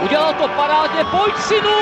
Udělal 0.00 0.34
to 0.34 0.48
parádně, 0.48 1.04
pojď 1.04 1.34
synu! 1.38 1.78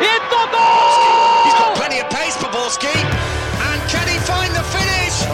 Je 0.00 0.20
to 0.30 0.36
gol! 0.50 1.44
He's 1.44 1.54
got 1.54 1.74
plenty 1.74 2.02
of 2.02 2.08
pace 2.08 2.38
for 2.38 2.50
Borski. 2.50 2.92
And 3.70 3.90
can 3.90 4.06
he 4.08 4.18
find 4.20 4.52
the 4.54 4.62
finish? 4.62 5.26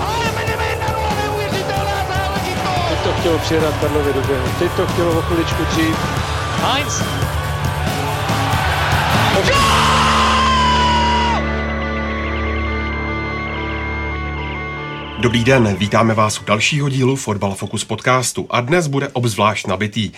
Ale 0.00 0.24
Medemena, 0.34 0.86
neuvěřitelná 1.22 1.98
záležitost! 2.08 2.88
Teď 2.88 2.98
to 3.04 3.12
chtělo 3.20 3.38
přijedat 3.38 3.74
Karlově 3.80 4.12
do 4.12 4.20
běhu. 4.20 4.48
Teď 4.58 4.72
to 4.72 4.86
chtělo 4.86 5.18
o 5.18 5.22
chviličku 5.22 5.64
dřív. 5.64 5.96
Heinz. 6.62 7.02
Dobrý 15.26 15.44
den, 15.44 15.76
vítáme 15.76 16.14
vás 16.14 16.40
u 16.40 16.44
dalšího 16.44 16.88
dílu 16.88 17.16
Fotbal 17.16 17.54
Focus 17.54 17.84
podcastu 17.84 18.46
a 18.50 18.60
dnes 18.60 18.86
bude 18.86 19.08
obzvlášť 19.08 19.66
nabitý. 19.66 20.12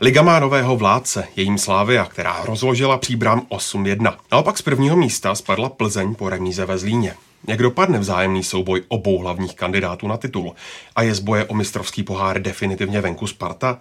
Liga 0.00 0.22
má 0.22 0.40
nového 0.40 0.76
vládce, 0.76 1.28
jejím 1.36 1.58
Slávia, 1.58 2.04
která 2.04 2.44
rozložila 2.44 2.98
příbram 2.98 3.40
8-1. 3.50 4.14
Naopak 4.32 4.58
z 4.58 4.62
prvního 4.62 4.96
místa 4.96 5.34
spadla 5.34 5.68
Plzeň 5.68 6.14
po 6.14 6.28
remíze 6.28 6.64
ve 6.64 6.78
Zlíně. 6.78 7.14
Jak 7.48 7.62
dopadne 7.62 7.98
vzájemný 7.98 8.42
souboj 8.44 8.82
obou 8.88 9.18
hlavních 9.18 9.54
kandidátů 9.54 10.08
na 10.08 10.16
titul? 10.16 10.54
A 10.96 11.02
je 11.02 11.14
z 11.14 11.20
boje 11.20 11.44
o 11.44 11.54
mistrovský 11.54 12.02
pohár 12.02 12.42
definitivně 12.42 13.00
venku 13.00 13.26
Sparta? 13.26 13.78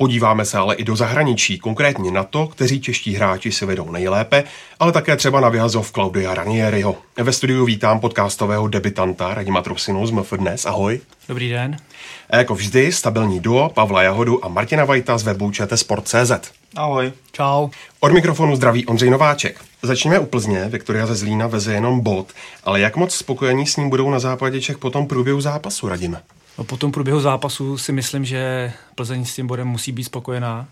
Podíváme 0.00 0.44
se 0.44 0.58
ale 0.58 0.74
i 0.74 0.84
do 0.84 0.96
zahraničí, 0.96 1.58
konkrétně 1.58 2.10
na 2.10 2.24
to, 2.24 2.46
kteří 2.46 2.80
čeští 2.80 3.14
hráči 3.14 3.52
si 3.52 3.66
vedou 3.66 3.90
nejlépe, 3.90 4.44
ale 4.78 4.92
také 4.92 5.16
třeba 5.16 5.40
na 5.40 5.48
vyhazov 5.48 5.92
Claudia 5.92 6.34
Ranieriho. 6.34 6.96
Ve 7.16 7.32
studiu 7.32 7.64
vítám 7.64 8.00
podcastového 8.00 8.68
debitanta 8.68 9.34
Radima 9.34 9.62
Trusinu 9.62 10.06
z 10.06 10.10
MF 10.10 10.32
Dnes. 10.32 10.66
Ahoj. 10.66 11.00
Dobrý 11.28 11.50
den. 11.50 11.76
A 12.30 12.36
jako 12.36 12.54
vždy 12.54 12.92
stabilní 12.92 13.40
duo 13.40 13.68
Pavla 13.68 14.02
Jahodu 14.02 14.44
a 14.44 14.48
Martina 14.48 14.84
Vajta 14.84 15.18
z 15.18 15.22
webu 15.22 15.52
Sport.cz. 15.74 16.32
Ahoj. 16.76 17.12
Čau. 17.32 17.68
Od 18.00 18.12
mikrofonu 18.12 18.56
zdraví 18.56 18.86
Ondřej 18.86 19.10
Nováček. 19.10 19.60
Začneme 19.82 20.18
u 20.18 20.26
Plzně, 20.26 20.64
Viktoria 20.68 21.06
ze 21.06 21.14
Zlína 21.14 21.46
veze 21.46 21.74
jenom 21.74 22.00
bod, 22.00 22.26
ale 22.64 22.80
jak 22.80 22.96
moc 22.96 23.14
spokojení 23.14 23.66
s 23.66 23.76
ním 23.76 23.90
budou 23.90 24.10
na 24.10 24.18
západě 24.18 24.60
Čech 24.60 24.78
po 24.78 24.90
tom 24.90 25.06
průběhu 25.06 25.40
zápasu, 25.40 25.88
radíme? 25.88 26.20
Po 26.66 26.76
tom 26.76 26.92
průběhu 26.92 27.20
zápasu 27.20 27.78
si 27.78 27.92
myslím, 27.92 28.24
že 28.24 28.72
Plzeň 28.94 29.24
s 29.24 29.34
tím 29.34 29.46
bodem 29.46 29.68
musí 29.68 29.92
být 29.92 30.04
spokojená. 30.04 30.68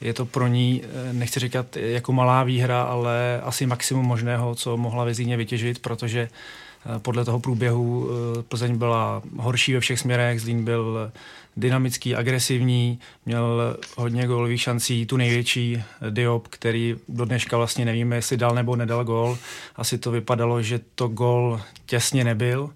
Je 0.00 0.14
to 0.14 0.26
pro 0.26 0.46
ní, 0.46 0.82
eh, 0.84 1.12
nechci 1.12 1.40
říkat 1.40 1.76
jako 1.76 2.12
malá 2.12 2.44
výhra, 2.44 2.82
ale 2.82 3.40
asi 3.42 3.66
maximum 3.66 4.06
možného, 4.06 4.54
co 4.54 4.76
mohla 4.76 5.04
ve 5.04 5.14
Zlíně 5.14 5.36
vytěžit, 5.36 5.78
protože 5.78 6.20
eh, 6.28 6.98
podle 6.98 7.24
toho 7.24 7.40
průběhu 7.40 8.08
eh, 8.08 8.42
Plzeň 8.42 8.76
byla 8.76 9.22
horší 9.36 9.72
ve 9.72 9.80
všech 9.80 10.00
směrech, 10.00 10.40
Zlín 10.40 10.64
byl 10.64 11.12
dynamický, 11.56 12.14
agresivní, 12.14 12.98
měl 13.26 13.76
hodně 13.96 14.26
gólových 14.26 14.62
šancí, 14.62 15.06
tu 15.06 15.16
největší 15.16 15.82
Diop, 16.10 16.48
který 16.48 16.96
do 17.08 17.24
dneška 17.24 17.56
vlastně 17.56 17.84
nevíme, 17.84 18.16
jestli 18.16 18.36
dal 18.36 18.54
nebo 18.54 18.76
nedal 18.76 19.04
gól. 19.04 19.38
Asi 19.76 19.98
to 19.98 20.10
vypadalo, 20.10 20.62
že 20.62 20.80
to 20.94 21.08
gól 21.08 21.60
těsně 21.86 22.24
nebyl, 22.24 22.70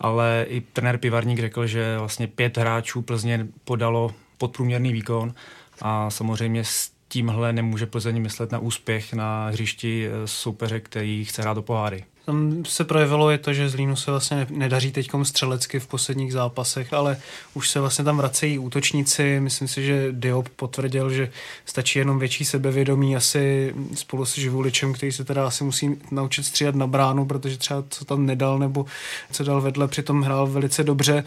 ale 0.00 0.46
i 0.48 0.60
trenér 0.60 0.98
Pivarník 0.98 1.38
řekl, 1.38 1.66
že 1.66 1.98
vlastně 1.98 2.26
pět 2.26 2.58
hráčů 2.58 3.02
Plzně 3.02 3.46
podalo 3.64 4.14
podprůměrný 4.38 4.92
výkon 4.92 5.34
a 5.82 6.10
samozřejmě 6.10 6.64
s 6.64 6.90
tímhle 7.08 7.52
nemůže 7.52 7.86
Plzeň 7.86 8.22
myslet 8.22 8.52
na 8.52 8.58
úspěch 8.58 9.12
na 9.12 9.48
hřišti 9.48 10.08
soupeře, 10.24 10.80
který 10.80 11.24
chce 11.24 11.42
hrát 11.42 11.54
do 11.54 11.62
poháry. 11.62 12.04
Tam 12.28 12.64
se 12.64 12.84
projevilo 12.84 13.30
je 13.30 13.38
to, 13.38 13.52
že 13.52 13.68
Zlínu 13.68 13.96
se 13.96 14.10
vlastně 14.10 14.46
nedaří 14.50 14.92
teď 14.92 15.10
střelecky 15.22 15.80
v 15.80 15.86
posledních 15.86 16.32
zápasech, 16.32 16.92
ale 16.92 17.16
už 17.54 17.70
se 17.70 17.80
vlastně 17.80 18.04
tam 18.04 18.16
vracejí 18.16 18.58
útočníci. 18.58 19.40
Myslím 19.40 19.68
si, 19.68 19.86
že 19.86 20.08
Diop 20.12 20.48
potvrdil, 20.48 21.10
že 21.10 21.30
stačí 21.64 21.98
jenom 21.98 22.18
větší 22.18 22.44
sebevědomí 22.44 23.16
asi 23.16 23.74
spolu 23.94 24.24
s 24.24 24.34
Živuličem, 24.38 24.92
který 24.92 25.12
se 25.12 25.24
teda 25.24 25.46
asi 25.46 25.64
musí 25.64 25.96
naučit 26.10 26.42
stříhat 26.42 26.74
na 26.74 26.86
bránu, 26.86 27.26
protože 27.26 27.58
třeba 27.58 27.84
co 27.88 28.04
tam 28.04 28.26
nedal 28.26 28.58
nebo 28.58 28.86
co 29.32 29.44
dal 29.44 29.60
vedle, 29.60 29.88
přitom 29.88 30.22
hrál 30.22 30.46
velice 30.46 30.84
dobře. 30.84 31.24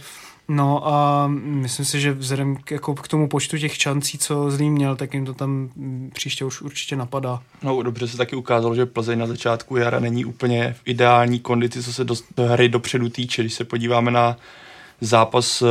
No 0.47 0.87
a 0.87 1.27
myslím 1.27 1.85
si, 1.85 2.01
že 2.01 2.13
vzhledem 2.13 2.55
k, 2.55 2.71
jako 2.71 2.95
k 2.95 3.07
tomu 3.07 3.27
počtu 3.27 3.57
těch 3.57 3.75
šancí, 3.75 4.17
co 4.17 4.51
Zlín 4.51 4.73
měl, 4.73 4.95
tak 4.95 5.13
jim 5.13 5.25
to 5.25 5.33
tam 5.33 5.69
příště 6.13 6.45
už 6.45 6.61
určitě 6.61 6.95
napadá. 6.95 7.41
No 7.63 7.83
dobře 7.83 8.07
se 8.07 8.17
taky 8.17 8.35
ukázalo, 8.35 8.75
že 8.75 8.85
Plzeň 8.85 9.19
na 9.19 9.27
začátku 9.27 9.77
jara 9.77 9.99
není 9.99 10.25
úplně 10.25 10.75
v 10.77 10.81
ideální 10.85 11.39
kondici, 11.39 11.83
co 11.83 11.93
se 11.93 12.03
do 12.03 12.15
hry 12.37 12.69
dopředu 12.69 13.09
týče. 13.09 13.41
Když 13.41 13.53
se 13.53 13.63
podíváme 13.63 14.11
na 14.11 14.37
zápas 15.01 15.61
uh, 15.61 15.67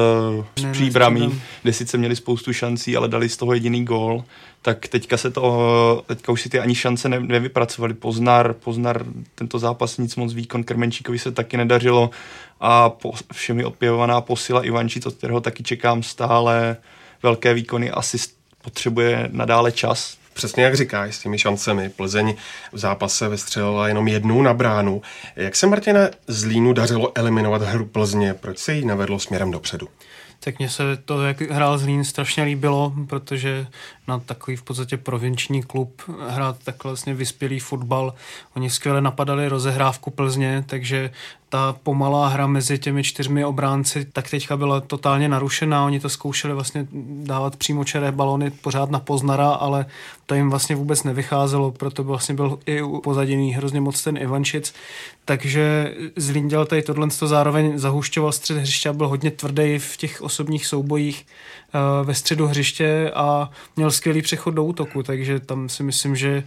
s 0.58 0.62
ne, 0.62 0.72
příbramí, 0.72 1.42
kde 1.62 1.72
sice 1.72 1.98
měli 1.98 2.16
spoustu 2.16 2.52
šancí, 2.52 2.96
ale 2.96 3.08
dali 3.08 3.28
z 3.28 3.36
toho 3.36 3.54
jediný 3.54 3.84
gól, 3.84 4.24
tak 4.62 4.88
teďka 4.88 5.16
se 5.16 5.30
to, 5.30 6.04
teďka 6.06 6.32
už 6.32 6.42
si 6.42 6.48
ty 6.48 6.58
ani 6.58 6.74
šance 6.74 7.08
ne, 7.08 7.20
nevypracovali. 7.20 7.94
Poznar, 7.94 8.52
Poznar 8.52 9.04
tento 9.34 9.58
zápas 9.58 9.98
nic 9.98 10.16
moc 10.16 10.34
výkon, 10.34 10.64
Krmenčíkovi 10.64 11.18
se 11.18 11.32
taky 11.32 11.56
nedařilo. 11.56 12.10
A 12.60 12.90
po, 12.90 13.12
všemi 13.32 13.64
opěvovaná 13.64 14.20
posila 14.20 14.64
Ivančic, 14.64 15.06
od 15.06 15.14
kterého 15.14 15.40
taky 15.40 15.62
čekám 15.62 16.02
stále 16.02 16.76
velké 17.22 17.54
výkony, 17.54 17.90
asi 17.90 18.18
potřebuje 18.62 19.28
nadále 19.32 19.72
čas, 19.72 20.19
Přesně 20.40 20.64
jak 20.64 20.76
říkáš, 20.76 21.14
s 21.14 21.18
těmi 21.18 21.38
šancemi. 21.38 21.88
Plzeň 21.88 22.34
v 22.72 22.78
zápase 22.78 23.28
vystřelila 23.28 23.88
jenom 23.88 24.08
jednu 24.08 24.42
na 24.42 24.54
bránu. 24.54 25.02
Jak 25.36 25.56
se 25.56 25.66
Martina 25.66 26.00
Zlínu 26.26 26.72
dařilo 26.72 27.12
eliminovat 27.14 27.62
hru 27.62 27.86
Plzně? 27.86 28.34
Proč 28.34 28.58
se 28.58 28.74
jí 28.74 28.84
nevedlo 28.84 29.18
směrem 29.18 29.50
dopředu? 29.50 29.88
Tak 30.44 30.58
mně 30.58 30.68
se 30.68 30.82
to, 31.04 31.26
jak 31.26 31.40
hrál 31.40 31.78
Zlín, 31.78 32.04
strašně 32.04 32.42
líbilo, 32.42 32.92
protože 33.08 33.66
na 34.08 34.18
takový 34.18 34.56
v 34.56 34.62
podstatě 34.62 34.96
provinční 34.96 35.62
klub 35.62 36.02
hrát 36.28 36.56
takhle 36.64 36.88
vlastně 36.90 37.14
vyspělý 37.14 37.60
fotbal. 37.60 38.14
Oni 38.56 38.70
skvěle 38.70 39.00
napadali 39.00 39.48
rozehrávku 39.48 40.10
Plzně, 40.10 40.64
takže 40.66 41.10
ta 41.48 41.76
pomalá 41.82 42.28
hra 42.28 42.46
mezi 42.46 42.78
těmi 42.78 43.04
čtyřmi 43.04 43.44
obránci 43.44 44.04
tak 44.04 44.30
teďka 44.30 44.56
byla 44.56 44.80
totálně 44.80 45.28
narušená. 45.28 45.84
Oni 45.84 46.00
to 46.00 46.08
zkoušeli 46.08 46.54
vlastně 46.54 46.86
dávat 47.22 47.56
přímo 47.56 47.84
čeré 47.84 48.12
balony 48.12 48.50
pořád 48.50 48.90
na 48.90 49.00
Poznara, 49.00 49.50
ale 49.50 49.86
to 50.26 50.34
jim 50.34 50.50
vlastně 50.50 50.76
vůbec 50.76 51.04
nevycházelo, 51.04 51.70
proto 51.70 52.04
vlastně 52.04 52.34
byl 52.34 52.58
i 52.66 52.80
pozaděný 53.02 53.54
hrozně 53.54 53.80
moc 53.80 54.02
ten 54.02 54.16
Ivančic. 54.16 54.74
Takže 55.24 55.94
Zlín 56.16 56.48
dělal 56.48 56.66
tady 56.66 56.82
tohle, 56.82 57.08
to 57.18 57.26
zároveň 57.26 57.78
zahušťoval 57.78 58.32
střed 58.32 58.56
hřiště 58.56 58.88
a 58.88 58.92
byl 58.92 59.08
hodně 59.08 59.30
tvrdý 59.30 59.78
v 59.78 59.96
těch 59.96 60.22
osobních 60.22 60.66
soubojích 60.66 61.26
uh, 61.74 62.06
ve 62.06 62.14
středu 62.14 62.46
hřiště 62.46 63.10
a 63.14 63.50
měl 63.76 63.90
skvělý 64.00 64.22
přechod 64.22 64.50
do 64.50 64.64
útoku, 64.64 65.02
takže 65.02 65.40
tam 65.40 65.68
si 65.68 65.82
myslím, 65.82 66.16
že 66.16 66.44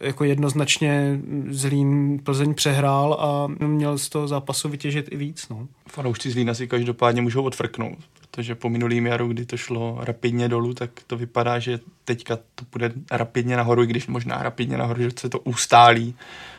jako 0.00 0.24
jednoznačně 0.24 1.20
Zlín 1.48 2.18
Plzeň 2.24 2.54
přehrál 2.54 3.14
a 3.14 3.46
měl 3.66 3.98
z 3.98 4.08
toho 4.08 4.28
zápasu 4.28 4.68
vytěžit 4.68 5.08
i 5.10 5.16
víc. 5.16 5.48
No. 5.48 5.68
Fanoušci 5.88 6.30
Zlína 6.30 6.54
si 6.54 6.68
každopádně 6.68 7.22
můžou 7.22 7.42
odfrknout, 7.42 7.98
protože 8.20 8.54
po 8.54 8.68
minulým 8.68 9.06
jaru, 9.06 9.28
kdy 9.28 9.46
to 9.46 9.56
šlo 9.56 9.98
rapidně 10.00 10.48
dolů, 10.48 10.74
tak 10.74 10.90
to 11.06 11.16
vypadá, 11.16 11.58
že 11.58 11.80
teďka 12.04 12.36
to 12.36 12.64
bude 12.72 12.92
rapidně 13.10 13.56
nahoru, 13.56 13.82
i 13.82 13.86
když 13.86 14.06
možná 14.06 14.42
rapidně 14.42 14.78
nahoru, 14.78 15.02
že 15.02 15.10
se 15.20 15.28
to 15.28 15.38
ustálí 15.38 16.14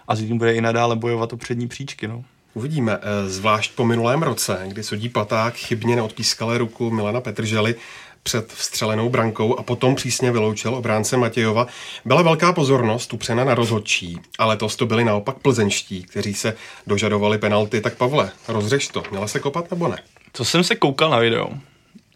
a 0.07 0.15
Zlín 0.15 0.37
bude 0.37 0.53
i 0.53 0.61
nadále 0.61 0.95
bojovat 0.95 1.33
o 1.33 1.37
přední 1.37 1.67
příčky. 1.67 2.07
No. 2.07 2.23
Uvidíme, 2.53 2.97
eh, 3.01 3.29
zvlášť 3.29 3.75
po 3.75 3.85
minulém 3.85 4.23
roce, 4.23 4.63
kdy 4.67 4.83
sudí 4.83 5.09
Paták 5.09 5.53
chybně 5.53 5.95
neodpískal 5.95 6.57
ruku 6.57 6.91
Milana 6.91 7.21
Petržely, 7.21 7.75
před 8.23 8.53
vstřelenou 8.53 9.09
brankou 9.09 9.59
a 9.59 9.63
potom 9.63 9.95
přísně 9.95 10.31
vyloučil 10.31 10.75
obránce 10.75 11.17
Matějova. 11.17 11.67
Byla 12.05 12.21
velká 12.21 12.53
pozornost 12.53 13.13
upřena 13.13 13.43
na 13.43 13.55
rozhodčí, 13.55 14.19
ale 14.39 14.57
to 14.57 14.69
to 14.69 14.85
byli 14.85 15.03
naopak 15.03 15.39
plzeňští, 15.39 16.03
kteří 16.03 16.33
se 16.33 16.55
dožadovali 16.87 17.37
penalty. 17.37 17.81
Tak 17.81 17.95
Pavle, 17.95 18.31
rozřeš 18.47 18.87
to, 18.87 19.03
měla 19.11 19.27
se 19.27 19.39
kopat 19.39 19.71
nebo 19.71 19.87
ne? 19.87 19.97
Co 20.33 20.45
jsem 20.45 20.63
se 20.63 20.75
koukal 20.75 21.09
na 21.09 21.19
video, 21.19 21.49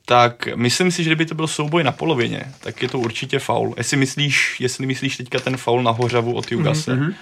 tak 0.06 0.48
myslím 0.56 0.92
si, 0.92 1.04
že 1.04 1.10
kdyby 1.10 1.26
to 1.26 1.36
byl 1.36 1.48
souboj 1.48 1.84
na 1.84 1.92
polovině, 1.92 2.44
tak 2.60 2.82
je 2.82 2.90
to 2.90 3.00
určitě 3.00 3.40
faul. 3.40 3.74
Jestli 3.78 3.98
myslíš, 3.98 4.56
jestli 4.60 4.86
myslíš 4.86 5.18
teďka 5.18 5.40
ten 5.40 5.58
faul 5.58 5.84
na 5.84 5.92
Hořavu 5.92 6.34
od 6.34 6.52
Jugase, 6.52 6.96
mm-hmm. 6.96 7.14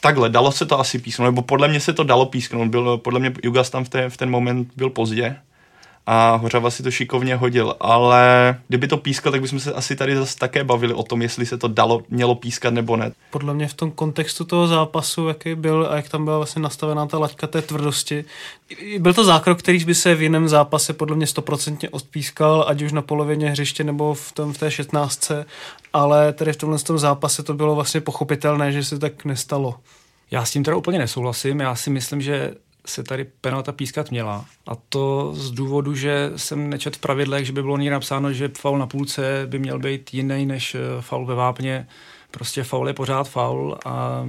Takhle, 0.00 0.28
dalo 0.28 0.52
se 0.52 0.66
to 0.66 0.80
asi 0.80 0.98
písknout, 0.98 1.26
nebo 1.26 1.42
podle 1.42 1.68
mě 1.68 1.80
se 1.80 1.92
to 1.92 2.04
dalo 2.04 2.26
písknout. 2.26 2.68
Byl, 2.68 2.98
podle 2.98 3.20
mě 3.20 3.32
Jugas 3.42 3.70
tam 3.70 3.84
v, 3.84 3.88
té, 3.88 4.10
v 4.10 4.16
ten 4.16 4.30
moment 4.30 4.68
byl 4.76 4.90
pozdě 4.90 5.36
a 6.06 6.36
Hořava 6.36 6.70
si 6.70 6.82
to 6.82 6.90
šikovně 6.90 7.36
hodil, 7.36 7.76
ale 7.80 8.56
kdyby 8.68 8.88
to 8.88 8.96
pískal, 8.96 9.32
tak 9.32 9.40
bychom 9.40 9.60
se 9.60 9.72
asi 9.72 9.96
tady 9.96 10.16
zase 10.16 10.38
také 10.38 10.64
bavili 10.64 10.94
o 10.94 11.02
tom, 11.02 11.22
jestli 11.22 11.46
se 11.46 11.58
to 11.58 11.68
dalo, 11.68 12.02
mělo 12.08 12.34
pískat 12.34 12.74
nebo 12.74 12.96
ne. 12.96 13.12
Podle 13.30 13.54
mě 13.54 13.68
v 13.68 13.74
tom 13.74 13.90
kontextu 13.90 14.44
toho 14.44 14.66
zápasu, 14.66 15.28
jaký 15.28 15.54
byl 15.54 15.88
a 15.90 15.96
jak 15.96 16.08
tam 16.08 16.24
byla 16.24 16.36
vlastně 16.36 16.62
nastavená 16.62 17.06
ta 17.06 17.18
laťka 17.18 17.46
té 17.46 17.62
tvrdosti, 17.62 18.24
byl 18.98 19.14
to 19.14 19.24
zákrok, 19.24 19.58
který 19.58 19.84
by 19.84 19.94
se 19.94 20.14
v 20.14 20.22
jiném 20.22 20.48
zápase 20.48 20.92
podle 20.92 21.16
mě 21.16 21.26
stoprocentně 21.26 21.88
odpískal, 21.88 22.64
ať 22.68 22.82
už 22.82 22.92
na 22.92 23.02
polovině 23.02 23.50
hřiště 23.50 23.84
nebo 23.84 24.14
v, 24.14 24.32
tom, 24.32 24.52
v 24.52 24.58
té 24.58 24.70
16. 24.70 25.32
Ale 25.92 26.32
tady 26.32 26.52
v 26.52 26.56
tomhle 26.56 26.78
tom 26.78 26.98
zápase 26.98 27.42
to 27.42 27.54
bylo 27.54 27.74
vlastně 27.74 28.00
pochopitelné, 28.00 28.72
že 28.72 28.84
se 28.84 28.98
tak 28.98 29.24
nestalo. 29.24 29.74
Já 30.30 30.44
s 30.44 30.50
tím 30.50 30.64
teda 30.64 30.76
úplně 30.76 30.98
nesouhlasím. 30.98 31.60
Já 31.60 31.74
si 31.74 31.90
myslím, 31.90 32.20
že 32.20 32.54
se 32.86 33.02
tady 33.02 33.24
penalta 33.40 33.72
pískat 33.72 34.10
měla. 34.10 34.44
A 34.66 34.74
to 34.88 35.32
z 35.34 35.50
důvodu, 35.50 35.94
že 35.94 36.32
jsem 36.36 36.70
nečet 36.70 36.96
v 36.96 37.00
pravidlech, 37.00 37.46
že 37.46 37.52
by 37.52 37.62
bylo 37.62 37.76
někde 37.76 37.92
napsáno, 37.92 38.32
že 38.32 38.50
faul 38.58 38.78
na 38.78 38.86
půlce 38.86 39.42
by 39.46 39.58
měl 39.58 39.78
být 39.78 40.14
jiný 40.14 40.46
než 40.46 40.74
eh, 40.74 40.78
faul 41.00 41.26
ve 41.26 41.34
vápně. 41.34 41.86
Prostě 42.30 42.64
faul 42.64 42.88
je 42.88 42.94
pořád 42.94 43.28
faul 43.28 43.78
a 43.84 44.26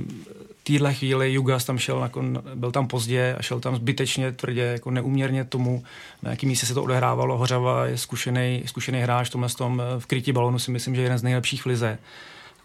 téhle 0.63 0.94
chvíli 0.94 1.34
Jugas 1.34 1.66
tam 1.66 1.78
šel, 1.78 2.04
jako, 2.04 2.24
byl 2.56 2.72
tam 2.72 2.88
pozdě 2.88 3.36
a 3.40 3.42
šel 3.42 3.60
tam 3.60 3.75
zbytečně 3.75 4.31
tvrdě, 4.31 4.62
jako 4.62 4.92
neuměrně 4.92 5.44
tomu, 5.44 5.84
na 6.24 6.31
jakým 6.31 6.50
místě 6.50 6.66
se 6.66 6.74
to 6.74 6.84
odehrávalo. 6.84 7.38
Hořava 7.38 7.86
je 7.86 7.98
zkušený, 7.98 8.63
zkušený 8.66 9.00
hráč, 9.00 9.30
tomhle 9.30 9.50
tom 9.50 9.81
eh, 9.81 10.00
v 10.00 10.06
krytí 10.06 10.31
balonu 10.31 10.60
si 10.60 10.72
myslím, 10.72 10.96
že 10.96 11.01
je 11.01 11.06
jeden 11.06 11.18
z 11.18 11.24
nejlepších 11.24 11.62
v 11.62 11.66
lize. 11.66 11.98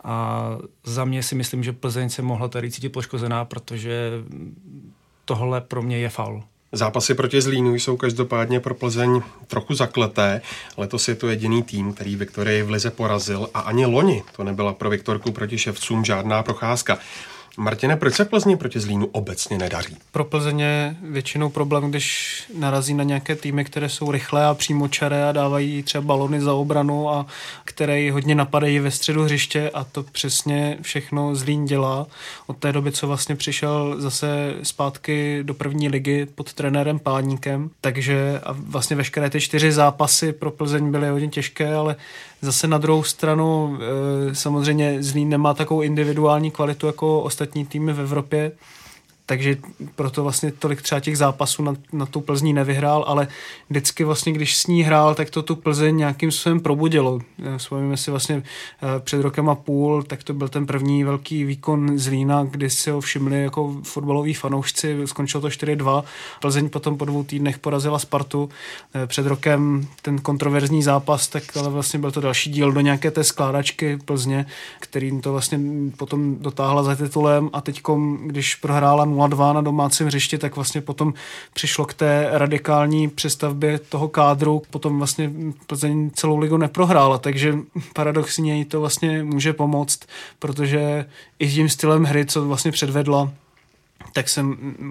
A 0.04 0.46
za 0.84 1.04
mě 1.04 1.22
si 1.22 1.34
myslím, 1.34 1.64
že 1.64 1.72
Plzeň 1.72 2.08
se 2.08 2.22
mohla 2.22 2.48
tady 2.48 2.70
cítit 2.70 2.88
poškozená, 2.88 3.44
protože 3.44 4.10
tohle 5.31 5.61
pro 5.61 5.82
mě 5.82 5.99
je 5.99 6.09
faul. 6.09 6.43
Zápasy 6.73 7.15
proti 7.15 7.41
Zlínu 7.41 7.75
jsou 7.75 7.97
každopádně 7.97 8.61
pro 8.61 8.75
Plzeň 8.75 9.23
trochu 9.47 9.75
zakleté. 9.75 10.41
Letos 10.77 11.09
je 11.09 11.15
to 11.15 11.29
jediný 11.29 11.62
tým, 11.62 11.93
který 11.93 12.17
Viktorii 12.17 12.62
v 12.62 12.71
Lize 12.71 12.91
porazil 12.91 13.49
a 13.55 13.61
ani 13.61 13.87
loni 13.87 14.23
to 14.37 14.44
nebyla 14.44 14.73
pro 14.73 14.91
Viktorku 14.91 15.32
proti 15.32 15.59
ševcům 15.59 16.05
žádná 16.05 16.43
procházka. 16.43 16.99
Martine, 17.56 17.97
proč 17.97 18.14
se 18.14 18.25
Plzni 18.25 18.56
proti 18.56 18.81
Zlínu 18.81 19.06
obecně 19.06 19.58
nedaří? 19.58 19.97
Pro 20.12 20.25
Plzeň 20.25 20.61
je 20.61 20.97
většinou 21.02 21.49
problém, 21.49 21.91
když 21.91 22.44
narazí 22.58 22.94
na 22.94 23.05
nějaké 23.05 23.37
týmy, 23.37 23.64
které 23.64 23.88
jsou 23.88 24.11
rychlé 24.11 24.47
a 24.47 24.55
přímočaré 24.55 25.29
a 25.29 25.32
dávají 25.32 25.82
třeba 25.82 26.05
balony 26.05 26.41
za 26.41 26.55
obranu 26.55 27.11
a 27.11 27.26
které 27.64 28.12
hodně 28.12 28.35
napadají 28.35 28.79
ve 28.79 28.91
středu 28.91 29.23
hřiště 29.23 29.70
a 29.70 29.85
to 29.85 30.02
přesně 30.02 30.79
všechno 30.82 31.35
Zlín 31.35 31.64
dělá. 31.64 32.06
Od 32.47 32.56
té 32.56 32.73
doby, 32.73 32.93
co 32.93 33.06
vlastně 33.06 33.37
přišel 33.37 33.94
zase 33.99 34.55
zpátky 34.62 35.38
do 35.43 35.55
první 35.55 35.88
ligy 35.88 36.26
pod 36.35 36.53
trenérem 36.53 36.99
Páníkem, 36.99 37.70
takže 37.81 38.41
a 38.43 38.53
vlastně 38.53 38.96
veškeré 38.96 39.31
ty 39.31 39.41
čtyři 39.41 39.73
zápasy 39.73 40.32
pro 40.32 40.50
Plzeň 40.50 40.91
byly 40.91 41.08
hodně 41.08 41.29
těžké, 41.29 41.75
ale 41.75 41.96
Zase 42.43 42.69
na 42.69 42.79
druhou 42.79 43.03
stranu 43.03 43.79
eh, 43.81 44.35
samozřejmě 44.35 45.03
Zlín 45.03 45.29
nemá 45.29 45.55
takovou 45.55 45.82
individuální 45.82 46.50
kvalitu 46.50 46.87
jako 46.87 47.20
ostatní 47.20 47.39
týmy 47.66 47.92
v 47.92 48.00
Evropě, 48.00 48.52
takže 49.31 49.56
proto 49.94 50.23
vlastně 50.23 50.53
tolik 50.53 50.82
třeba 50.82 51.00
těch 51.00 51.19
zápasů 51.19 51.62
na, 51.62 51.75
na 51.93 52.06
tu 52.06 52.21
Plzní 52.21 52.53
nevyhrál, 52.53 53.05
ale 53.06 53.29
vždycky 53.71 54.05
vlastně, 54.05 54.32
když 54.32 54.56
s 54.56 54.67
ní 54.67 54.82
hrál, 54.82 55.15
tak 55.15 55.31
to 55.31 55.43
tu 55.43 55.56
Plzeň 55.56 55.97
nějakým 55.97 56.31
způsobem 56.31 56.61
probudilo. 56.61 57.21
Eh, 57.43 57.59
vzpomíme 57.59 57.97
si 57.97 58.11
vlastně 58.11 58.43
eh, 58.82 59.00
před 59.00 59.23
rokem 59.23 59.49
a 59.49 59.55
půl, 59.55 60.03
tak 60.03 60.25
to 60.25 60.35
byl 60.35 60.49
ten 60.49 60.67
první 60.67 61.05
velký 61.05 61.44
výkon 61.44 61.99
z 61.99 62.09
Lína, 62.09 62.44
kdy 62.44 62.71
si 62.71 62.91
ho 62.91 63.00
všimli 63.00 63.43
jako 63.43 63.77
fotbaloví 63.82 64.35
fanoušci, 64.35 64.97
skončilo 65.05 65.41
to 65.41 65.49
4-2. 65.49 66.05
Plzeň 66.41 66.69
potom 66.69 66.99
po 66.99 67.05
dvou 67.05 67.25
týdnech 67.25 67.59
porazila 67.59 67.99
Spartu. 67.99 68.49
Eh, 68.94 69.06
před 69.06 69.27
rokem 69.27 69.88
ten 70.03 70.19
kontroverzní 70.19 70.82
zápas, 70.82 71.29
tak 71.29 71.56
ale 71.56 71.69
vlastně 71.69 71.99
byl 71.99 72.11
to 72.11 72.21
další 72.21 72.50
díl 72.50 72.73
do 72.73 72.81
nějaké 72.81 73.11
té 73.11 73.25
skládačky 73.25 73.99
Plzně, 74.05 74.47
kterým 74.81 75.21
to 75.21 75.32
vlastně 75.32 75.61
potom 75.97 76.37
dotáhla 76.41 76.82
za 76.82 76.97
titulem 76.97 77.50
a 77.53 77.61
teď, 77.61 77.82
když 78.27 78.55
prohrála 78.55 79.05
0-2 79.28 79.55
na 79.55 79.61
domácím 79.61 80.06
hřišti, 80.06 80.38
tak 80.38 80.56
vlastně 80.56 80.81
potom 80.81 81.14
přišlo 81.52 81.84
k 81.84 81.94
té 81.94 82.28
radikální 82.31 83.08
přestavbě 83.08 83.78
toho 83.78 84.08
kádru. 84.08 84.62
Potom 84.70 84.99
vlastně 84.99 85.31
Plzeň 85.67 86.11
celou 86.14 86.38
ligu 86.38 86.56
neprohrála, 86.56 87.19
takže 87.19 87.55
paradoxně 87.94 88.56
jí 88.56 88.64
to 88.64 88.81
vlastně 88.81 89.22
může 89.25 89.52
pomoct, 89.52 90.00
protože 90.38 91.06
i 91.38 91.50
tím 91.50 91.69
stylem 91.69 92.05
hry, 92.05 92.26
co 92.26 92.49
vlastně 92.49 92.72
předvedla, 92.72 93.31
tak 94.12 94.28
se 94.28 94.43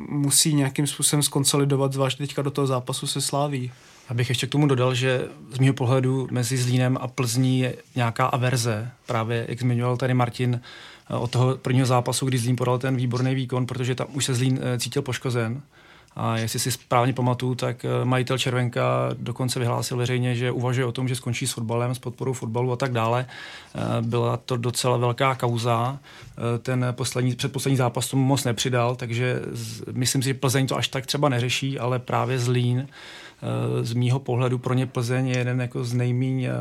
musí 0.09 0.53
nějakým 0.53 0.87
způsobem 0.87 1.23
skonsolidovat, 1.23 1.93
zvlášť 1.93 2.17
teďka 2.17 2.41
do 2.41 2.51
toho 2.51 2.67
zápasu 2.67 3.07
se 3.07 3.21
sláví. 3.21 3.71
Abych 4.09 4.29
ještě 4.29 4.47
k 4.47 4.49
tomu 4.49 4.67
dodal, 4.67 4.95
že 4.95 5.27
z 5.51 5.59
mého 5.59 5.73
pohledu 5.73 6.27
mezi 6.31 6.57
Zlínem 6.57 6.97
a 7.01 7.07
Plzní 7.07 7.59
je 7.59 7.75
nějaká 7.95 8.25
averze. 8.25 8.91
Právě, 9.05 9.45
jak 9.49 9.59
zmiňoval 9.59 9.97
tady 9.97 10.13
Martin, 10.13 10.61
od 11.17 11.31
toho 11.31 11.57
prvního 11.57 11.85
zápasu, 11.85 12.25
kdy 12.25 12.37
Zlín 12.37 12.55
podal 12.55 12.79
ten 12.79 12.95
výborný 12.95 13.35
výkon, 13.35 13.65
protože 13.65 13.95
tam 13.95 14.07
už 14.13 14.25
se 14.25 14.33
Zlín 14.33 14.59
eh, 14.61 14.79
cítil 14.79 15.01
poškozen. 15.01 15.61
A 16.15 16.37
jestli 16.37 16.59
si 16.59 16.71
správně 16.71 17.13
pamatuju, 17.13 17.55
tak 17.55 17.85
eh, 17.85 18.05
majitel 18.05 18.37
Červenka 18.37 19.09
dokonce 19.13 19.59
vyhlásil 19.59 19.97
veřejně, 19.97 20.35
že 20.35 20.51
uvažuje 20.51 20.85
o 20.85 20.91
tom, 20.91 21.07
že 21.07 21.15
skončí 21.15 21.47
s 21.47 21.51
fotbalem, 21.51 21.95
s 21.95 21.99
podporou 21.99 22.33
fotbalu 22.33 22.71
a 22.71 22.75
tak 22.75 22.91
dále. 22.91 23.25
Byla 24.01 24.37
to 24.37 24.57
docela 24.57 24.97
velká 24.97 25.35
kauza. 25.35 25.99
Ten 26.61 26.85
poslední, 26.91 27.35
předposlední 27.35 27.77
zápas 27.77 28.07
tomu 28.07 28.23
moc 28.23 28.43
nepřidal, 28.43 28.95
takže 28.95 29.41
myslím 29.91 30.21
si, 30.21 30.27
že 30.27 30.33
Plzeň 30.33 30.67
to 30.67 30.77
až 30.77 30.87
tak 30.87 31.05
třeba 31.05 31.29
neřeší, 31.29 31.79
ale 31.79 31.99
právě 31.99 32.39
Zlín 32.39 32.87
z 33.81 33.93
mýho 33.93 34.19
pohledu 34.19 34.57
pro 34.57 34.73
ně 34.73 34.85
Plzeň 34.85 35.27
je 35.27 35.37
jeden 35.37 35.61
jako 35.61 35.83
z 35.83 35.93
nejméně 35.93 36.51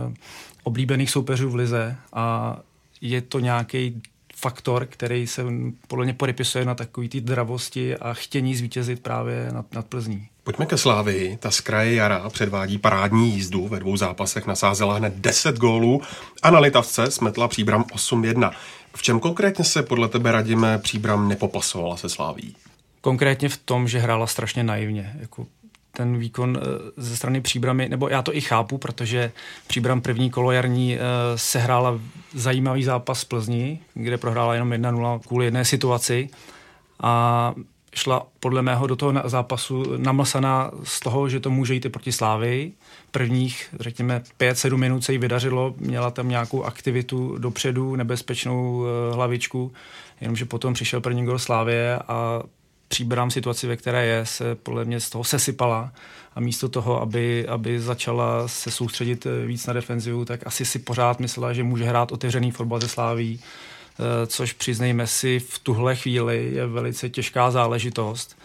oblíbených 0.63 1.11
soupeřů 1.11 1.51
v 1.51 1.55
lize 1.55 1.97
a 2.13 2.59
je 3.01 3.21
to 3.21 3.39
nějaký 3.39 4.03
faktor, 4.41 4.87
který 4.87 5.27
se 5.27 5.45
podle 5.89 6.05
mě 6.05 6.15
podepisuje 6.15 6.65
na 6.65 6.75
takový 6.75 7.09
té 7.09 7.21
dravosti 7.21 7.97
a 7.97 8.15
chtění 8.15 8.55
zvítězit 8.57 9.03
právě 9.03 9.49
nad, 9.53 9.75
nad 9.75 9.87
Plzní. 9.87 10.29
Pojďme 10.45 10.67
ke 10.67 10.77
Slávii. 10.77 11.37
Ta 11.37 11.51
z 11.51 11.61
kraje 11.61 11.95
jara 11.95 12.31
předvádí 12.31 12.79
parádní 12.79 13.33
jízdu. 13.33 13.69
Ve 13.69 13.81
dvou 13.81 13.97
zápasech 13.97 14.47
nasázela 14.47 14.95
hned 14.95 15.15
10 15.17 15.57
gólů 15.57 16.03
a 16.43 16.51
na 16.51 16.59
Litavce 16.59 17.11
smetla 17.11 17.49
příbram 17.49 17.83
8-1. 17.83 18.53
V 18.95 19.03
čem 19.03 19.21
konkrétně 19.21 19.65
se 19.65 19.83
podle 19.83 20.09
tebe 20.09 20.33
radíme 20.33 20.79
příbram 20.79 21.29
nepopasovala 21.29 21.97
se 21.97 22.09
Sláví? 22.09 22.57
Konkrétně 23.01 23.49
v 23.49 23.57
tom, 23.57 23.89
že 23.89 23.99
hrála 23.99 24.27
strašně 24.27 24.65
naivně. 24.65 25.17
Jako 25.21 25.47
ten 25.99 26.19
výkon 26.19 26.59
eh, 26.61 26.93
ze 26.97 27.17
strany 27.17 27.41
Příbramy, 27.41 27.89
nebo 27.89 28.09
já 28.09 28.23
to 28.23 28.37
i 28.37 28.41
chápu, 28.41 28.79
protože 28.79 29.33
Příbram 29.67 30.01
první 30.01 30.31
kolo 30.31 30.53
jarní 30.53 30.97
eh, 30.97 31.01
sehrála 31.37 31.99
zajímavý 32.35 32.85
zápas 32.85 33.21
z 33.21 33.25
Plzni, 33.25 33.81
kde 33.95 34.19
prohrála 34.19 34.55
jenom 34.55 34.71
1-0 34.71 35.21
kvůli 35.21 35.45
jedné 35.45 35.65
situaci 35.65 36.29
a 37.03 37.55
šla 37.95 38.27
podle 38.41 38.63
mého 38.63 38.87
do 38.87 38.97
toho 38.97 39.13
zápasu 39.25 39.97
namlsaná 39.97 40.71
z 40.85 41.01
toho, 41.01 41.29
že 41.29 41.41
to 41.41 41.51
může 41.51 41.75
jít 41.75 41.85
i 41.85 41.89
proti 41.89 42.13
Slávy. 42.13 42.73
Prvních, 43.11 43.75
řekněme, 43.81 44.23
5-7 44.41 44.77
minut 44.77 45.05
se 45.05 45.13
jí 45.13 45.19
vydařilo, 45.19 45.75
měla 45.79 46.11
tam 46.11 46.29
nějakou 46.29 46.65
aktivitu 46.65 47.39
dopředu, 47.39 47.97
nebezpečnou 47.97 48.85
eh, 48.85 49.15
hlavičku, 49.15 49.73
jenomže 50.21 50.45
potom 50.45 50.75
přišel 50.75 51.01
první 51.01 51.25
gol 51.25 51.39
Slávě 51.39 51.99
a 52.09 52.43
příbrám 52.89 53.31
situaci, 53.31 53.67
ve 53.67 53.77
které 53.77 54.07
je, 54.07 54.27
se 54.27 54.55
podle 54.55 54.85
mě 54.85 55.01
z 55.01 55.11
toho 55.11 55.25
sesypala 55.25 55.93
a 56.35 56.41
místo 56.41 56.69
toho, 56.69 57.03
aby, 57.03 57.49
aby 57.49 57.81
začala 57.81 58.49
se 58.49 58.71
soustředit 58.71 59.27
eh, 59.27 59.47
víc 59.47 59.67
na 59.67 59.73
defenzivu, 59.73 60.25
tak 60.25 60.47
asi 60.47 60.65
si 60.65 60.79
pořád 60.79 61.21
myslela, 61.21 61.53
že 61.53 61.65
může 61.65 61.85
hrát 61.85 62.13
otevřený 62.13 62.51
fotbal 62.51 62.81
ze 62.81 62.89
Sláví, 62.89 63.41
eh, 63.41 64.27
což 64.27 64.53
přiznejme 64.53 65.07
si 65.07 65.39
v 65.39 65.59
tuhle 65.59 65.97
chvíli 65.97 66.51
je 66.55 66.67
velice 66.67 67.11
těžká 67.11 67.51
záležitost. 67.51 68.39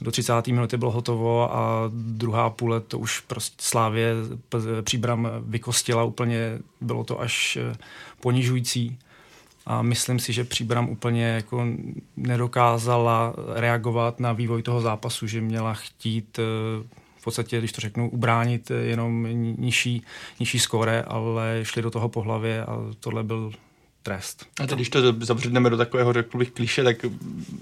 Do 0.00 0.10
30. 0.10 0.52
minuty 0.52 0.76
bylo 0.76 0.90
hotovo 0.90 1.54
a 1.54 1.90
druhá 1.94 2.50
půle 2.50 2.80
to 2.80 2.98
už 2.98 3.20
prostě 3.20 3.56
Slávě 3.60 4.14
příbram 4.82 5.28
vykostila 5.40 6.04
úplně, 6.04 6.58
bylo 6.80 7.04
to 7.04 7.20
až 7.20 7.58
eh, 7.60 7.76
ponižující 8.20 8.98
a 9.66 9.82
myslím 9.82 10.18
si, 10.18 10.32
že 10.32 10.44
Příbram 10.44 10.88
úplně 10.88 11.24
jako 11.24 11.66
nedokázala 12.16 13.34
reagovat 13.54 14.20
na 14.20 14.32
vývoj 14.32 14.62
toho 14.62 14.80
zápasu, 14.80 15.26
že 15.26 15.40
měla 15.40 15.74
chtít 15.74 16.38
eh, 16.38 16.42
v 17.18 17.24
podstatě, 17.24 17.58
když 17.58 17.72
to 17.72 17.80
řeknu, 17.80 18.10
ubránit 18.10 18.70
jenom 18.82 19.26
nižší, 19.58 20.02
nižší 20.40 20.58
skóre, 20.58 21.02
ale 21.02 21.60
šli 21.62 21.82
do 21.82 21.90
toho 21.90 22.08
po 22.08 22.22
hlavě 22.22 22.64
a 22.64 22.78
tohle 23.00 23.22
byl 23.22 23.52
trest. 24.02 24.46
A 24.60 24.66
teď, 24.66 24.76
když 24.78 24.88
to 24.88 25.00
zabředneme 25.20 25.70
do 25.70 25.76
takového, 25.76 26.12
řekl 26.12 26.38
bych, 26.38 26.50
kliše, 26.50 26.84
tak 26.84 26.96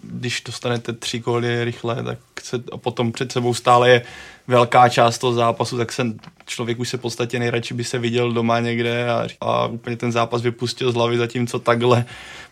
když 0.02 0.42
dostanete 0.46 0.92
tři 0.92 1.18
góly 1.18 1.64
rychle, 1.64 2.02
tak 2.02 2.18
se, 2.42 2.62
a 2.72 2.76
potom 2.76 3.12
před 3.12 3.32
sebou 3.32 3.54
stále 3.54 3.90
je 3.90 4.02
velká 4.46 4.88
část 4.88 5.18
toho 5.18 5.32
zápasu, 5.32 5.76
tak 5.76 5.92
se 5.92 6.06
člověk 6.46 6.78
už 6.78 6.88
se 6.88 6.96
v 6.96 7.00
podstatě 7.00 7.38
nejradši 7.38 7.74
by 7.74 7.84
se 7.84 7.98
viděl 7.98 8.32
doma 8.32 8.60
někde 8.60 9.10
a, 9.10 9.26
a 9.40 9.66
úplně 9.66 9.96
ten 9.96 10.12
zápas 10.12 10.42
vypustil 10.42 10.92
z 10.92 10.94
hlavy, 10.94 11.18
zatímco 11.18 11.58
takhle 11.58 12.04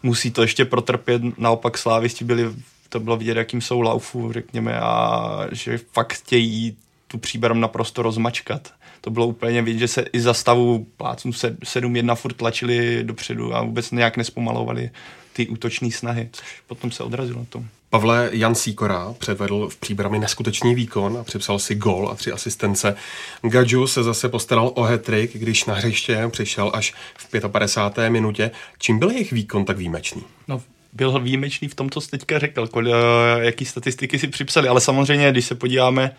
musí 0.03 0.31
to 0.31 0.43
ještě 0.43 0.65
protrpět. 0.65 1.23
Naopak 1.39 1.79
slávisti 1.79 2.25
byli, 2.25 2.51
to 2.89 3.01
bylo 3.01 3.17
vidět, 3.17 3.37
jakým 3.37 3.61
jsou 3.61 3.81
laufu, 3.81 4.33
řekněme, 4.33 4.81
a 4.81 5.47
že 5.53 5.79
fakt 5.93 6.13
chtějí 6.13 6.77
tu 7.07 7.19
příbram 7.19 7.61
naprosto 7.61 8.03
rozmačkat 8.03 8.73
to 9.07 9.11
bylo 9.11 9.27
úplně 9.27 9.63
vidět, 9.63 9.79
že 9.79 9.89
se 9.89 10.05
i 10.13 10.21
za 10.21 10.35
stavu 10.35 10.87
plácnu 10.97 11.31
7-1 11.31 12.15
furt 12.15 12.33
tlačili 12.33 13.05
dopředu 13.05 13.55
a 13.55 13.63
vůbec 13.63 13.91
nějak 13.91 14.17
nespomalovali 14.17 14.91
ty 15.33 15.49
útoční 15.49 15.93
snahy, 15.93 16.29
což 16.33 16.47
potom 16.67 16.91
se 16.91 17.03
odrazilo 17.03 17.39
na 17.39 17.47
tom. 17.49 17.67
Pavle 17.91 18.31
Jan 18.33 18.55
Sýkora 18.55 19.15
předvedl 19.19 19.69
v 19.69 19.77
příbrami 19.77 20.19
neskutečný 20.19 20.75
výkon 20.75 21.19
a 21.19 21.25
připsal 21.25 21.59
si 21.59 21.75
gol 21.75 22.09
a 22.13 22.15
tři 22.15 22.33
asistence. 22.33 22.97
Gadžu 23.43 23.87
se 23.87 24.03
zase 24.03 24.29
postaral 24.29 24.73
o 24.75 24.83
hetrik, 24.83 25.37
když 25.37 25.65
na 25.65 25.75
hřiště 25.75 26.29
přišel 26.29 26.71
až 26.75 26.95
v 27.17 27.49
55. 27.49 28.11
minutě. 28.11 28.51
Čím 28.79 28.99
byl 28.99 29.11
jejich 29.11 29.33
výkon 29.33 29.65
tak 29.65 29.79
výjimečný? 29.79 30.23
No, 30.49 30.63
byl 30.93 31.21
výjimečný 31.21 31.69
v 31.69 31.75
tom, 31.75 31.91
co 31.91 32.01
jsi 32.01 32.11
teďka 32.11 32.39
řekl, 32.39 32.67
kol, 32.67 32.89
jaký 33.41 33.65
statistiky 33.65 34.19
si 34.19 34.29
připsali, 34.29 34.69
ale 34.69 34.81
samozřejmě, 34.81 35.31
když 35.31 35.45
se 35.45 35.55
podíváme 35.55 36.17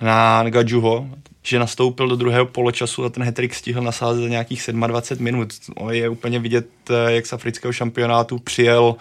na 0.00 0.50
Gadžuho, 0.50 1.08
že 1.42 1.58
nastoupil 1.58 2.08
do 2.08 2.16
druhého 2.16 2.46
poločasu 2.46 3.04
a 3.04 3.08
ten 3.08 3.22
hetrik 3.22 3.54
stihl 3.54 3.82
nasázet 3.82 4.22
za 4.22 4.28
nějakých 4.28 4.70
27 4.72 5.24
minut. 5.24 5.48
Je 5.90 6.08
úplně 6.08 6.38
vidět, 6.38 6.68
jak 7.08 7.26
z 7.26 7.32
afrického 7.32 7.72
šampionátu 7.72 8.38
přijel 8.38 8.96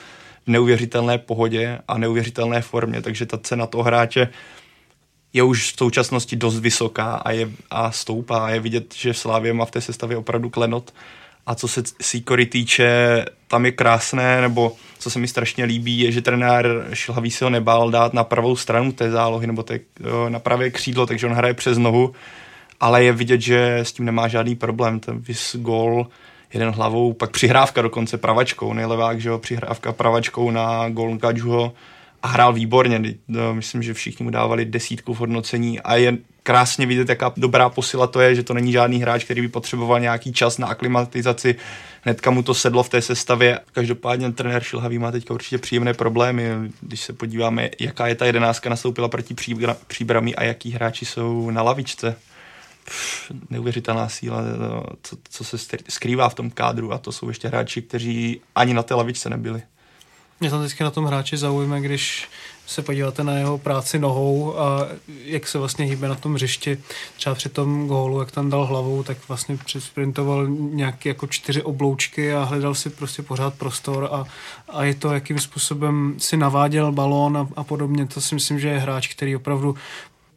v 0.45 0.49
neuvěřitelné 0.49 1.17
pohodě 1.17 1.79
a 1.87 1.97
neuvěřitelné 1.97 2.61
formě, 2.61 3.01
takže 3.01 3.25
ta 3.25 3.37
cena 3.37 3.65
toho 3.67 3.83
hráče 3.83 4.29
je 5.33 5.43
už 5.43 5.73
v 5.73 5.77
současnosti 5.77 6.35
dost 6.35 6.59
vysoká 6.59 7.15
a, 7.15 7.31
je, 7.31 7.49
a 7.69 7.91
stoupá 7.91 8.45
a 8.45 8.49
je 8.49 8.59
vidět, 8.59 8.95
že 8.95 9.13
Slávě 9.13 9.53
má 9.53 9.65
v 9.65 9.71
té 9.71 9.81
sestavě 9.81 10.17
opravdu 10.17 10.49
klenot. 10.49 10.93
A 11.47 11.55
co 11.55 11.67
se 11.67 11.83
Sikory 12.01 12.45
týče, 12.45 13.25
tam 13.47 13.65
je 13.65 13.71
krásné, 13.71 14.41
nebo 14.41 14.75
co 14.99 15.09
se 15.09 15.19
mi 15.19 15.27
strašně 15.27 15.65
líbí, 15.65 15.99
je, 15.99 16.11
že 16.11 16.21
trenér 16.21 16.87
Šilhavý 16.93 17.31
se 17.31 17.45
ho 17.45 17.49
nebál 17.49 17.91
dát 17.91 18.13
na 18.13 18.23
pravou 18.23 18.55
stranu 18.55 18.91
té 18.91 19.11
zálohy, 19.11 19.47
nebo 19.47 19.63
té, 19.63 19.79
na 20.29 20.39
pravé 20.39 20.69
křídlo, 20.69 21.05
takže 21.05 21.27
on 21.27 21.33
hraje 21.33 21.53
přes 21.53 21.77
nohu, 21.77 22.13
ale 22.79 23.03
je 23.03 23.11
vidět, 23.11 23.41
že 23.41 23.77
s 23.77 23.91
tím 23.91 24.05
nemá 24.05 24.27
žádný 24.27 24.55
problém. 24.55 24.99
Ten 24.99 25.19
vys 25.19 25.55
gol, 25.59 26.07
jeden 26.53 26.69
hlavou, 26.69 27.13
pak 27.13 27.31
přihrávka 27.31 27.81
dokonce 27.81 28.17
pravačkou, 28.17 28.73
nejlevák, 28.73 29.21
že 29.21 29.29
jo, 29.29 29.37
přihrávka 29.37 29.91
pravačkou 29.91 30.51
na 30.51 30.89
gol 30.89 31.17
Gadžuho, 31.17 31.73
a 32.27 32.29
hrál 32.29 32.53
výborně. 32.53 33.01
No, 33.27 33.55
myslím, 33.55 33.83
že 33.83 33.93
všichni 33.93 34.23
mu 34.23 34.29
dávali 34.29 34.65
desítku 34.65 35.13
v 35.13 35.17
hodnocení 35.17 35.79
a 35.79 35.95
je 35.95 36.17
krásně 36.43 36.85
vidět, 36.85 37.09
jaká 37.09 37.33
dobrá 37.37 37.69
posila 37.69 38.07
to 38.07 38.19
je, 38.19 38.35
že 38.35 38.43
to 38.43 38.53
není 38.53 38.71
žádný 38.71 38.99
hráč, 38.99 39.23
který 39.23 39.41
by 39.41 39.47
potřeboval 39.47 39.99
nějaký 39.99 40.33
čas 40.33 40.57
na 40.57 40.67
aklimatizaci. 40.67 41.55
Hnedka 42.01 42.31
mu 42.31 42.43
to 42.43 42.53
sedlo 42.53 42.83
v 42.83 42.89
té 42.89 43.01
sestavě. 43.01 43.59
Každopádně 43.71 44.31
trenér 44.31 44.63
Šilhavý 44.63 44.99
má 44.99 45.11
teďka 45.11 45.33
určitě 45.33 45.57
příjemné 45.57 45.93
problémy. 45.93 46.49
Když 46.81 47.01
se 47.01 47.13
podíváme, 47.13 47.69
jaká 47.79 48.07
je 48.07 48.15
ta 48.15 48.25
jedenáctka 48.25 48.69
nastoupila 48.69 49.07
proti 49.07 49.35
příbrami 49.87 50.35
a 50.35 50.43
jaký 50.43 50.71
hráči 50.71 51.05
jsou 51.05 51.51
na 51.51 51.61
lavičce. 51.61 52.15
Pff, 52.85 53.31
neuvěřitelná 53.49 54.09
síla, 54.09 54.41
co, 55.01 55.17
co 55.29 55.43
se 55.43 55.57
skrývá 55.89 56.29
v 56.29 56.35
tom 56.35 56.49
kádru 56.49 56.93
a 56.93 56.97
to 56.97 57.11
jsou 57.11 57.27
ještě 57.27 57.47
hráči, 57.47 57.81
kteří 57.81 58.41
ani 58.55 58.73
na 58.73 58.83
té 58.83 58.93
lavičce 58.93 59.29
nebyli. 59.29 59.61
Mě 60.39 60.49
tam 60.49 60.59
vždycky 60.59 60.83
na 60.83 60.91
tom 60.91 61.05
hráči 61.05 61.37
zaujme, 61.37 61.81
když 61.81 62.27
se 62.67 62.81
podíváte 62.81 63.23
na 63.23 63.33
jeho 63.33 63.57
práci 63.57 63.99
nohou 63.99 64.59
a 64.59 64.87
jak 65.23 65.47
se 65.47 65.57
vlastně 65.57 65.85
hýbe 65.85 66.07
na 66.07 66.15
tom 66.15 66.33
hřišti. 66.33 66.77
Třeba 67.15 67.35
při 67.35 67.49
tom 67.49 67.87
gólu, 67.87 68.19
jak 68.19 68.31
tam 68.31 68.49
dal 68.49 68.65
hlavou, 68.65 69.03
tak 69.03 69.17
vlastně 69.27 69.57
přesprintoval 69.57 70.47
nějaké 70.47 71.09
jako 71.09 71.27
čtyři 71.27 71.63
obloučky 71.63 72.33
a 72.33 72.43
hledal 72.43 72.75
si 72.75 72.89
prostě 72.89 73.21
pořád 73.21 73.53
prostor 73.53 74.09
a, 74.11 74.25
a 74.69 74.83
je 74.83 74.95
to, 74.95 75.13
jakým 75.13 75.39
způsobem 75.39 76.15
si 76.17 76.37
naváděl 76.37 76.91
balón 76.91 77.37
a, 77.37 77.47
a 77.55 77.63
podobně. 77.63 78.05
To 78.05 78.21
si 78.21 78.35
myslím, 78.35 78.59
že 78.59 78.67
je 78.67 78.79
hráč, 78.79 79.07
který 79.07 79.35
opravdu 79.35 79.75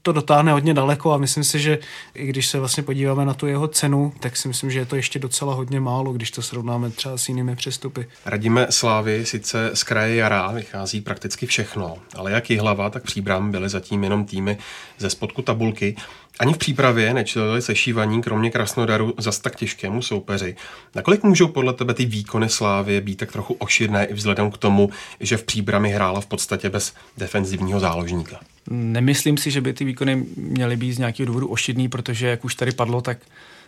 to 0.03 0.13
dotáhne 0.13 0.53
hodně 0.53 0.75
daleko 0.75 1.13
a 1.13 1.19
myslím 1.19 1.45
si, 1.45 1.59
že 1.59 1.79
i 2.15 2.27
když 2.27 2.47
se 2.47 2.59
vlastně 2.59 2.83
podíváme 2.83 3.25
na 3.25 3.35
tu 3.35 3.47
jeho 3.47 3.69
cenu, 3.69 4.13
tak 4.21 4.37
si 4.37 4.49
myslím, 4.49 4.71
že 4.71 4.79
je 4.79 4.87
to 4.87 4.97
ještě 4.97 5.19
docela 5.19 5.55
hodně 5.55 5.81
málo, 5.81 6.13
když 6.13 6.31
to 6.31 6.43
srovnáme 6.43 6.91
třeba 6.91 7.17
s 7.17 7.29
jinými 7.29 7.57
přestupy. 7.57 8.07
Radíme 8.27 8.67
Slávy 8.71 9.27
sice 9.27 9.71
z 9.75 9.83
kraje 9.83 10.15
jara 10.15 10.51
vychází 10.51 11.01
prakticky 11.01 11.47
všechno, 11.47 11.97
ale 12.17 12.33
jak 12.33 12.51
hlava, 12.51 12.91
tak 12.91 13.03
příbram 13.03 13.51
byly 13.51 13.69
zatím 13.69 14.05
jenom 14.05 14.25
týmy 14.25 14.59
ze 14.99 15.11
spodku 15.11 15.43
tabulky. 15.43 15.97
Ani 16.41 16.53
v 16.53 16.59
přípravě 16.59 17.15
nečelili 17.15 17.63
sešívaní, 17.63 18.23
kromě 18.23 18.51
Krasnodaru, 18.51 19.15
zas 19.19 19.39
tak 19.39 19.57
těžkému 19.57 20.03
soupeři. 20.03 20.57
Nakolik 20.95 21.23
můžou 21.23 21.49
podle 21.49 21.73
tebe 21.73 21.95
ty 21.95 22.05
výkony 22.05 22.49
Slávy 22.49 23.01
být 23.01 23.17
tak 23.17 23.33
trochu 23.33 23.55
oširné 23.55 24.05
i 24.05 24.15
vzhledem 24.15 24.51
k 24.51 24.59
tomu, 24.59 24.91
že 25.21 25.37
v 25.37 25.45
příbrami 25.45 25.91
hrála 25.91 26.21
v 26.21 26.27
podstatě 26.27 26.71
bez 26.71 26.95
defenzivního 27.19 27.81
záložníka? 27.81 28.41
Nemyslím 28.71 29.37
si, 29.37 29.51
že 29.51 29.61
by 29.61 29.73
ty 29.73 29.85
výkony 29.85 30.25
měly 30.37 30.77
být 30.77 30.93
z 30.93 30.99
nějakého 30.99 31.27
důvodu 31.27 31.49
ošidný, 31.49 31.89
protože, 31.89 32.27
jak 32.27 32.45
už 32.45 32.55
tady 32.55 32.73
padlo, 32.73 33.01
tak 33.01 33.19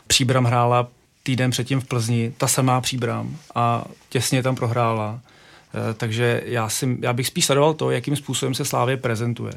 příbram 0.06 0.44
hrála 0.44 0.88
týden 1.22 1.50
předtím 1.50 1.80
v 1.80 1.84
Plzni, 1.84 2.32
ta 2.38 2.48
samá 2.48 2.80
příbram 2.80 3.36
a 3.54 3.84
těsně 4.08 4.42
tam 4.42 4.56
prohrála. 4.56 5.20
Eh, 5.74 5.94
takže 5.94 6.42
já, 6.44 6.68
si, 6.68 6.98
já 7.00 7.12
bych 7.12 7.26
spíš 7.26 7.44
sledoval 7.44 7.74
to, 7.74 7.90
jakým 7.90 8.16
způsobem 8.16 8.54
se 8.54 8.64
Slávě 8.64 8.96
prezentuje. 8.96 9.52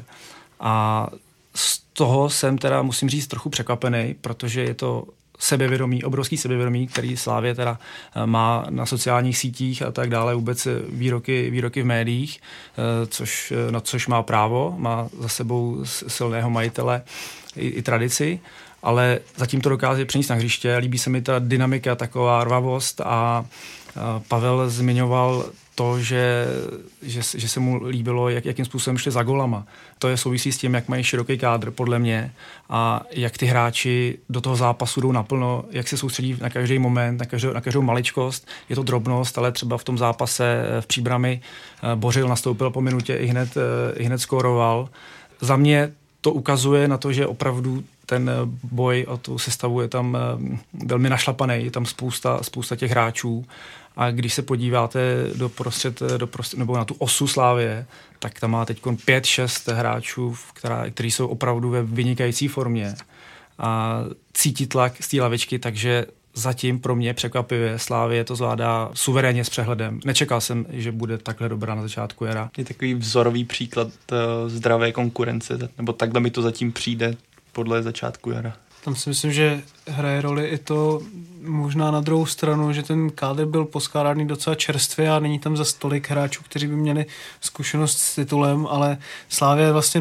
A 0.60 1.06
z 1.54 1.85
toho 1.96 2.30
jsem 2.30 2.58
teda, 2.58 2.82
musím 2.82 3.08
říct, 3.08 3.26
trochu 3.26 3.50
překvapený, 3.50 4.14
protože 4.20 4.62
je 4.62 4.74
to 4.74 5.04
sebevědomí, 5.38 6.04
obrovský 6.04 6.36
sebevědomí, 6.36 6.86
který 6.86 7.16
Slávě 7.16 7.54
teda 7.54 7.78
eh, 8.14 8.26
má 8.26 8.66
na 8.70 8.86
sociálních 8.86 9.38
sítích 9.38 9.82
a 9.82 9.92
tak 9.92 10.10
dále, 10.10 10.34
vůbec 10.34 10.68
výroky, 10.88 11.50
výroky 11.50 11.82
v 11.82 11.86
médiích, 11.86 12.40
eh, 12.40 13.06
což, 13.06 13.52
eh, 13.52 13.72
na 13.72 13.80
což 13.80 14.06
má 14.06 14.22
právo, 14.22 14.74
má 14.78 15.08
za 15.20 15.28
sebou 15.28 15.84
silného 15.84 16.50
majitele 16.50 17.02
i, 17.56 17.68
i 17.68 17.82
tradici, 17.82 18.40
ale 18.82 19.18
zatím 19.36 19.60
to 19.60 19.68
dokáže 19.68 20.04
přenést 20.04 20.28
na 20.28 20.36
hřiště. 20.36 20.76
Líbí 20.76 20.98
se 20.98 21.10
mi 21.10 21.22
ta 21.22 21.38
dynamika, 21.38 21.94
taková 21.94 22.44
rvavost 22.44 23.00
a 23.00 23.46
Pavel 24.28 24.70
zmiňoval 24.70 25.44
to, 25.76 26.00
že, 26.00 26.46
že, 27.02 27.20
že 27.34 27.48
se 27.48 27.60
mu 27.60 27.86
líbilo, 27.86 28.28
jak, 28.28 28.44
jakým 28.44 28.64
způsobem 28.64 28.98
šli 28.98 29.12
za 29.12 29.22
golama. 29.22 29.66
To 29.98 30.08
je 30.08 30.16
souvisí 30.16 30.52
s 30.52 30.58
tím, 30.58 30.74
jak 30.74 30.88
mají 30.88 31.04
široký 31.04 31.38
kádr, 31.38 31.70
podle 31.70 31.98
mě, 31.98 32.32
a 32.68 33.02
jak 33.10 33.38
ty 33.38 33.46
hráči 33.46 34.18
do 34.28 34.40
toho 34.40 34.56
zápasu 34.56 35.00
jdou 35.00 35.12
naplno, 35.12 35.64
jak 35.70 35.88
se 35.88 35.96
soustředí 35.96 36.36
na 36.40 36.50
každý 36.50 36.78
moment, 36.78 37.20
na 37.20 37.26
každou, 37.26 37.52
na 37.52 37.60
každou 37.60 37.82
maličkost. 37.82 38.48
Je 38.68 38.76
to 38.76 38.82
drobnost, 38.82 39.38
ale 39.38 39.52
třeba 39.52 39.78
v 39.78 39.84
tom 39.84 39.98
zápase 39.98 40.64
eh, 40.64 40.80
v 40.80 40.86
příbrami 40.86 41.40
eh, 41.82 41.96
Bořil 41.96 42.28
nastoupil 42.28 42.70
po 42.70 42.80
minutě 42.80 43.16
i 43.16 43.26
hned, 43.26 43.56
eh, 43.56 43.98
i 43.98 44.04
hned 44.04 44.18
skóroval. 44.18 44.88
Za 45.40 45.56
mě 45.56 45.92
to 46.20 46.32
ukazuje 46.32 46.88
na 46.88 46.98
to, 46.98 47.12
že 47.12 47.26
opravdu 47.26 47.84
ten 48.06 48.30
boj 48.62 49.04
o 49.08 49.16
tu 49.16 49.38
sestavu 49.38 49.80
je 49.80 49.88
tam 49.88 50.18
velmi 50.86 51.10
našlapaný, 51.10 51.64
je 51.64 51.70
tam 51.70 51.86
spousta, 51.86 52.42
spousta 52.42 52.76
těch 52.76 52.90
hráčů 52.90 53.46
a 53.96 54.10
když 54.10 54.34
se 54.34 54.42
podíváte 54.42 55.00
do 55.34 55.48
prostřed, 55.48 56.02
do 56.16 56.26
prostřed 56.26 56.58
nebo 56.58 56.76
na 56.76 56.84
tu 56.84 56.94
osu 56.94 57.26
Slávě, 57.26 57.86
tak 58.18 58.40
tam 58.40 58.50
má 58.50 58.64
teď 58.64 58.82
5-6 58.82 59.74
hráčů, 59.74 60.36
která, 60.54 60.90
kteří 60.90 61.10
jsou 61.10 61.26
opravdu 61.26 61.70
ve 61.70 61.82
vynikající 61.82 62.48
formě 62.48 62.94
a 63.58 64.00
cítí 64.32 64.66
tlak 64.66 64.92
z 65.00 65.08
té 65.08 65.20
lavičky, 65.20 65.58
takže 65.58 66.06
zatím 66.34 66.80
pro 66.80 66.96
mě 66.96 67.14
překvapivě 67.14 67.78
Slávě 67.78 68.24
to 68.24 68.36
zvládá 68.36 68.90
suverénně 68.94 69.44
s 69.44 69.50
přehledem. 69.50 70.00
Nečekal 70.04 70.40
jsem, 70.40 70.66
že 70.70 70.92
bude 70.92 71.18
takhle 71.18 71.48
dobrá 71.48 71.74
na 71.74 71.82
začátku 71.82 72.24
jara. 72.24 72.50
Je 72.56 72.64
takový 72.64 72.94
vzorový 72.94 73.44
příklad 73.44 73.88
uh, 73.88 74.16
zdravé 74.48 74.92
konkurence, 74.92 75.58
nebo 75.78 75.92
takhle 75.92 76.20
mi 76.20 76.30
to 76.30 76.42
zatím 76.42 76.72
přijde 76.72 77.16
podle 77.56 77.82
začátku 77.82 78.30
jara. 78.30 78.52
Tam 78.84 78.96
si 78.96 79.08
myslím, 79.08 79.32
že 79.32 79.62
hraje 79.86 80.20
roli 80.20 80.46
i 80.46 80.58
to 80.58 81.00
možná 81.42 81.90
na 81.90 82.00
druhou 82.00 82.26
stranu, 82.26 82.72
že 82.72 82.82
ten 82.82 83.10
kádr 83.10 83.44
byl 83.46 83.64
poskládaný 83.64 84.26
docela 84.26 84.56
čerstvě 84.56 85.10
a 85.10 85.18
není 85.18 85.38
tam 85.38 85.56
za 85.56 85.64
stolik 85.64 86.10
hráčů, 86.10 86.42
kteří 86.44 86.66
by 86.66 86.76
měli 86.76 87.06
zkušenost 87.40 87.98
s 87.98 88.14
titulem, 88.14 88.66
ale 88.66 88.98
Slávě 89.28 89.72
vlastně, 89.72 90.00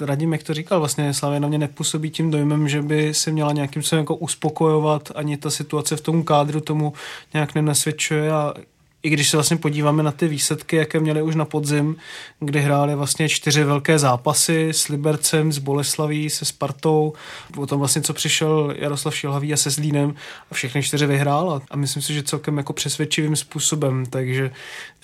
radím, 0.00 0.32
jak 0.32 0.42
to 0.42 0.54
říkal, 0.54 0.78
vlastně 0.78 1.14
Slávě 1.14 1.40
na 1.40 1.48
mě 1.48 1.58
nepůsobí 1.58 2.10
tím 2.10 2.30
dojmem, 2.30 2.68
že 2.68 2.82
by 2.82 3.14
se 3.14 3.30
měla 3.30 3.52
nějakým 3.52 3.82
způsobem 3.82 4.02
jako 4.02 4.16
uspokojovat, 4.16 5.12
ani 5.14 5.36
ta 5.36 5.50
situace 5.50 5.96
v 5.96 6.00
tom 6.00 6.24
kádru 6.24 6.60
tomu 6.60 6.92
nějak 7.34 7.54
nenasvědčuje 7.54 8.32
a 8.32 8.54
i 9.06 9.10
když 9.10 9.30
se 9.30 9.36
vlastně 9.36 9.56
podíváme 9.56 10.02
na 10.02 10.12
ty 10.12 10.28
výsledky, 10.28 10.76
jaké 10.76 11.00
měli 11.00 11.22
už 11.22 11.34
na 11.34 11.44
podzim, 11.44 11.96
kdy 12.40 12.60
hráli 12.60 12.94
vlastně 12.94 13.28
čtyři 13.28 13.64
velké 13.64 13.98
zápasy 13.98 14.68
s 14.68 14.88
Libercem, 14.88 15.52
s 15.52 15.58
Boleslaví, 15.58 16.30
se 16.30 16.44
Spartou, 16.44 17.12
potom 17.54 17.78
vlastně 17.78 18.02
co 18.02 18.14
přišel 18.14 18.74
Jaroslav 18.78 19.16
Šilhavý 19.16 19.52
a 19.52 19.56
se 19.56 19.70
Zlínem 19.70 20.14
a 20.50 20.54
všechny 20.54 20.82
čtyři 20.82 21.06
vyhrál. 21.06 21.50
A, 21.50 21.62
a 21.70 21.76
myslím 21.76 22.02
si, 22.02 22.14
že 22.14 22.22
celkem 22.22 22.58
jako 22.58 22.72
přesvědčivým 22.72 23.36
způsobem, 23.36 24.06
takže 24.10 24.50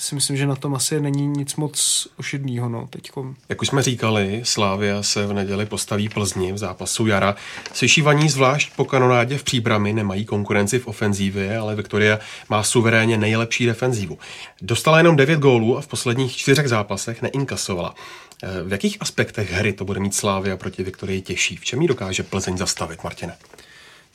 si 0.02 0.14
myslím, 0.14 0.37
že 0.37 0.47
na 0.47 0.56
tom 0.56 0.75
asi 0.75 1.00
není 1.00 1.26
nic 1.26 1.56
moc 1.56 2.09
ošidného 2.16 2.68
no, 2.68 2.87
teďkom. 2.90 3.35
Jak 3.49 3.62
už 3.62 3.68
jsme 3.68 3.82
říkali, 3.82 4.40
Slávia 4.44 5.02
se 5.02 5.26
v 5.26 5.32
neděli 5.32 5.66
postaví 5.66 6.09
Plzni 6.09 6.52
v 6.52 6.59
zápasu 6.59 7.06
jara. 7.06 7.35
Sešívaní 7.73 8.28
zvlášť 8.28 8.73
po 8.76 8.85
kanonádě 8.85 9.38
v 9.38 9.42
příbrami 9.42 9.92
nemají 9.92 10.25
konkurenci 10.25 10.78
v 10.78 10.87
ofenzívě, 10.87 11.59
ale 11.59 11.75
Viktoria 11.75 12.18
má 12.49 12.62
suverénně 12.62 13.18
nejlepší 13.18 13.66
defenzívu. 13.66 14.18
Dostala 14.62 14.99
jenom 14.99 15.16
9 15.16 15.38
gólů 15.38 15.78
a 15.78 15.80
v 15.80 15.87
posledních 15.87 16.37
čtyřech 16.37 16.68
zápasech 16.68 17.23
neinkasovala. 17.23 17.94
Eh, 18.42 18.62
v 18.62 18.73
jakých 18.73 18.97
aspektech 19.00 19.52
hry 19.52 19.73
to 19.73 19.85
bude 19.85 20.00
mít 20.00 20.14
Slávia 20.14 20.56
proti 20.56 20.82
Viktorii 20.82 21.21
těžší? 21.21 21.56
V 21.56 21.64
čem 21.64 21.82
ji 21.82 21.88
dokáže 21.88 22.23
Plzeň 22.23 22.59
zastavit, 22.59 23.04
Martine? 23.04 23.37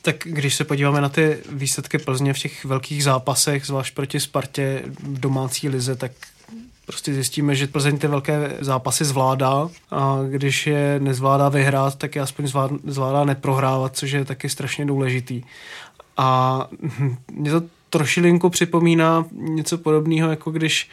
Tak 0.08 0.16
když 0.24 0.54
se 0.54 0.64
podíváme 0.64 1.00
na 1.00 1.08
ty 1.08 1.38
výsledky 1.52 1.98
Plzně 1.98 2.34
v 2.34 2.38
těch 2.38 2.64
velkých 2.64 3.04
zápasech, 3.04 3.66
zvlášť 3.66 3.94
proti 3.94 4.20
Spartě 4.20 4.82
v 5.02 5.20
domácí 5.20 5.68
lize, 5.68 5.96
tak 5.96 6.12
prostě 6.86 7.14
zjistíme, 7.14 7.54
že 7.54 7.66
Plzeň 7.66 7.98
ty 7.98 8.06
velké 8.06 8.56
zápasy 8.60 9.04
zvládá 9.04 9.68
a 9.90 10.18
když 10.30 10.66
je 10.66 11.00
nezvládá 11.02 11.48
vyhrát, 11.48 11.94
tak 11.94 12.16
je 12.16 12.22
aspoň 12.22 12.48
zvládá 12.86 13.24
neprohrávat, 13.24 13.96
což 13.96 14.10
je 14.10 14.24
taky 14.24 14.48
strašně 14.48 14.86
důležitý. 14.86 15.42
A 16.16 16.68
mě 17.32 17.50
to 17.50 17.62
trošilinku 17.90 18.50
připomíná 18.50 19.24
něco 19.32 19.78
podobného, 19.78 20.30
jako 20.30 20.50
když 20.50 20.88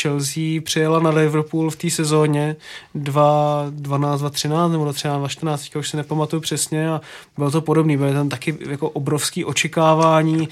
Chelsea 0.00 0.60
přijela 0.64 1.00
na 1.00 1.10
Liverpool 1.10 1.70
v 1.70 1.76
té 1.76 1.90
sezóně 1.90 2.56
12, 2.94 4.24
13 4.30 4.72
nebo 4.72 4.92
13, 4.92 5.30
14, 5.30 5.60
teďka 5.60 5.78
už 5.78 5.88
si 5.88 5.96
nepamatuju 5.96 6.42
přesně 6.42 6.90
a 6.90 7.00
bylo 7.36 7.50
to 7.50 7.60
podobné, 7.60 7.96
byly 7.96 8.12
tam 8.12 8.28
taky 8.28 8.56
jako 8.70 8.90
obrovský 8.90 9.44
očekávání, 9.44 10.48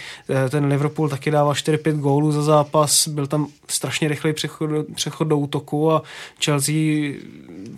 eh, 0.46 0.50
ten 0.50 0.64
Liverpool 0.64 1.08
taky 1.08 1.30
dával 1.30 1.54
4-5 1.54 2.00
gólů 2.00 2.32
za 2.32 2.42
zápas, 2.42 3.08
byl 3.08 3.26
tam 3.26 3.46
strašně 3.68 4.08
rychlý 4.08 4.32
přechod, 4.32 4.70
přechod 4.94 5.24
do 5.24 5.38
útoku 5.38 5.92
a 5.92 6.02
Chelsea 6.44 7.12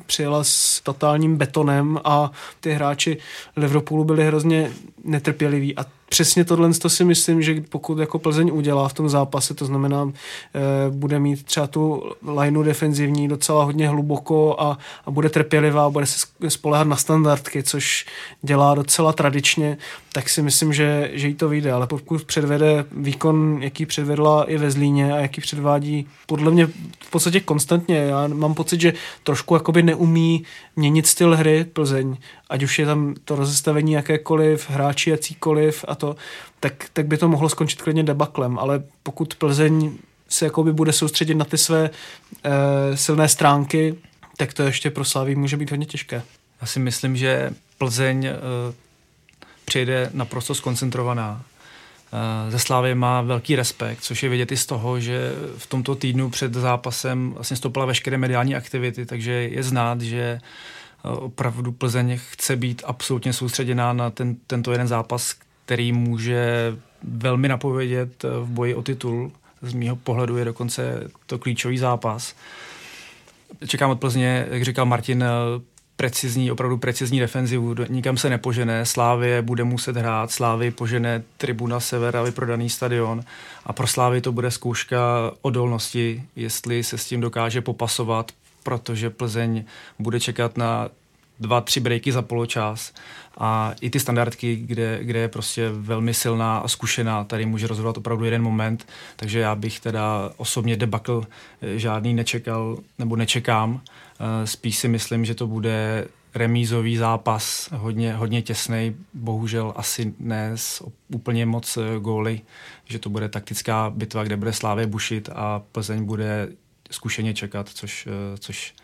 přijela 0.07 0.45
s 0.45 0.81
totálním 0.81 1.37
betonem 1.37 2.01
a 2.05 2.31
ty 2.61 2.73
hráči 2.73 3.17
Liverpoolu 3.57 4.05
byli 4.05 4.27
hrozně 4.27 4.73
netrpěliví. 5.05 5.77
A 5.77 5.87
přesně 6.09 6.45
tohle 6.45 6.75
to 6.75 6.89
si 6.89 7.05
myslím, 7.05 7.43
že 7.43 7.63
pokud 7.69 7.99
jako 7.99 8.19
Plzeň 8.19 8.51
udělá 8.53 8.89
v 8.89 8.95
tom 8.95 9.09
zápase, 9.09 9.55
to 9.55 9.65
znamená, 9.65 10.13
e, 10.13 10.91
bude 10.91 11.19
mít 11.19 11.47
třeba 11.51 11.67
tu 11.67 12.13
lineu 12.23 12.63
defenzivní 12.63 13.29
docela 13.29 13.65
hodně 13.65 13.89
hluboko 13.89 14.57
a, 14.61 14.79
a 15.07 15.11
bude 15.11 15.29
trpělivá, 15.29 15.91
bude 15.91 16.07
se 16.07 16.27
spolehat 16.49 16.87
na 16.87 16.97
standardky, 16.97 17.63
což 17.63 18.07
dělá 18.43 18.75
docela 18.75 19.13
tradičně, 19.13 19.79
tak 20.13 20.29
si 20.29 20.43
myslím, 20.43 20.73
že, 20.73 21.11
že 21.13 21.29
jí 21.29 21.35
to 21.35 21.49
vyjde. 21.49 21.73
Ale 21.73 21.87
pokud 21.87 22.25
předvede 22.25 22.85
výkon, 22.93 23.59
jaký 23.63 23.87
předvedla 23.87 24.45
i 24.45 24.59
ve 24.59 24.71
Zlíně 24.71 25.13
a 25.13 25.17
jaký 25.17 25.41
předvádí 25.41 26.09
podle 26.27 26.51
mě 26.51 26.67
v 27.01 27.11
podstatě 27.11 27.41
konstantně, 27.41 27.97
já 27.97 28.29
mám 28.29 28.55
pocit, 28.55 28.81
že 28.81 28.93
trošku 29.23 29.55
jakoby 29.55 29.83
neumí 29.83 30.45
měnit 30.77 31.07
styl 31.07 31.37
hry 31.37 31.65
Plzeň, 31.65 32.17
ať 32.51 32.63
už 32.63 32.79
je 32.79 32.87
tam 32.87 33.15
to 33.25 33.37
rozestavení 33.37 33.93
jakékoliv, 33.93 34.71
hráči 34.71 35.11
jakýkoliv 35.11 35.85
a 35.89 35.95
to, 35.95 36.17
tak, 36.61 36.85
tak 36.93 37.07
by 37.07 37.17
to 37.17 37.29
mohlo 37.29 37.49
skončit 37.49 37.83
klidně 37.83 38.03
debaklem, 38.03 38.59
ale 38.59 38.83
pokud 39.03 39.35
Plzeň 39.35 39.93
se 40.31 40.45
jakoby 40.45 40.73
bude 40.73 40.93
soustředit 40.93 41.35
na 41.35 41.45
ty 41.45 41.59
své 41.59 41.91
e, 42.45 42.97
silné 42.97 43.29
stránky, 43.29 43.95
tak 44.37 44.55
to 44.55 44.63
ještě 44.63 44.91
pro 44.91 45.05
Slaví 45.05 45.35
může 45.35 45.57
být 45.57 45.71
hodně 45.71 45.87
těžké. 45.87 46.23
Já 46.61 46.67
si 46.67 46.81
myslím, 46.81 47.17
že 47.17 47.51
Plzeň 47.79 48.25
e, 48.25 48.35
přijde 49.65 50.11
naprosto 50.15 50.55
skoncentrovaná. 50.55 51.43
E, 52.49 52.51
ze 52.51 52.59
Slávy 52.59 52.95
má 52.95 53.23
velký 53.23 53.57
respekt, 53.57 54.01
což 54.01 54.23
je 54.23 54.29
vidět 54.29 54.53
i 54.53 54.57
z 54.57 54.67
toho, 54.67 55.01
že 55.01 55.33
v 55.59 55.67
tomto 55.67 55.95
týdnu 55.95 56.31
před 56.31 56.55
zápasem 56.55 57.31
vlastně 57.31 57.57
stoupila 57.57 57.87
veškeré 57.87 58.19
mediální 58.19 58.57
aktivity, 58.57 59.07
takže 59.07 59.33
je 59.33 59.63
znát, 59.63 60.01
že 60.01 60.41
opravdu 61.03 61.73
Plzeň 61.73 62.21
chce 62.31 62.57
být 62.57 62.83
absolutně 62.87 63.33
soustředěná 63.33 63.93
na 63.93 64.11
ten, 64.11 64.37
tento 64.47 64.73
jeden 64.73 64.89
zápas, 64.89 65.35
který 65.65 65.93
může 65.93 66.77
velmi 67.03 67.49
napovědět 67.49 68.23
v 68.23 68.47
boji 68.47 68.75
o 68.75 68.83
titul. 68.83 69.33
Z 69.63 69.73
mého 69.73 69.97
pohledu 69.97 70.37
je 70.37 70.45
dokonce 70.45 71.11
to 71.27 71.39
klíčový 71.39 71.79
zápas. 71.79 72.35
Čekám 73.67 73.91
od 73.91 74.01
Plzně, 74.01 74.47
jak 74.51 74.65
říkal 74.65 74.87
Martin, 74.87 75.25
precizní, 76.01 76.53
opravdu 76.53 76.79
precizní 76.79 77.21
defenzivu, 77.21 77.75
nikam 77.89 78.17
se 78.17 78.31
nepožene, 78.31 78.87
Slávě 78.87 79.43
bude 79.43 79.65
muset 79.65 79.97
hrát, 79.97 80.31
Slávy 80.31 80.71
požene 80.71 81.23
Tribuna 81.37 81.81
Sever 81.81 82.17
a 82.17 82.23
vyprodaný 82.23 82.71
stadion 82.71 83.23
a 83.65 83.73
pro 83.73 83.87
Slávy 83.87 84.21
to 84.21 84.33
bude 84.33 84.51
zkouška 84.51 85.31
odolnosti, 85.43 86.23
jestli 86.37 86.85
se 86.85 86.99
s 86.99 87.05
tím 87.05 87.21
dokáže 87.21 87.61
popasovat, 87.61 88.33
protože 88.63 89.11
Plzeň 89.11 89.65
bude 89.99 90.21
čekat 90.21 90.57
na 90.57 90.89
dva, 91.41 91.61
tři 91.61 91.81
breaky 91.81 92.13
za 92.13 92.23
poločas 92.23 92.93
a 93.39 93.75
i 93.81 93.91
ty 93.91 94.01
standardky, 94.01 94.57
kde, 94.57 94.99
kde 95.03 95.19
je 95.19 95.29
prostě 95.29 95.69
velmi 95.73 96.15
silná 96.15 96.59
a 96.59 96.69
zkušená, 96.69 97.25
tady 97.25 97.47
může 97.47 97.67
rozhodovat 97.67 97.99
opravdu 97.99 98.25
jeden 98.25 98.43
moment, 98.43 98.87
takže 99.17 99.39
já 99.39 99.55
bych 99.55 99.81
teda 99.81 100.31
osobně 100.37 100.77
debakl 100.77 101.25
eh, 101.63 101.79
žádný 101.79 102.15
nečekal 102.15 102.79
nebo 102.99 103.17
nečekám. 103.17 103.81
Eh, 103.85 104.47
spíš 104.47 104.77
si 104.77 104.89
myslím, 104.89 105.25
že 105.25 105.35
to 105.35 105.47
bude 105.47 106.09
remízový 106.35 106.97
zápas, 106.97 107.69
hodně, 107.73 108.15
hodně 108.15 108.43
těsný, 108.43 108.97
bohužel 109.15 109.73
asi 109.77 110.15
ne 110.19 110.53
s 110.55 110.85
úplně 111.09 111.47
moc 111.47 111.77
eh, 111.77 111.99
góly, 112.01 112.41
že 112.85 112.99
to 112.99 113.11
bude 113.11 113.29
taktická 113.29 113.91
bitva, 113.91 114.25
kde 114.25 114.37
bude 114.37 114.53
Slávě 114.53 114.87
bušit 114.87 115.29
a 115.35 115.63
Plzeň 115.73 116.05
bude 116.05 116.49
zkušeně 116.91 117.35
čekat, 117.35 117.69
což, 117.69 118.09
což 118.39 118.75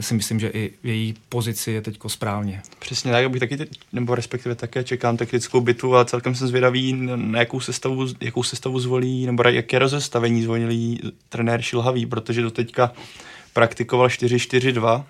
si 0.00 0.14
myslím, 0.14 0.40
že 0.40 0.48
i 0.48 0.72
její 0.82 1.14
pozici 1.28 1.72
je 1.72 1.82
teď 1.82 1.98
správně. 2.06 2.62
Přesně 2.78 3.12
tak, 3.12 3.30
bych 3.30 3.40
taky, 3.40 3.58
nebo 3.92 4.14
respektive 4.14 4.54
také 4.54 4.84
čekám 4.84 5.16
taktickou 5.16 5.60
bitvu 5.60 5.96
a 5.96 6.04
celkem 6.04 6.34
jsem 6.34 6.48
zvědavý, 6.48 6.92
na 7.16 7.38
jakou 7.38 7.60
sestavu, 7.60 8.06
jakou 8.20 8.42
sestavu 8.42 8.80
zvolí, 8.80 9.26
nebo 9.26 9.42
jaké 9.48 9.78
rozestavení 9.78 10.42
zvolí 10.42 11.00
trenér 11.28 11.62
Šilhavý, 11.62 12.06
protože 12.06 12.42
do 12.42 12.50
teďka 12.50 12.92
praktikoval 13.52 14.08
4-4-2, 14.08 15.04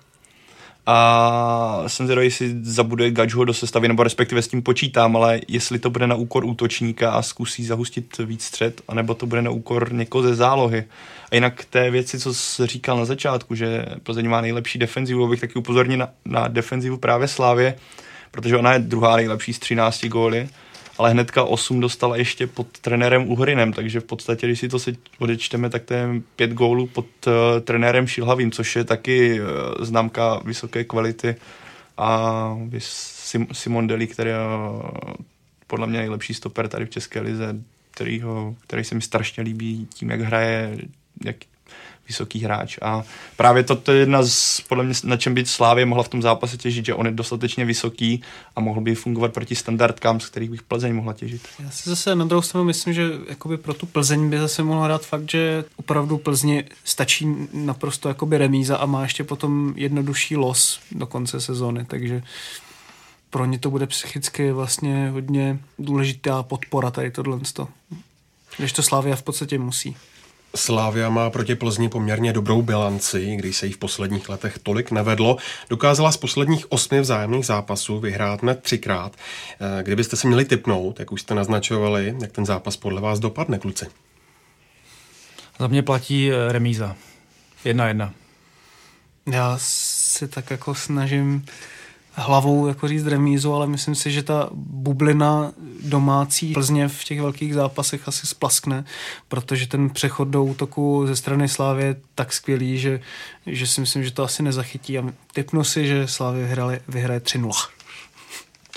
a 0.85 1.83
jsem 1.87 2.05
zvědavý, 2.05 2.27
jestli 2.27 2.55
zabude 2.61 3.11
Gačho 3.11 3.45
do 3.45 3.53
sestavy, 3.53 3.87
nebo 3.87 4.03
respektive 4.03 4.41
s 4.41 4.47
tím 4.47 4.61
počítám, 4.61 5.15
ale 5.15 5.41
jestli 5.47 5.79
to 5.79 5.89
bude 5.89 6.07
na 6.07 6.15
úkor 6.15 6.45
útočníka 6.45 7.11
a 7.11 7.21
zkusí 7.21 7.65
zahustit 7.65 8.17
víc 8.17 8.43
střed, 8.43 8.81
anebo 8.87 9.13
to 9.13 9.25
bude 9.25 9.41
na 9.41 9.51
úkor 9.51 9.93
někoho 9.93 10.21
ze 10.23 10.35
zálohy. 10.35 10.85
A 11.31 11.35
jinak 11.35 11.65
té 11.65 11.91
věci, 11.91 12.19
co 12.19 12.33
jsi 12.33 12.67
říkal 12.67 12.97
na 12.97 13.05
začátku, 13.05 13.55
že 13.55 13.85
Plzeň 14.03 14.29
má 14.29 14.41
nejlepší 14.41 14.79
defenzivu, 14.79 15.27
bych 15.27 15.41
taky 15.41 15.53
upozornil 15.53 15.97
na, 15.97 16.09
na 16.25 16.47
defenzivu 16.47 16.97
právě 16.97 17.27
Slávě, 17.27 17.75
protože 18.31 18.57
ona 18.57 18.73
je 18.73 18.79
druhá 18.79 19.15
nejlepší 19.15 19.53
z 19.53 19.59
13 19.59 20.05
góly 20.05 20.49
ale 20.99 21.11
hnedka 21.11 21.43
8 21.43 21.79
dostala 21.79 22.17
ještě 22.17 22.47
pod 22.47 22.67
trenérem 22.79 23.31
Uhrinem, 23.31 23.73
takže 23.73 23.99
v 23.99 24.03
podstatě, 24.03 24.47
když 24.47 24.59
si 24.59 24.69
to 24.69 24.79
se 24.79 24.91
odečteme, 25.19 25.69
tak 25.69 25.83
to 25.83 25.93
je 25.93 26.07
5 26.35 26.53
gólů 26.53 26.87
pod 26.87 27.05
uh, 27.27 27.33
trenérem 27.61 28.07
Šilhavým, 28.07 28.51
což 28.51 28.75
je 28.75 28.83
taky 28.83 29.41
uh, 29.41 29.47
známka 29.79 30.41
vysoké 30.45 30.83
kvality 30.83 31.35
a 31.97 32.57
Sim, 32.79 33.47
Simon 33.51 33.87
Deli, 33.87 34.07
který 34.07 34.29
je 34.29 34.35
uh, 34.35 34.81
podle 35.67 35.87
mě 35.87 35.99
nejlepší 35.99 36.33
stoper 36.33 36.67
tady 36.67 36.85
v 36.85 36.89
České 36.89 37.21
lize, 37.21 37.55
který, 37.91 38.21
ho, 38.21 38.55
který 38.59 38.83
se 38.83 38.95
mi 38.95 39.01
strašně 39.01 39.43
líbí 39.43 39.87
tím, 39.93 40.09
jak 40.09 40.21
hraje, 40.21 40.77
jak, 41.25 41.35
vysoký 42.09 42.39
hráč. 42.39 42.77
A 42.81 43.03
právě 43.37 43.63
to, 43.63 43.91
je 43.91 43.99
jedna 43.99 44.23
z, 44.23 44.61
podle 44.61 44.83
mě, 44.83 44.93
na 45.03 45.17
čem 45.17 45.33
být 45.33 45.47
Slávě 45.47 45.85
mohla 45.85 46.03
v 46.03 46.07
tom 46.07 46.21
zápase 46.21 46.57
těžit, 46.57 46.85
že 46.85 46.93
on 46.93 47.05
je 47.05 47.11
dostatečně 47.11 47.65
vysoký 47.65 48.21
a 48.55 48.61
mohl 48.61 48.81
by 48.81 48.95
fungovat 48.95 49.33
proti 49.33 49.55
standardkám, 49.55 50.19
z 50.19 50.29
kterých 50.29 50.49
bych 50.49 50.63
Plzeň 50.63 50.95
mohla 50.95 51.13
těžit. 51.13 51.41
Já 51.63 51.69
si 51.69 51.89
zase 51.89 52.15
na 52.15 52.25
druhou 52.25 52.41
stranu 52.41 52.65
myslím, 52.65 52.93
že 52.93 53.09
jakoby 53.29 53.57
pro 53.57 53.73
tu 53.73 53.85
Plzeň 53.85 54.29
by 54.29 54.39
zase 54.39 54.63
mohla 54.63 54.85
hrát 54.85 55.05
fakt, 55.05 55.31
že 55.31 55.63
opravdu 55.75 56.17
Plzni 56.17 56.63
stačí 56.83 57.27
naprosto 57.53 58.07
jakoby 58.07 58.37
remíza 58.37 58.77
a 58.77 58.85
má 58.85 59.03
ještě 59.03 59.23
potom 59.23 59.73
jednodušší 59.75 60.35
los 60.35 60.79
do 60.91 61.07
konce 61.07 61.41
sezóny, 61.41 61.85
takže 61.85 62.23
pro 63.29 63.45
ně 63.45 63.59
to 63.59 63.69
bude 63.69 63.87
psychicky 63.87 64.51
vlastně 64.51 65.09
hodně 65.09 65.59
důležitá 65.79 66.43
podpora 66.43 66.91
tady 66.91 67.11
tohle. 67.11 67.39
Když 68.57 68.73
to 68.73 68.83
Slávia 68.83 69.15
v 69.15 69.23
podstatě 69.23 69.59
musí. 69.59 69.95
Slávia 70.55 71.09
má 71.09 71.29
proti 71.29 71.55
Plzni 71.55 71.89
poměrně 71.89 72.33
dobrou 72.33 72.61
bilanci, 72.61 73.35
když 73.35 73.57
se 73.57 73.65
jí 73.65 73.71
v 73.71 73.77
posledních 73.77 74.29
letech 74.29 74.59
tolik 74.63 74.91
nevedlo. 74.91 75.37
Dokázala 75.69 76.11
z 76.11 76.17
posledních 76.17 76.71
osmi 76.71 77.01
vzájemných 77.01 77.45
zápasů 77.45 77.99
vyhrát 77.99 78.41
hned 78.41 78.63
třikrát. 78.63 79.15
Eh, 79.79 79.83
kdybyste 79.83 80.15
si 80.15 80.27
měli 80.27 80.45
typnout, 80.45 80.99
jak 80.99 81.11
už 81.11 81.21
jste 81.21 81.35
naznačovali, 81.35 82.15
jak 82.21 82.31
ten 82.31 82.45
zápas 82.45 82.77
podle 82.77 83.01
vás 83.01 83.19
dopadne, 83.19 83.59
kluci? 83.59 83.85
Za 85.59 85.67
mě 85.67 85.83
platí 85.83 86.31
eh, 86.31 86.51
remíza. 86.51 86.95
Jedna 87.65 87.87
jedna. 87.87 88.13
Já 89.31 89.57
si 89.61 90.27
tak 90.27 90.51
jako 90.51 90.75
snažím 90.75 91.45
hlavou 92.13 92.67
jako 92.67 92.87
říct 92.87 93.07
remízu, 93.07 93.53
ale 93.53 93.67
myslím 93.67 93.95
si, 93.95 94.11
že 94.11 94.23
ta 94.23 94.49
bublina 94.53 95.51
domácí 95.83 96.53
Plzně 96.53 96.87
v 96.87 97.03
těch 97.03 97.21
velkých 97.21 97.53
zápasech 97.53 98.07
asi 98.07 98.27
splaskne, 98.27 98.85
protože 99.27 99.67
ten 99.67 99.89
přechod 99.89 100.27
do 100.27 100.43
útoku 100.43 101.07
ze 101.07 101.15
strany 101.15 101.47
Slávy 101.47 101.83
je 101.83 101.95
tak 102.15 102.33
skvělý, 102.33 102.79
že, 102.79 102.99
že 103.45 103.67
si 103.67 103.81
myslím, 103.81 104.03
že 104.03 104.11
to 104.11 104.23
asi 104.23 104.43
nezachytí 104.43 104.97
a 104.97 105.03
typnu 105.33 105.63
si, 105.63 105.87
že 105.87 106.07
Slávy 106.07 106.39
vyhraje, 106.41 106.81
vyhraje 106.87 107.19
3-0. 107.19 107.51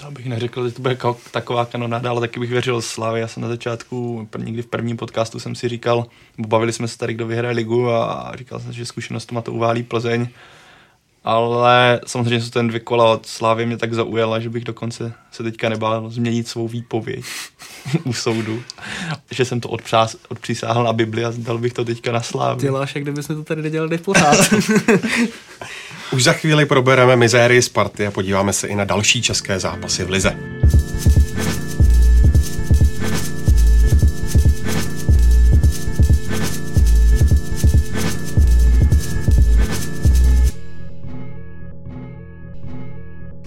To 0.00 0.10
bych 0.10 0.26
neřekl, 0.26 0.68
že 0.68 0.74
to 0.74 0.82
bude 0.82 0.98
taková 1.30 1.64
kanonáda, 1.64 2.10
ale 2.10 2.20
taky 2.20 2.40
bych 2.40 2.50
věřil 2.50 2.82
Slávy. 2.82 3.20
Já 3.20 3.28
jsem 3.28 3.42
na 3.42 3.48
začátku, 3.48 4.28
někdy 4.38 4.62
v 4.62 4.66
prvním 4.66 4.96
podcastu 4.96 5.40
jsem 5.40 5.54
si 5.54 5.68
říkal, 5.68 6.06
bavili 6.38 6.72
jsme 6.72 6.88
se 6.88 6.98
tady, 6.98 7.14
kdo 7.14 7.26
vyhraje 7.26 7.54
ligu 7.54 7.90
a 7.90 8.32
říkal 8.34 8.60
jsem, 8.60 8.72
že 8.72 8.86
zkušenost 8.86 9.32
to 9.42 9.52
uválí 9.52 9.82
Plzeň 9.82 10.28
ale 11.24 12.00
samozřejmě 12.06 12.40
jsou 12.40 12.50
ten 12.50 12.68
dvě 12.68 12.80
kola 12.80 13.12
od 13.12 13.26
Slávy 13.26 13.66
mě 13.66 13.76
tak 13.76 13.94
zaujala, 13.94 14.40
že 14.40 14.50
bych 14.50 14.64
dokonce 14.64 15.12
se 15.32 15.42
teďka 15.42 15.68
nebál 15.68 16.11
změnit 16.11 16.48
svou 16.48 16.68
výpověď 16.68 17.24
u 18.04 18.12
soudu, 18.12 18.62
že 19.30 19.44
jsem 19.44 19.61
to 19.61 19.68
odpřás, 19.68 20.16
odpřísáhl 20.28 20.85
na 20.85 20.92
Bibli 20.92 21.24
a 21.24 21.32
dal 21.37 21.58
bych 21.58 21.72
to 21.72 21.85
teďka 21.85 22.12
na 22.12 22.20
Slávy. 22.22 22.61
Ty 22.61 22.70
láš, 22.70 22.94
jak 22.94 23.04
kdybychom 23.04 23.37
to 23.37 23.44
tady 23.44 23.62
nedělali 23.62 23.98
pořád. 23.98 24.37
Už 26.12 26.24
za 26.24 26.32
chvíli 26.32 26.66
probereme 26.66 27.16
mizérii 27.16 27.62
Sparty 27.62 28.06
a 28.06 28.11
podíváme 28.11 28.52
se 28.52 28.68
i 28.68 28.74
na 28.74 28.85
další 28.85 29.22
české 29.22 29.61
zápasy 29.61 30.04
v 30.04 30.11
Lize. 30.11 30.37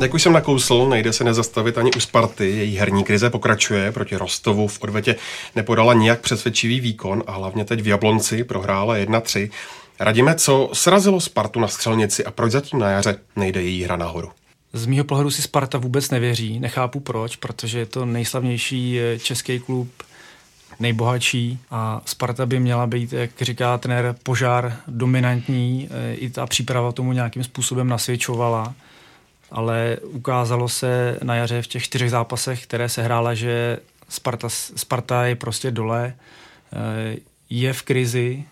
Jak 0.05 0.13
už 0.13 0.23
jsem 0.23 0.33
nakousl, 0.33 0.85
nejde 0.89 1.13
se 1.13 1.23
nezastavit 1.23 1.77
ani 1.77 1.91
u 1.97 1.99
Sparty. 1.99 2.51
Její 2.51 2.77
herní 2.77 3.03
krize 3.03 3.29
pokračuje. 3.29 3.91
Proti 3.91 4.15
Rostovu 4.15 4.67
v 4.67 4.81
odvetě 4.81 5.15
nepodala 5.55 5.93
nijak 5.93 6.19
přesvědčivý 6.19 6.79
výkon 6.79 7.23
a 7.27 7.31
hlavně 7.31 7.65
teď 7.65 7.81
v 7.81 7.87
Jablonci 7.87 8.43
prohrála 8.43 8.95
1-3. 8.95 9.49
Radíme, 9.99 10.35
co 10.35 10.69
srazilo 10.73 11.21
Spartu 11.21 11.59
na 11.59 11.67
střelnici 11.67 12.25
a 12.25 12.31
proč 12.31 12.51
zatím 12.51 12.79
na 12.79 12.89
jaře 12.89 13.17
nejde 13.35 13.61
její 13.61 13.83
hra 13.83 13.95
nahoru. 13.95 14.31
Z 14.73 14.85
mýho 14.85 15.03
pohledu 15.03 15.31
si 15.31 15.41
Sparta 15.41 15.77
vůbec 15.77 16.11
nevěří, 16.11 16.59
nechápu 16.59 16.99
proč, 16.99 17.35
protože 17.35 17.79
je 17.79 17.85
to 17.85 18.05
nejslavnější 18.05 18.99
eh, 18.99 19.19
český 19.19 19.59
klub, 19.59 19.89
nejbohatší 20.79 21.59
a 21.71 22.01
Sparta 22.05 22.45
by 22.45 22.59
měla 22.59 22.87
být, 22.87 23.13
jak 23.13 23.41
říká 23.41 23.77
trenér, 23.77 24.15
požár 24.23 24.77
dominantní, 24.87 25.89
eh, 25.91 26.13
i 26.15 26.29
ta 26.29 26.45
příprava 26.45 26.91
tomu 26.91 27.13
nějakým 27.13 27.43
způsobem 27.43 27.87
nasvědčovala, 27.87 28.73
ale 29.51 29.97
ukázalo 30.03 30.69
se 30.69 31.19
na 31.23 31.36
jaře 31.36 31.62
v 31.62 31.67
těch 31.67 31.84
čtyřech 31.84 32.10
zápasech, 32.10 32.63
které 32.63 32.89
se 32.89 33.03
hrála, 33.03 33.34
že 33.34 33.79
Sparta, 34.10 34.49
Sparta 34.49 35.25
je 35.25 35.36
prostě 35.36 35.71
dole, 35.71 36.13
eh, 36.73 37.17
je 37.49 37.73
v 37.73 37.81
krizi, 37.81 38.45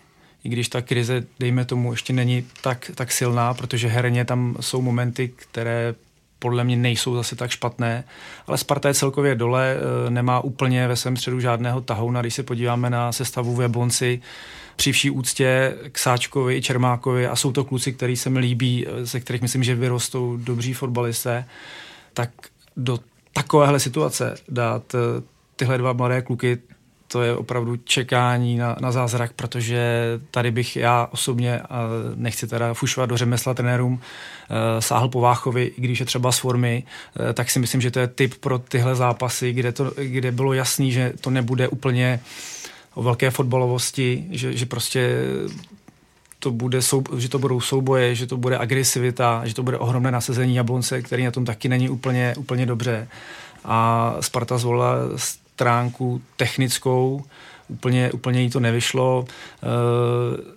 i 0.44 0.48
když 0.48 0.68
ta 0.68 0.82
krize, 0.82 1.22
dejme 1.40 1.64
tomu, 1.64 1.92
ještě 1.92 2.12
není 2.12 2.46
tak, 2.62 2.90
tak 2.94 3.12
silná, 3.12 3.54
protože 3.54 3.88
herně 3.88 4.24
tam 4.24 4.56
jsou 4.60 4.82
momenty, 4.82 5.28
které 5.28 5.94
podle 6.38 6.64
mě 6.64 6.76
nejsou 6.76 7.14
zase 7.14 7.36
tak 7.36 7.50
špatné, 7.50 8.04
ale 8.46 8.58
Sparta 8.58 8.88
je 8.88 8.94
celkově 8.94 9.34
dole, 9.34 9.76
eh, 9.76 10.10
nemá 10.10 10.40
úplně 10.40 10.88
ve 10.88 10.96
svém 10.96 11.16
středu 11.16 11.40
žádného 11.40 11.80
tahouna, 11.80 12.20
když 12.20 12.34
se 12.34 12.42
podíváme 12.42 12.90
na 12.90 13.12
sestavu 13.12 13.56
v 13.56 13.60
Jablonci, 13.60 14.20
při 14.76 14.92
vší 14.92 15.10
úctě 15.10 15.74
k 15.92 15.98
Sáčkovi 15.98 16.56
i 16.56 16.62
Čermákovi 16.62 17.26
a 17.26 17.36
jsou 17.36 17.52
to 17.52 17.64
kluci, 17.64 17.92
který 17.92 18.16
se 18.16 18.30
mi 18.30 18.38
líbí, 18.38 18.86
eh, 18.86 19.06
ze 19.06 19.20
kterých 19.20 19.42
myslím, 19.42 19.64
že 19.64 19.74
vyrostou 19.74 20.36
dobří 20.36 20.72
fotbalisté, 20.72 21.44
tak 22.14 22.30
do 22.76 22.98
takovéhle 23.32 23.80
situace 23.80 24.34
dát 24.48 24.94
eh, 24.94 24.98
tyhle 25.56 25.78
dva 25.78 25.92
mladé 25.92 26.22
kluky, 26.22 26.58
to 27.14 27.22
je 27.22 27.36
opravdu 27.36 27.76
čekání 27.76 28.56
na, 28.56 28.76
na 28.80 28.92
zázrak, 28.92 29.32
protože 29.32 30.04
tady 30.30 30.50
bych 30.50 30.76
já 30.76 31.08
osobně, 31.12 31.60
a 31.60 31.82
nechci 32.14 32.46
teda 32.46 32.74
fušovat 32.74 33.10
do 33.10 33.16
řemesla 33.16 33.54
trenérům, 33.54 34.00
eh, 34.00 34.82
sáhl 34.82 35.08
po 35.08 35.20
Váchovi, 35.20 35.64
i 35.64 35.80
když 35.80 36.00
je 36.00 36.06
třeba 36.06 36.32
z 36.32 36.38
formy, 36.38 36.84
eh, 37.30 37.32
tak 37.32 37.50
si 37.50 37.58
myslím, 37.58 37.80
že 37.80 37.90
to 37.90 37.98
je 37.98 38.06
typ 38.06 38.34
pro 38.34 38.58
tyhle 38.58 38.94
zápasy, 38.94 39.52
kde, 39.52 39.72
to, 39.72 39.92
kde 39.96 40.32
bylo 40.32 40.52
jasný, 40.52 40.92
že 40.92 41.12
to 41.20 41.30
nebude 41.30 41.68
úplně 41.68 42.20
o 42.94 43.02
velké 43.02 43.30
fotbalovosti, 43.30 44.24
že, 44.30 44.56
že 44.56 44.66
prostě 44.66 45.16
to 46.38 46.50
bude 46.50 46.82
sou, 46.82 47.02
že 47.16 47.28
to 47.28 47.38
budou 47.38 47.60
souboje, 47.60 48.14
že 48.14 48.26
to 48.26 48.36
bude 48.36 48.58
agresivita, 48.58 49.42
že 49.44 49.54
to 49.54 49.62
bude 49.62 49.78
ohromné 49.78 50.10
nasazení 50.10 50.54
Jablonce, 50.54 51.02
který 51.02 51.24
na 51.24 51.30
tom 51.30 51.44
taky 51.44 51.68
není 51.68 51.88
úplně, 51.88 52.34
úplně 52.38 52.66
dobře. 52.66 53.08
A 53.64 54.14
Sparta 54.20 54.58
zvolila 54.58 54.96
stránku 55.16 56.22
technickou, 56.36 57.24
úplně, 57.68 58.12
úplně 58.12 58.40
jí 58.40 58.50
to 58.50 58.60
nevyšlo. 58.60 59.24
E, 59.24 59.66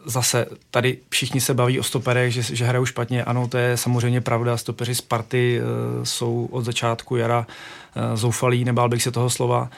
zase 0.05 0.45
tady 0.71 0.97
všichni 1.09 1.41
se 1.41 1.53
baví 1.53 1.79
o 1.79 1.83
stoperech, 1.83 2.33
že, 2.33 2.55
že 2.55 2.65
hrajou 2.65 2.85
špatně. 2.85 3.23
Ano, 3.23 3.47
to 3.47 3.57
je 3.57 3.77
samozřejmě 3.77 4.21
pravda. 4.21 4.57
Stopeři 4.57 4.95
Sparty 4.95 5.59
e, 5.59 6.05
jsou 6.05 6.49
od 6.51 6.65
začátku 6.65 7.15
jara 7.15 7.47
e, 7.95 8.17
zoufalí, 8.17 8.65
nebál 8.65 8.89
bych 8.89 9.03
se 9.03 9.11
toho 9.11 9.29
slova. 9.29 9.69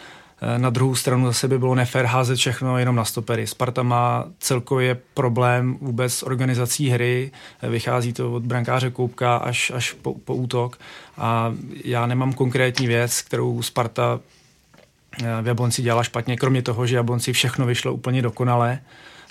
Na 0.57 0.69
druhou 0.69 0.95
stranu 0.95 1.25
zase 1.25 1.47
by 1.47 1.59
bylo 1.59 1.75
nefér 1.75 2.05
házet 2.05 2.35
všechno 2.35 2.77
jenom 2.77 2.95
na 2.95 3.05
stopery. 3.05 3.47
Sparta 3.47 3.83
má 3.83 4.25
celkově 4.39 4.97
problém 5.13 5.77
vůbec 5.81 6.13
s 6.13 6.23
organizací 6.23 6.89
hry, 6.89 7.31
vychází 7.63 8.13
to 8.13 8.33
od 8.33 8.43
brankáře 8.43 8.91
Koupka 8.91 9.37
až, 9.37 9.71
až 9.75 9.93
po, 9.93 10.13
po 10.13 10.35
útok 10.35 10.77
a 11.17 11.53
já 11.83 12.05
nemám 12.05 12.33
konkrétní 12.33 12.87
věc, 12.87 13.21
kterou 13.21 13.61
Sparta 13.61 14.19
v 15.41 15.47
Jablonci 15.47 15.81
dělala 15.81 16.03
špatně, 16.03 16.37
kromě 16.37 16.61
toho, 16.61 16.87
že 16.87 16.95
Jablonci 16.95 17.33
všechno 17.33 17.65
vyšlo 17.65 17.93
úplně 17.93 18.21
dokonale. 18.21 18.79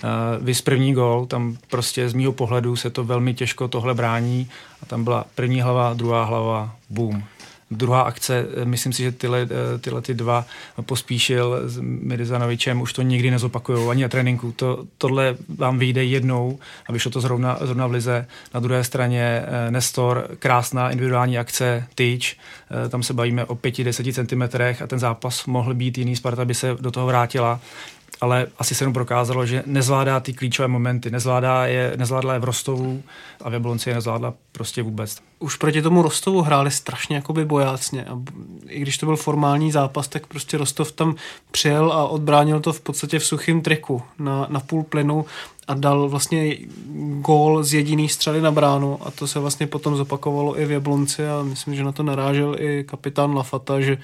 Uh, 0.03 0.45
vys 0.45 0.61
první 0.61 0.93
gol, 0.93 1.25
tam 1.25 1.57
prostě 1.69 2.09
z 2.09 2.13
mýho 2.13 2.31
pohledu 2.31 2.75
se 2.75 2.89
to 2.89 3.03
velmi 3.03 3.33
těžko 3.33 3.67
tohle 3.67 3.93
brání 3.93 4.49
a 4.83 4.85
tam 4.85 5.03
byla 5.03 5.25
první 5.35 5.61
hlava, 5.61 5.93
druhá 5.93 6.23
hlava, 6.23 6.75
boom. 6.89 7.23
Druhá 7.71 8.01
akce, 8.01 8.45
eh, 8.61 8.65
myslím 8.65 8.93
si, 8.93 9.03
že 9.03 9.11
tyhle, 9.11 9.41
eh, 9.41 9.77
tyhle 9.77 10.01
ty 10.01 10.13
dva 10.13 10.45
pospíšil 10.81 11.61
s 11.65 11.79
Mirzanovičem, 11.81 12.81
už 12.81 12.93
to 12.93 13.01
nikdy 13.01 13.31
nezopakují 13.31 13.89
ani 13.89 14.01
na 14.03 14.09
tréninku. 14.09 14.51
To, 14.51 14.85
tohle 14.97 15.35
vám 15.57 15.79
vyjde 15.79 16.03
jednou 16.03 16.59
a 16.87 16.91
vyšlo 16.91 17.11
to 17.11 17.21
zrovna, 17.21 17.57
zrovna 17.61 17.87
v 17.87 17.91
lize. 17.91 18.27
Na 18.53 18.59
druhé 18.59 18.83
straně 18.83 19.43
eh, 19.45 19.71
Nestor, 19.71 20.27
krásná 20.39 20.89
individuální 20.89 21.37
akce, 21.37 21.85
tyč, 21.95 22.37
tam 22.89 23.03
se 23.03 23.13
bavíme 23.13 23.45
o 23.45 23.55
5-10 23.55 24.13
cm 24.13 24.61
a 24.83 24.87
ten 24.87 24.99
zápas 24.99 25.45
mohl 25.45 25.73
být 25.73 25.97
jiný, 25.97 26.15
Sparta 26.15 26.45
by 26.45 26.53
se 26.53 26.77
do 26.79 26.91
toho 26.91 27.07
vrátila 27.07 27.59
ale 28.21 28.47
asi 28.57 28.75
se 28.75 28.87
mu 28.87 28.93
prokázalo, 28.93 29.45
že 29.45 29.63
nezvládá 29.65 30.19
ty 30.19 30.33
klíčové 30.33 30.67
momenty, 30.67 31.11
nezvládá 31.11 31.65
je, 31.65 31.93
nezvládla 31.95 32.33
je 32.33 32.39
v 32.39 32.43
Rostovu 32.43 33.03
a 33.41 33.49
v 33.49 33.53
Jablonci 33.53 33.89
je 33.89 33.95
nezvládla 33.95 34.33
prostě 34.51 34.83
vůbec. 34.83 35.17
Už 35.39 35.55
proti 35.55 35.81
tomu 35.81 36.01
Rostovu 36.01 36.41
hráli 36.41 36.71
strašně 36.71 37.15
jakoby 37.15 37.45
bojácně 37.45 38.05
a 38.05 38.19
i 38.67 38.79
když 38.79 38.97
to 38.97 39.05
byl 39.05 39.15
formální 39.15 39.71
zápas, 39.71 40.07
tak 40.07 40.27
prostě 40.27 40.57
Rostov 40.57 40.91
tam 40.91 41.15
přijel 41.51 41.93
a 41.93 42.07
odbránil 42.07 42.59
to 42.59 42.73
v 42.73 42.81
podstatě 42.81 43.19
v 43.19 43.25
suchém 43.25 43.61
triku 43.61 44.01
na, 44.19 44.47
na 44.49 44.59
půl 44.59 44.83
plynu 44.83 45.25
a 45.67 45.73
dal 45.73 46.09
vlastně 46.09 46.57
gól 47.19 47.63
z 47.63 47.73
jediný 47.73 48.09
střely 48.09 48.41
na 48.41 48.51
bránu 48.51 48.99
a 49.07 49.11
to 49.11 49.27
se 49.27 49.39
vlastně 49.39 49.67
potom 49.67 49.95
zopakovalo 49.95 50.59
i 50.59 50.65
v 50.65 50.71
Jablonci 50.71 51.27
a 51.27 51.43
myslím, 51.43 51.75
že 51.75 51.83
na 51.83 51.91
to 51.91 52.03
narážel 52.03 52.55
i 52.59 52.83
kapitán 52.83 53.35
Lafata, 53.35 53.81
že 53.81 53.97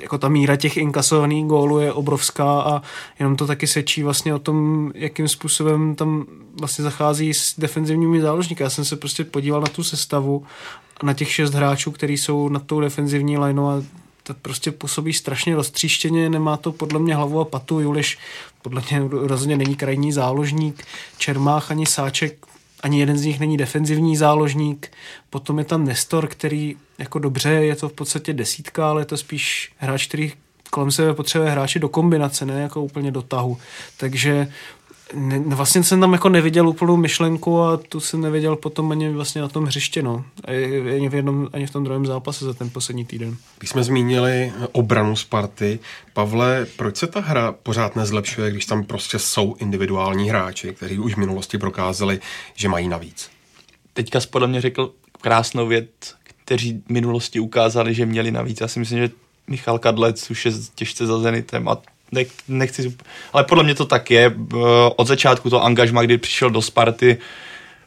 jako 0.00 0.18
ta 0.18 0.28
míra 0.28 0.56
těch 0.56 0.76
inkasovaných 0.76 1.46
gólů 1.46 1.78
je 1.78 1.92
obrovská 1.92 2.60
a 2.60 2.82
jenom 3.18 3.36
to 3.36 3.46
taky 3.46 3.66
sečí 3.66 4.02
vlastně 4.02 4.34
o 4.34 4.38
tom, 4.38 4.90
jakým 4.94 5.28
způsobem 5.28 5.94
tam 5.94 6.26
vlastně 6.60 6.84
zachází 6.84 7.34
s 7.34 7.54
defenzivními 7.58 8.20
záložníky. 8.20 8.62
Já 8.62 8.70
jsem 8.70 8.84
se 8.84 8.96
prostě 8.96 9.24
podíval 9.24 9.60
na 9.60 9.66
tu 9.66 9.84
sestavu 9.84 10.46
na 11.02 11.14
těch 11.14 11.32
šest 11.32 11.54
hráčů, 11.54 11.90
kteří 11.90 12.16
jsou 12.16 12.48
na 12.48 12.60
tou 12.60 12.80
defenzivní 12.80 13.38
lineou 13.38 13.66
a 13.66 13.82
to 14.22 14.34
prostě 14.34 14.72
působí 14.72 15.12
strašně 15.12 15.56
roztříštěně, 15.56 16.30
nemá 16.30 16.56
to 16.56 16.72
podle 16.72 16.98
mě 16.98 17.14
hlavu 17.14 17.40
a 17.40 17.44
patu. 17.44 17.80
Juliš 17.80 18.18
podle 18.62 18.82
mě 18.90 19.02
rozhodně 19.10 19.56
není 19.56 19.76
krajní 19.76 20.12
záložník, 20.12 20.84
Čermách 21.18 21.70
ani 21.70 21.86
Sáček 21.86 22.46
ani 22.82 23.00
jeden 23.00 23.18
z 23.18 23.24
nich 23.24 23.40
není 23.40 23.56
defenzivní 23.56 24.16
záložník. 24.16 24.92
Potom 25.30 25.58
je 25.58 25.64
tam 25.64 25.84
Nestor, 25.84 26.26
který 26.26 26.76
jako 26.98 27.18
dobře, 27.18 27.50
je 27.50 27.76
to 27.76 27.88
v 27.88 27.92
podstatě 27.92 28.32
desítka, 28.32 28.90
ale 28.90 29.02
je 29.02 29.06
to 29.06 29.16
spíš 29.16 29.72
hráč, 29.78 30.06
který 30.06 30.32
kolem 30.70 30.90
sebe 30.90 31.14
potřebuje 31.14 31.50
hráči 31.50 31.78
do 31.78 31.88
kombinace, 31.88 32.46
ne 32.46 32.62
jako 32.62 32.82
úplně 32.82 33.10
do 33.10 33.22
tahu. 33.22 33.58
Takže 33.96 34.52
ne, 35.14 35.38
vlastně 35.38 35.84
jsem 35.84 36.00
tam 36.00 36.12
jako 36.12 36.28
neviděl 36.28 36.68
úplnou 36.68 36.96
myšlenku 36.96 37.60
a 37.60 37.76
tu 37.76 38.00
jsem 38.00 38.20
neviděl 38.20 38.56
potom 38.56 38.90
ani 38.90 39.10
vlastně 39.10 39.40
na 39.40 39.48
tom 39.48 39.64
hřiště, 39.64 40.02
no. 40.02 40.24
Ani 40.44 41.08
v 41.08 41.14
jednom, 41.14 41.48
ani 41.52 41.66
v 41.66 41.70
tom 41.70 41.84
druhém 41.84 42.06
zápase 42.06 42.44
za 42.44 42.54
ten 42.54 42.70
poslední 42.70 43.04
týden. 43.04 43.36
Když 43.58 43.70
jsme 43.70 43.84
zmínili 43.84 44.52
obranu 44.72 45.16
Sparty, 45.16 45.78
Pavle, 46.12 46.66
proč 46.76 46.96
se 46.96 47.06
ta 47.06 47.20
hra 47.20 47.52
pořád 47.52 47.96
nezlepšuje, 47.96 48.50
když 48.50 48.66
tam 48.66 48.84
prostě 48.84 49.18
jsou 49.18 49.54
individuální 49.58 50.30
hráči, 50.30 50.74
kteří 50.74 50.98
už 50.98 51.14
v 51.14 51.18
minulosti 51.18 51.58
prokázali, 51.58 52.20
že 52.54 52.68
mají 52.68 52.88
navíc? 52.88 53.30
Teďka 53.92 54.20
podle 54.30 54.48
mě 54.48 54.60
řekl 54.60 54.92
krásnou 55.20 55.66
věc, 55.66 55.88
kteří 56.44 56.82
v 56.86 56.90
minulosti 56.90 57.40
ukázali, 57.40 57.94
že 57.94 58.06
měli 58.06 58.30
navíc. 58.30 58.60
Já 58.60 58.68
si 58.68 58.78
myslím, 58.78 58.98
že 58.98 59.10
Michal 59.46 59.78
Kadlec 59.78 60.30
už 60.30 60.46
je 60.46 60.52
těžce 60.74 61.06
za 61.06 61.18
Zenitem 61.18 61.68
a 61.68 61.78
ne, 62.12 62.24
nechci, 62.48 62.96
ale 63.32 63.44
podle 63.44 63.64
mě 63.64 63.74
to 63.74 63.84
tak 63.84 64.10
je. 64.10 64.34
Od 64.96 65.06
začátku 65.06 65.50
to 65.50 65.64
angažma, 65.64 66.02
kdy 66.02 66.18
přišel 66.18 66.50
do 66.50 66.62
Sparty, 66.62 67.18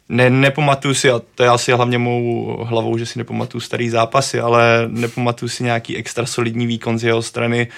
ne, 0.08 0.30
nepamatuju 0.30 0.94
si, 0.94 1.10
a 1.10 1.20
to 1.34 1.42
je 1.42 1.48
asi 1.48 1.72
hlavně 1.72 1.98
mou 1.98 2.56
hlavou, 2.64 2.98
že 2.98 3.06
si 3.06 3.18
nepamatuju 3.18 3.60
starý 3.60 3.88
zápasy, 3.88 4.40
ale 4.40 4.84
nepamatuju 4.88 5.48
si 5.48 5.64
nějaký 5.64 5.96
extra 5.96 6.26
solidní 6.26 6.66
výkon 6.66 6.98
z 6.98 7.04
jeho 7.04 7.22
strany. 7.22 7.68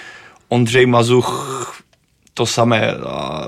Ondřej 0.49 0.85
Mazuch, 0.85 1.83
to 2.33 2.45
samé. 2.45 2.91
A 2.91 3.47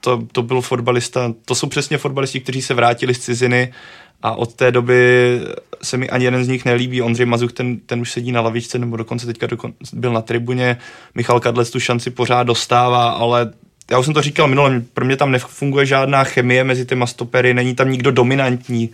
to, 0.00 0.22
to 0.32 0.42
byl 0.42 0.60
fotbalista, 0.60 1.32
to 1.44 1.54
jsou 1.54 1.66
přesně 1.66 1.98
fotbalisti, 1.98 2.40
kteří 2.40 2.62
se 2.62 2.74
vrátili 2.74 3.14
z 3.14 3.18
ciziny 3.18 3.72
a 4.22 4.34
od 4.34 4.54
té 4.54 4.72
doby 4.72 5.40
se 5.82 5.96
mi 5.96 6.10
ani 6.10 6.24
jeden 6.24 6.44
z 6.44 6.48
nich 6.48 6.64
nelíbí. 6.64 7.02
Ondřej 7.02 7.26
Mazuch, 7.26 7.52
ten, 7.52 7.78
ten 7.78 8.00
už 8.00 8.12
sedí 8.12 8.32
na 8.32 8.40
lavičce, 8.40 8.78
nebo 8.78 8.96
dokonce 8.96 9.26
teďka 9.26 9.46
dokon, 9.46 9.72
byl 9.92 10.12
na 10.12 10.22
tribuně. 10.22 10.78
Michal 11.14 11.40
Kadlec 11.40 11.70
tu 11.70 11.80
šanci 11.80 12.10
pořád 12.10 12.42
dostává, 12.42 13.10
ale 13.10 13.52
já 13.90 13.98
už 13.98 14.04
jsem 14.04 14.14
to 14.14 14.22
říkal 14.22 14.48
minule, 14.48 14.82
pro 14.94 15.04
mě 15.04 15.16
tam 15.16 15.30
nefunguje 15.30 15.86
žádná 15.86 16.24
chemie 16.24 16.64
mezi 16.64 16.86
těma 16.86 17.06
stopery, 17.06 17.54
není 17.54 17.74
tam 17.74 17.90
nikdo 17.90 18.10
dominantní. 18.10 18.90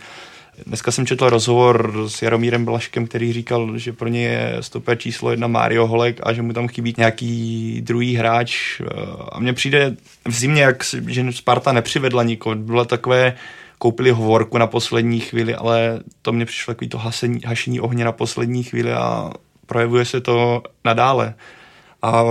Dneska 0.67 0.91
jsem 0.91 1.05
četl 1.05 1.29
rozhovor 1.29 1.93
s 2.07 2.21
Jaromírem 2.21 2.65
Blaškem, 2.65 3.07
který 3.07 3.33
říkal, 3.33 3.77
že 3.77 3.93
pro 3.93 4.07
ně 4.07 4.23
je 4.23 4.57
stoper 4.59 4.97
číslo 4.97 5.31
jedna 5.31 5.47
Mario 5.47 5.87
Holek 5.87 6.19
a 6.23 6.33
že 6.33 6.41
mu 6.41 6.53
tam 6.53 6.67
chybí 6.67 6.93
nějaký 6.97 7.81
druhý 7.81 8.15
hráč. 8.15 8.81
A 9.31 9.39
mně 9.39 9.53
přijde 9.53 9.95
v 10.27 10.33
zimě, 10.33 10.61
jak, 10.61 10.83
že 11.07 11.31
Sparta 11.31 11.71
nepřivedla 11.71 12.23
nikoho. 12.23 12.55
Bylo 12.55 12.85
takové 12.85 13.33
koupili 13.77 14.11
hovorku 14.11 14.57
na 14.57 14.67
poslední 14.67 15.19
chvíli, 15.19 15.55
ale 15.55 15.99
to 16.21 16.33
mě 16.33 16.45
přišlo 16.45 16.73
takový 16.73 16.89
to 16.89 16.97
hasení, 16.97 17.41
hašení 17.45 17.79
ohně 17.79 18.05
na 18.05 18.11
poslední 18.11 18.63
chvíli 18.63 18.93
a 18.93 19.31
projevuje 19.65 20.05
se 20.05 20.21
to 20.21 20.63
nadále. 20.85 21.33
A 22.01 22.23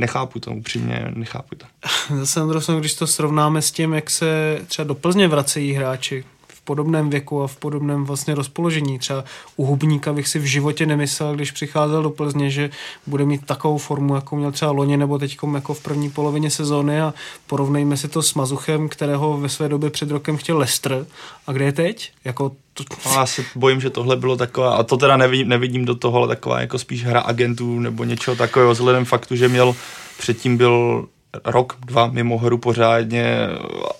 nechápu 0.00 0.40
to, 0.40 0.50
upřímně 0.50 1.04
nechápu 1.14 1.54
to. 1.54 1.66
Zase 2.16 2.40
na 2.40 2.78
když 2.78 2.94
to 2.94 3.06
srovnáme 3.06 3.62
s 3.62 3.70
tím, 3.70 3.92
jak 3.92 4.10
se 4.10 4.60
třeba 4.66 4.88
do 4.88 4.94
Plzně 4.94 5.28
vracejí 5.28 5.72
hráči, 5.72 6.24
podobném 6.64 7.10
věku 7.10 7.42
a 7.42 7.46
v 7.46 7.56
podobném 7.56 8.04
vlastně 8.04 8.34
rozpoložení. 8.34 8.98
Třeba 8.98 9.24
u 9.56 9.64
Hubníka 9.64 10.12
bych 10.12 10.28
si 10.28 10.38
v 10.38 10.44
životě 10.44 10.86
nemyslel, 10.86 11.34
když 11.34 11.50
přicházel 11.50 12.02
do 12.02 12.10
Plzně, 12.10 12.50
že 12.50 12.70
bude 13.06 13.24
mít 13.24 13.46
takovou 13.46 13.78
formu, 13.78 14.14
jakou 14.14 14.36
měl 14.36 14.52
třeba 14.52 14.70
loni 14.70 14.96
nebo 14.96 15.18
teď 15.18 15.38
jako 15.54 15.74
v 15.74 15.82
první 15.82 16.10
polovině 16.10 16.50
sezóny 16.50 17.00
a 17.00 17.14
porovnejme 17.46 17.96
si 17.96 18.08
to 18.08 18.22
s 18.22 18.34
Mazuchem, 18.34 18.88
kterého 18.88 19.36
ve 19.38 19.48
své 19.48 19.68
době 19.68 19.90
před 19.90 20.10
rokem 20.10 20.36
chtěl 20.36 20.58
Lestr. 20.58 21.06
A 21.46 21.52
kde 21.52 21.64
je 21.64 21.72
teď? 21.72 22.12
Jako 22.24 22.52
to... 22.74 22.84
No, 23.06 23.12
já 23.12 23.26
se 23.26 23.44
bojím, 23.54 23.80
že 23.80 23.90
tohle 23.90 24.16
bylo 24.16 24.36
taková, 24.36 24.76
a 24.76 24.82
to 24.82 24.96
teda 24.96 25.16
nevidím, 25.16 25.48
nevidím 25.48 25.84
do 25.84 25.94
toho, 25.94 26.18
ale 26.18 26.28
taková 26.28 26.60
jako 26.60 26.78
spíš 26.78 27.04
hra 27.04 27.20
agentů 27.20 27.80
nebo 27.80 28.04
něčeho 28.04 28.36
takového, 28.36 28.72
vzhledem 28.72 29.04
faktu, 29.04 29.36
že 29.36 29.48
měl 29.48 29.76
předtím 30.18 30.56
byl 30.56 31.06
rok, 31.44 31.76
dva 31.86 32.06
mimo 32.06 32.38
hru 32.38 32.58
pořádně 32.58 33.36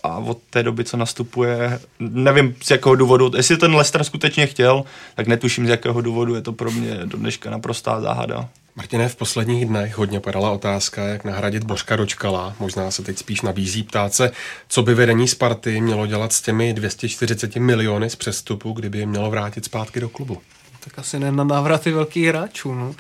a 0.03 0.16
od 0.16 0.38
té 0.51 0.62
doby, 0.62 0.85
co 0.85 0.97
nastupuje, 0.97 1.81
nevím 1.99 2.57
z 2.62 2.71
jakého 2.71 2.95
důvodu, 2.95 3.31
jestli 3.37 3.57
ten 3.57 3.75
Lester 3.75 4.05
skutečně 4.05 4.47
chtěl, 4.47 4.85
tak 5.14 5.27
netuším 5.27 5.66
z 5.66 5.71
jakého 5.71 6.01
důvodu, 6.01 6.35
je 6.35 6.42
to 6.42 6.53
pro 6.53 6.71
mě 6.71 7.01
do 7.05 7.18
dneška 7.18 7.51
naprostá 7.51 8.01
záhada. 8.01 8.49
Martine, 8.77 9.09
v 9.09 9.16
posledních 9.16 9.66
dnech 9.66 9.99
hodně 9.99 10.21
padala 10.21 10.51
otázka, 10.51 11.03
jak 11.03 11.25
nahradit 11.25 11.64
Božka 11.64 11.97
Dočkala. 11.97 12.55
Možná 12.61 12.90
se 12.90 13.03
teď 13.03 13.18
spíš 13.18 13.42
nabízí 13.42 13.83
ptát 13.83 14.14
se, 14.14 14.31
co 14.68 14.83
by 14.83 14.95
vedení 14.95 15.29
Sparty 15.29 15.81
mělo 15.81 16.07
dělat 16.07 16.33
s 16.33 16.42
těmi 16.42 16.75
240 16.75 17.57
miliony 17.57 18.11
z 18.11 18.16
přestupu, 18.16 18.73
kdyby 18.73 18.99
je 18.99 19.07
mělo 19.07 19.31
vrátit 19.31 19.64
zpátky 19.64 20.01
do 20.01 20.09
klubu 20.09 20.38
tak 20.85 20.99
asi 20.99 21.18
ne 21.18 21.33
na 21.33 21.45
návraty 21.45 21.92
velkých 21.92 22.27
hráčů. 22.27 22.75
No. 22.75 22.95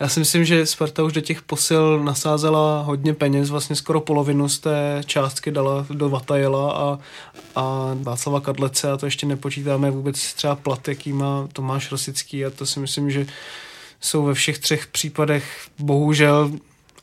Já 0.00 0.08
si 0.08 0.20
myslím, 0.20 0.44
že 0.44 0.66
Sparta 0.66 1.02
už 1.02 1.12
do 1.12 1.20
těch 1.20 1.42
posil 1.42 2.04
nasázela 2.04 2.82
hodně 2.82 3.14
peněz, 3.14 3.50
vlastně 3.50 3.76
skoro 3.76 4.00
polovinu 4.00 4.48
z 4.48 4.58
té 4.58 5.02
částky 5.06 5.50
dala 5.50 5.86
do 5.90 6.08
Vatajela 6.08 6.72
a, 6.72 6.98
a 7.56 7.96
Václava 8.02 8.40
Kadlece 8.40 8.90
a 8.90 8.96
to 8.96 9.06
ještě 9.06 9.26
nepočítáme 9.26 9.90
vůbec 9.90 10.34
třeba 10.34 10.54
plat, 10.54 10.88
jaký 10.88 11.12
má 11.12 11.48
Tomáš 11.52 11.92
Rosický 11.92 12.44
a 12.44 12.50
to 12.50 12.66
si 12.66 12.80
myslím, 12.80 13.10
že 13.10 13.26
jsou 14.00 14.24
ve 14.24 14.34
všech 14.34 14.58
třech 14.58 14.86
případech 14.86 15.68
bohužel 15.78 16.50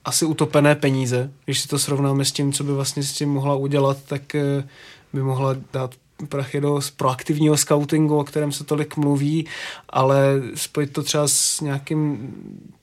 asi 0.05 0.25
utopené 0.25 0.75
peníze. 0.75 1.31
Když 1.45 1.59
si 1.59 1.67
to 1.67 1.79
srovnáme 1.79 2.25
s 2.25 2.31
tím, 2.31 2.53
co 2.53 2.63
by 2.63 2.71
vlastně 2.73 3.03
s 3.03 3.13
tím 3.13 3.29
mohla 3.29 3.55
udělat, 3.55 3.97
tak 4.07 4.35
eh, 4.35 4.67
by 5.13 5.23
mohla 5.23 5.55
dát 5.73 5.95
prachy 6.27 6.61
do 6.61 6.79
proaktivního 6.97 7.57
scoutingu, 7.57 8.19
o 8.19 8.23
kterém 8.23 8.51
se 8.51 8.63
tolik 8.63 8.97
mluví, 8.97 9.47
ale 9.89 10.41
spojit 10.55 10.93
to 10.93 11.03
třeba 11.03 11.27
s 11.27 11.61
nějakým 11.61 12.33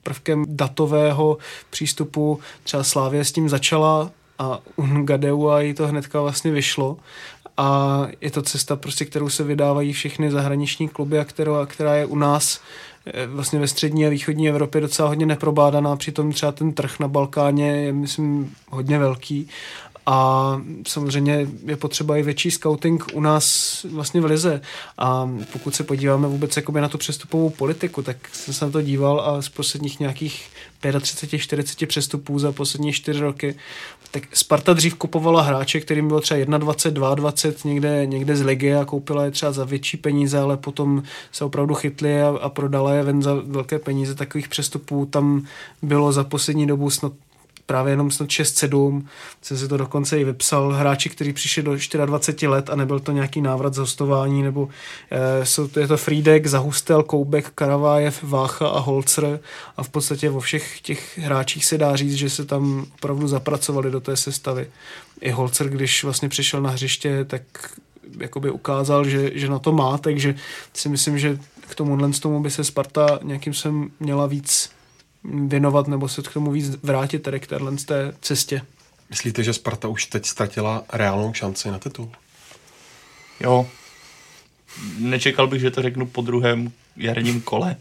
prvkem 0.03 0.45
datového 0.47 1.37
přístupu, 1.69 2.39
třeba 2.63 2.83
Slávě 2.83 3.25
s 3.25 3.31
tím 3.31 3.49
začala 3.49 4.11
a 4.39 4.59
u 4.75 5.03
Gadeu 5.03 5.49
a 5.49 5.61
jí 5.61 5.73
to 5.73 5.87
hnedka 5.87 6.21
vlastně 6.21 6.51
vyšlo. 6.51 6.97
A 7.57 8.01
je 8.21 8.31
to 8.31 8.41
cesta, 8.41 8.75
prostě, 8.75 9.05
kterou 9.05 9.29
se 9.29 9.43
vydávají 9.43 9.93
všechny 9.93 10.31
zahraniční 10.31 10.89
kluby 10.89 11.19
a 11.19 11.25
která, 11.25 11.65
která 11.65 11.95
je 11.95 12.05
u 12.05 12.15
nás 12.15 12.61
eh, 13.05 13.27
vlastně 13.27 13.59
ve 13.59 13.67
střední 13.67 14.05
a 14.05 14.09
východní 14.09 14.49
Evropě 14.49 14.81
docela 14.81 15.07
hodně 15.07 15.25
neprobádaná, 15.25 15.95
přitom 15.95 16.31
třeba 16.31 16.51
ten 16.51 16.73
trh 16.73 16.99
na 16.99 17.07
Balkáně 17.07 17.71
je, 17.71 17.93
myslím, 17.93 18.53
hodně 18.69 18.99
velký 18.99 19.49
a 20.05 20.61
samozřejmě 20.87 21.47
je 21.65 21.77
potřeba 21.77 22.17
i 22.17 22.23
větší 22.23 22.51
scouting 22.51 23.05
u 23.13 23.21
nás 23.21 23.85
vlastně 23.91 24.21
v 24.21 24.25
Lize. 24.25 24.61
A 24.97 25.29
pokud 25.53 25.75
se 25.75 25.83
podíváme 25.83 26.27
vůbec 26.27 26.55
jakoby 26.55 26.81
na 26.81 26.89
tu 26.89 26.97
přestupovou 26.97 27.49
politiku, 27.49 28.01
tak 28.01 28.17
jsem 28.33 28.53
se 28.53 28.65
na 28.65 28.71
to 28.71 28.81
díval 28.81 29.21
a 29.21 29.41
z 29.41 29.49
posledních 29.49 29.99
nějakých 29.99 30.49
35-40 30.83 31.87
přestupů 31.87 32.39
za 32.39 32.51
poslední 32.51 32.93
4 32.93 33.19
roky, 33.19 33.55
tak 34.11 34.35
Sparta 34.35 34.73
dřív 34.73 34.95
kupovala 34.95 35.41
hráče, 35.41 35.79
kterým 35.79 36.07
bylo 36.07 36.21
třeba 36.21 36.57
21, 36.57 37.15
22 37.15 37.71
někde, 37.71 38.05
někde 38.05 38.35
z 38.35 38.41
ligy 38.41 38.73
a 38.73 38.85
koupila 38.85 39.25
je 39.25 39.31
třeba 39.31 39.51
za 39.51 39.65
větší 39.65 39.97
peníze, 39.97 40.39
ale 40.39 40.57
potom 40.57 41.03
se 41.31 41.45
opravdu 41.45 41.73
chytli 41.75 42.21
a, 42.21 42.27
a 42.27 42.49
prodala 42.49 42.93
je 42.93 43.03
ven 43.03 43.21
za 43.21 43.33
velké 43.45 43.79
peníze. 43.79 44.15
Takových 44.15 44.47
přestupů 44.47 45.05
tam 45.05 45.45
bylo 45.81 46.11
za 46.11 46.23
poslední 46.23 46.67
dobu 46.67 46.89
snad 46.89 47.13
právě 47.71 47.93
jenom 47.93 48.11
snad 48.11 48.29
6-7, 48.29 49.01
jsem 49.41 49.57
si 49.57 49.67
to 49.67 49.77
dokonce 49.77 50.19
i 50.19 50.23
vypsal, 50.23 50.71
hráči, 50.71 51.09
kteří 51.09 51.33
přišli 51.33 51.63
do 51.63 51.71
24 52.05 52.47
let 52.47 52.69
a 52.69 52.75
nebyl 52.75 52.99
to 52.99 53.11
nějaký 53.11 53.41
návrat 53.41 53.73
z 53.73 53.77
hostování, 53.77 54.43
nebo 54.43 54.69
eh, 55.11 55.45
jsou, 55.45 55.69
je 55.79 55.87
to 55.87 55.97
Friedek, 55.97 56.47
Zahustel, 56.47 57.03
Koubek, 57.03 57.49
Karavájev, 57.55 58.23
Vácha 58.23 58.67
a 58.67 58.79
Holzer 58.79 59.39
a 59.77 59.83
v 59.83 59.89
podstatě 59.89 60.29
vo 60.29 60.39
všech 60.39 60.81
těch 60.81 61.17
hráčích 61.17 61.65
se 61.65 61.77
dá 61.77 61.95
říct, 61.95 62.13
že 62.13 62.29
se 62.29 62.45
tam 62.45 62.85
opravdu 62.95 63.27
zapracovali 63.27 63.91
do 63.91 63.99
té 63.99 64.17
sestavy. 64.17 64.67
I 65.21 65.31
Holzer, 65.31 65.69
když 65.69 66.03
vlastně 66.03 66.29
přišel 66.29 66.61
na 66.61 66.69
hřiště, 66.69 67.25
tak 67.25 67.41
jakoby 68.19 68.51
ukázal, 68.51 69.05
že, 69.05 69.31
že 69.33 69.49
na 69.49 69.59
to 69.59 69.71
má, 69.71 69.97
takže 69.97 70.35
si 70.73 70.89
myslím, 70.89 71.19
že 71.19 71.39
k 71.69 71.75
tomuhle 71.75 72.11
tomu 72.11 72.43
by 72.43 72.51
se 72.51 72.63
Sparta 72.63 73.19
nějakým 73.23 73.53
sem 73.53 73.89
měla 73.99 74.27
víc 74.27 74.80
věnovat 75.23 75.87
nebo 75.87 76.09
se 76.09 76.21
k 76.21 76.33
tomu 76.33 76.51
víc 76.51 76.75
vrátit 76.83 77.19
tady 77.19 77.39
k 77.39 77.47
téhle 77.47 77.71
té 77.71 78.13
cestě. 78.21 78.61
Myslíte, 79.09 79.43
že 79.43 79.53
Sparta 79.53 79.87
už 79.87 80.05
teď 80.05 80.25
ztratila 80.25 80.83
reálnou 80.93 81.33
šanci 81.33 81.71
na 81.71 81.79
titul? 81.79 82.11
Jo. 83.39 83.67
Nečekal 84.99 85.47
bych, 85.47 85.61
že 85.61 85.71
to 85.71 85.81
řeknu 85.81 86.05
po 86.07 86.21
druhém 86.21 86.71
jarním 86.97 87.41
kole, 87.41 87.75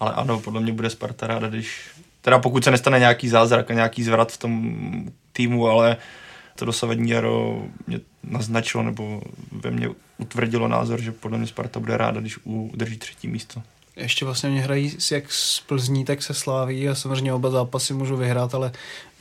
ale 0.00 0.12
ano, 0.12 0.40
podle 0.40 0.60
mě 0.60 0.72
bude 0.72 0.90
Sparta 0.90 1.26
ráda, 1.26 1.48
když... 1.48 1.90
Teda 2.22 2.38
pokud 2.38 2.64
se 2.64 2.70
nestane 2.70 2.98
nějaký 2.98 3.28
zázrak 3.28 3.70
a 3.70 3.74
nějaký 3.74 4.02
zvrat 4.02 4.32
v 4.32 4.38
tom 4.38 4.74
týmu, 5.32 5.66
ale 5.66 5.96
to 6.56 6.64
dosavadní 6.64 7.10
jaro 7.10 7.62
mě 7.86 8.00
naznačilo 8.22 8.82
nebo 8.82 9.22
ve 9.52 9.70
mně 9.70 9.88
utvrdilo 10.18 10.68
názor, 10.68 11.00
že 11.00 11.12
podle 11.12 11.38
mě 11.38 11.46
Sparta 11.46 11.80
bude 11.80 11.96
ráda, 11.96 12.20
když 12.20 12.38
udrží 12.44 12.98
třetí 12.98 13.28
místo 13.28 13.62
ještě 13.96 14.24
vlastně 14.24 14.50
mě 14.50 14.60
hrají 14.60 14.96
jak 15.10 15.32
s 15.32 15.60
Plzní, 15.60 16.04
tak 16.04 16.22
se 16.22 16.34
Sláví 16.34 16.88
a 16.88 16.94
samozřejmě 16.94 17.32
oba 17.32 17.50
zápasy 17.50 17.94
můžu 17.94 18.16
vyhrát, 18.16 18.54
ale 18.54 18.72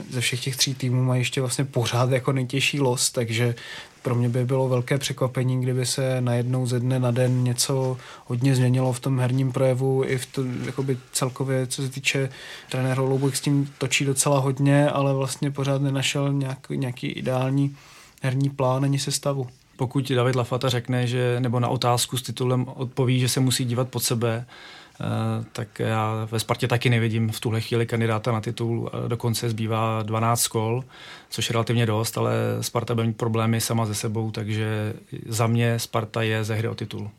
ze 0.10 0.22
všech 0.22 0.44
těch 0.44 0.56
tří 0.56 0.74
týmů 0.74 1.04
mají 1.04 1.22
ještě 1.22 1.42
vlastně 1.42 1.66
pořád 1.66 2.12
jako 2.12 2.32
nejtěžší 2.32 2.80
los, 2.80 3.12
takže 3.12 3.56
pro 4.02 4.16
mě 4.16 4.30
by 4.30 4.46
bylo 4.46 4.70
velké 4.70 4.98
překvapení, 4.98 5.62
kdyby 5.62 5.86
se 5.86 6.22
najednou 6.22 6.68
ze 6.68 6.80
dne 6.80 7.00
na 7.00 7.12
den 7.12 7.44
něco 7.44 7.98
hodně 8.26 8.56
změnilo 8.56 8.94
v 8.94 9.00
tom 9.00 9.20
herním 9.20 9.52
projevu 9.52 10.04
i 10.06 10.18
v 10.18 10.26
tom, 10.26 10.66
jakoby 10.66 10.98
celkově, 11.12 11.68
co 11.68 11.82
se 11.82 11.90
týče 11.90 12.30
trenér 12.70 12.98
Holoubek 12.98 13.36
s 13.36 13.42
tím 13.42 13.74
točí 13.78 14.06
docela 14.06 14.40
hodně, 14.40 14.90
ale 14.90 15.14
vlastně 15.14 15.52
pořád 15.52 15.82
nenašel 15.82 16.34
nějaký, 16.34 16.78
nějaký 16.78 17.08
ideální 17.08 17.76
herní 18.22 18.50
plán 18.50 18.84
ani 18.84 19.00
sestavu 19.00 19.48
pokud 19.76 20.12
David 20.12 20.36
Lafata 20.36 20.70
řekne, 20.70 21.08
že 21.08 21.36
nebo 21.40 21.60
na 21.60 21.68
otázku 21.68 22.18
s 22.18 22.22
titulem 22.22 22.66
odpoví, 22.76 23.20
že 23.20 23.30
se 23.30 23.40
musí 23.40 23.66
dívat 23.66 23.90
pod 23.90 24.04
sebe, 24.04 24.46
eh, 24.46 25.06
tak 25.52 25.80
já 25.80 26.28
ve 26.32 26.40
Spartě 26.40 26.68
taky 26.68 26.90
nevidím 26.90 27.32
v 27.32 27.40
tuhle 27.40 27.62
chvíli 27.62 27.86
kandidáta 27.86 28.32
na 28.32 28.42
titul. 28.42 28.92
Dokonce 29.08 29.50
zbývá 29.50 30.04
12 30.04 30.48
kol, 30.48 30.84
což 31.30 31.50
je 31.50 31.54
relativně 31.54 31.86
dost, 31.86 32.18
ale 32.18 32.34
Sparta 32.62 32.96
bude 32.96 33.08
mít 33.08 33.18
problémy 33.18 33.62
sama 33.62 33.86
ze 33.86 33.96
sebou, 33.96 34.32
takže 34.32 34.94
za 35.28 35.48
mě 35.48 35.80
Sparta 35.80 36.22
je 36.22 36.44
ze 36.44 36.56
hry 36.56 36.68
o 36.68 36.76
titul. 36.76 37.12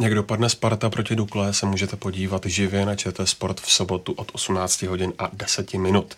Jak 0.00 0.14
dopadne 0.14 0.48
Sparta 0.48 0.90
proti 0.90 1.16
Dukle, 1.16 1.52
se 1.52 1.66
můžete 1.66 1.96
podívat 1.96 2.46
živě 2.46 2.86
na 2.86 2.94
ČT 2.96 3.28
Sport 3.28 3.60
v 3.60 3.72
sobotu 3.72 4.12
od 4.12 4.30
18 4.32 4.82
hodin 4.82 5.12
a 5.18 5.30
10 5.32 5.74
minut. 5.74 6.14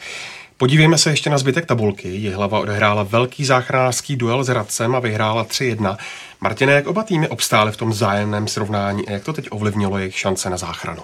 Podívejme 0.58 0.98
se 0.98 1.10
ještě 1.10 1.30
na 1.30 1.38
zbytek 1.38 1.66
tabulky. 1.66 2.08
Jihlava 2.08 2.60
odehrála 2.60 3.02
velký 3.02 3.44
záchranářský 3.44 4.16
duel 4.16 4.44
s 4.44 4.48
Radcem 4.48 4.94
a 4.94 5.00
vyhrála 5.00 5.44
3-1. 5.44 5.96
Martine, 6.40 6.72
jak 6.72 6.86
oba 6.86 7.02
týmy 7.02 7.28
obstály 7.28 7.72
v 7.72 7.76
tom 7.76 7.92
zájemném 7.92 8.48
srovnání 8.48 9.08
a 9.08 9.12
jak 9.12 9.24
to 9.24 9.32
teď 9.32 9.48
ovlivnilo 9.50 9.98
jejich 9.98 10.18
šance 10.18 10.50
na 10.50 10.56
záchranu? 10.56 11.02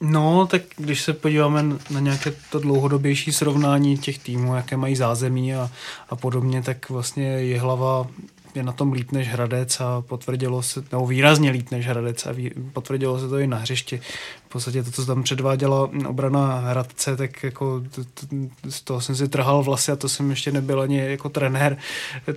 No, 0.00 0.46
tak 0.46 0.62
když 0.76 1.02
se 1.02 1.12
podíváme 1.12 1.64
na 1.90 2.00
nějaké 2.00 2.32
to 2.50 2.58
dlouhodobější 2.58 3.32
srovnání 3.32 3.98
těch 3.98 4.18
týmů, 4.18 4.54
jaké 4.54 4.76
mají 4.76 4.96
zázemí 4.96 5.54
a, 5.54 5.70
a 6.10 6.16
podobně, 6.16 6.62
tak 6.62 6.90
vlastně 6.90 7.42
Jihlava 7.42 8.06
je 8.54 8.62
na 8.62 8.72
tom 8.72 8.92
líp 8.92 9.12
než 9.12 9.28
Hradec 9.28 9.80
a 9.80 10.00
potvrdilo 10.00 10.62
se, 10.62 10.84
nebo 10.92 11.06
výrazně 11.06 11.50
líp 11.50 11.70
než 11.70 11.86
Hradec 11.86 12.26
a 12.26 12.32
ví, 12.32 12.50
potvrdilo 12.72 13.20
se 13.20 13.28
to 13.28 13.38
i 13.38 13.46
na 13.46 13.56
hřišti. 13.56 14.00
V 14.46 14.48
podstatě 14.48 14.82
to, 14.82 14.90
co 14.90 15.06
tam 15.06 15.22
předváděla 15.22 15.90
obrana 16.06 16.58
Hradce, 16.58 17.16
tak 17.16 17.42
jako 17.42 17.82
to, 17.94 18.04
to, 18.04 18.26
z 18.70 18.80
toho 18.80 19.00
jsem 19.00 19.16
si 19.16 19.28
trhal 19.28 19.62
vlasy 19.62 19.92
a 19.92 19.96
to 19.96 20.08
jsem 20.08 20.30
ještě 20.30 20.52
nebyl 20.52 20.80
ani 20.80 20.98
jako 20.98 21.28
trenér, 21.28 21.76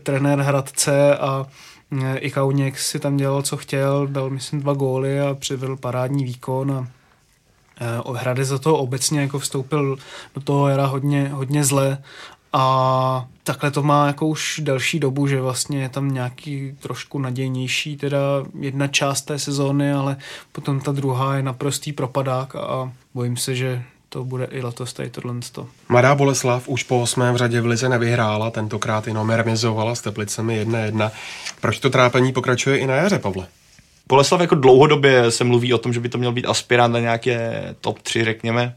trenér 0.03 0.39
Hradce 0.39 1.17
a 1.17 1.45
e, 2.01 2.17
i 2.17 2.31
Kauněk 2.31 2.79
si 2.79 2.99
tam 2.99 3.17
dělal, 3.17 3.41
co 3.41 3.57
chtěl, 3.57 4.07
dal 4.07 4.29
myslím 4.29 4.61
dva 4.61 4.73
góly 4.73 5.21
a 5.21 5.33
přivedl 5.33 5.75
parádní 5.75 6.23
výkon 6.25 6.71
a 6.71 6.87
e, 7.81 8.17
Hradec 8.19 8.47
za 8.47 8.57
to 8.57 8.77
obecně 8.77 9.21
jako 9.21 9.39
vstoupil 9.39 9.97
do 10.35 10.41
toho 10.41 10.67
era 10.67 10.85
hodně, 10.85 11.29
hodně 11.29 11.63
zle 11.63 11.97
a 12.57 13.27
takhle 13.43 13.71
to 13.71 13.83
má 13.83 14.07
jako 14.07 14.27
už 14.27 14.61
delší 14.63 14.99
dobu, 14.99 15.27
že 15.27 15.41
vlastně 15.41 15.81
je 15.81 15.89
tam 15.89 16.13
nějaký 16.13 16.75
trošku 16.79 17.19
nadějnější 17.19 17.97
teda 17.97 18.17
jedna 18.59 18.87
část 18.87 19.21
té 19.21 19.39
sezóny, 19.39 19.93
ale 19.93 20.17
potom 20.51 20.79
ta 20.79 20.91
druhá 20.91 21.35
je 21.35 21.43
naprostý 21.43 21.93
propadák 21.93 22.55
a 22.55 22.91
bojím 23.13 23.37
se, 23.37 23.55
že 23.55 23.83
to 24.09 24.23
bude 24.23 24.45
i 24.45 24.61
letos 24.61 24.93
tady 24.93 25.09
tohle. 25.09 25.35
Mladá 25.89 26.15
Boleslav 26.15 26.67
už 26.67 26.83
po 26.83 27.01
osmém 27.01 27.33
v 27.33 27.37
řadě 27.37 27.61
v 27.61 27.65
Lize 27.65 27.89
nevyhrála, 27.89 28.51
tentokrát 28.51 29.07
jenom 29.07 29.29
remizovala 29.29 29.95
s 29.95 30.01
Teplicemi 30.01 30.65
1-1. 30.65 31.11
Proč 31.61 31.79
to 31.79 31.89
trápení 31.89 32.33
pokračuje 32.33 32.77
i 32.77 32.87
na 32.87 32.95
jaře, 32.95 33.19
Pavle? 33.19 33.47
Boleslav 34.07 34.41
jako 34.41 34.55
dlouhodobě 34.55 35.31
se 35.31 35.43
mluví 35.43 35.73
o 35.73 35.77
tom, 35.77 35.93
že 35.93 35.99
by 35.99 36.09
to 36.09 36.17
měl 36.17 36.31
být 36.31 36.45
aspirant 36.45 36.93
na 36.93 36.99
nějaké 36.99 37.63
top 37.81 38.01
3, 38.01 38.23
řekněme. 38.23 38.75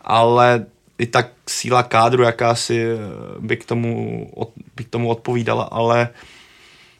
Ale 0.00 0.66
i 1.00 1.06
tak 1.06 1.30
síla 1.48 1.82
kádru 1.82 2.22
jakási 2.22 2.86
by 3.40 3.56
k 3.56 3.64
tomu, 3.64 4.26
by 4.76 4.84
k 4.84 4.88
tomu 4.88 5.08
odpovídala, 5.08 5.62
ale 5.62 6.08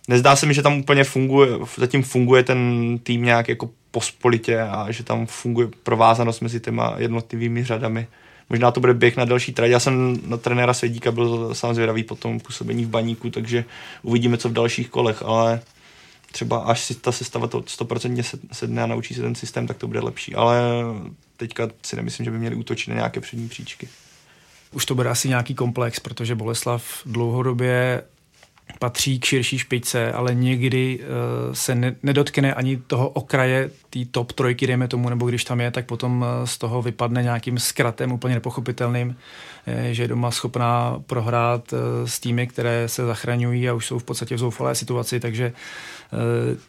nezdá 0.09 0.37
se 0.37 0.47
mi, 0.47 0.55
že 0.55 0.63
tam 0.63 0.79
úplně 0.79 1.05
funguje, 1.05 1.51
zatím 1.77 2.03
funguje 2.03 2.43
ten 2.43 2.99
tým 3.03 3.23
nějak 3.25 3.49
jako 3.49 3.71
pospolitě 3.91 4.61
a 4.61 4.91
že 4.91 5.05
tam 5.05 5.27
funguje 5.27 5.69
provázanost 5.83 6.41
mezi 6.41 6.61
těma 6.61 6.95
jednotlivými 6.99 7.65
řadami. 7.65 8.07
Možná 8.51 8.71
to 8.71 8.81
bude 8.81 8.95
běh 8.95 9.17
na 9.17 9.25
další 9.25 9.53
trať. 9.53 9.71
Já 9.71 9.81
jsem 9.81 10.21
na 10.27 10.37
trenéra 10.37 10.75
Svědíka 10.75 11.13
byl 11.13 11.55
sám 11.55 11.75
zvědavý 11.75 12.05
po 12.05 12.15
tom 12.15 12.41
působení 12.41 12.85
v 12.85 12.89
baníku, 12.89 13.31
takže 13.31 13.65
uvidíme, 14.03 14.37
co 14.37 14.49
v 14.49 14.53
dalších 14.53 14.89
kolech, 14.89 15.23
ale 15.23 15.61
třeba 16.33 16.59
až 16.59 16.85
si 16.85 16.95
ta 16.95 17.13
sestava 17.13 17.47
to 17.47 17.61
100% 17.61 18.39
sedne 18.53 18.83
a 18.83 18.87
naučí 18.87 19.15
se 19.15 19.21
ten 19.21 19.35
systém, 19.35 19.67
tak 19.67 19.77
to 19.77 19.87
bude 19.87 20.01
lepší. 20.01 20.35
Ale 20.35 20.63
teďka 21.37 21.69
si 21.83 21.97
nemyslím, 21.97 22.25
že 22.25 22.31
by 22.31 22.39
měli 22.39 22.57
útočit 22.57 22.91
na 22.91 22.97
nějaké 22.97 23.21
přední 23.21 23.49
příčky. 23.49 23.89
Už 24.73 24.87
to 24.87 24.95
bude 24.95 25.09
asi 25.09 25.29
nějaký 25.29 25.55
komplex, 25.55 26.01
protože 26.01 26.35
Boleslav 26.35 26.85
dlouhodobě 27.07 28.03
patří 28.79 29.21
k 29.21 29.25
širší 29.25 29.59
špičce, 29.59 30.13
ale 30.13 30.35
někdy 30.35 30.99
uh, 30.99 31.55
se 31.55 31.75
ne, 31.75 31.97
nedotkne 32.03 32.55
ani 32.55 32.77
toho 32.77 33.09
okraje 33.09 33.71
té 33.91 33.99
top 34.11 34.33
trojky, 34.33 34.67
dejme 34.67 34.89
tomu, 34.89 35.09
nebo 35.09 35.29
když 35.29 35.45
tam 35.45 35.61
je, 35.61 35.71
tak 35.71 35.87
potom 35.87 36.21
uh, 36.21 36.47
z 36.47 36.59
toho 36.59 36.83
vypadne 36.83 37.23
nějakým 37.23 37.59
zkratem 37.59 38.13
úplně 38.13 38.35
nepochopitelným, 38.35 39.17
je, 39.67 39.95
že 39.95 40.03
je 40.03 40.09
doma 40.09 40.31
schopná 40.31 41.01
prohrát 41.07 41.73
uh, 41.73 41.79
s 42.05 42.21
týmy, 42.21 42.47
které 42.47 42.89
se 42.89 43.07
zachraňují 43.07 43.69
a 43.69 43.75
už 43.75 43.87
jsou 43.87 43.99
v 43.99 44.05
podstatě 44.05 44.35
v 44.35 44.39
zoufalé 44.39 44.75
situaci, 44.75 45.21
takže 45.21 45.53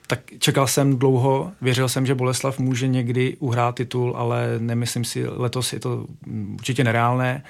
tak 0.07 0.19
čekal 0.39 0.67
jsem 0.67 0.99
dlouho, 0.99 1.51
věřil 1.61 1.89
jsem, 1.89 2.05
že 2.05 2.15
Boleslav 2.15 2.59
může 2.59 2.87
někdy 2.87 3.37
uhrát 3.39 3.75
titul, 3.75 4.13
ale 4.17 4.55
nemyslím 4.59 5.03
si, 5.03 5.27
letos 5.27 5.73
je 5.73 5.79
to 5.79 6.05
určitě 6.53 6.83
nereálné 6.83 7.43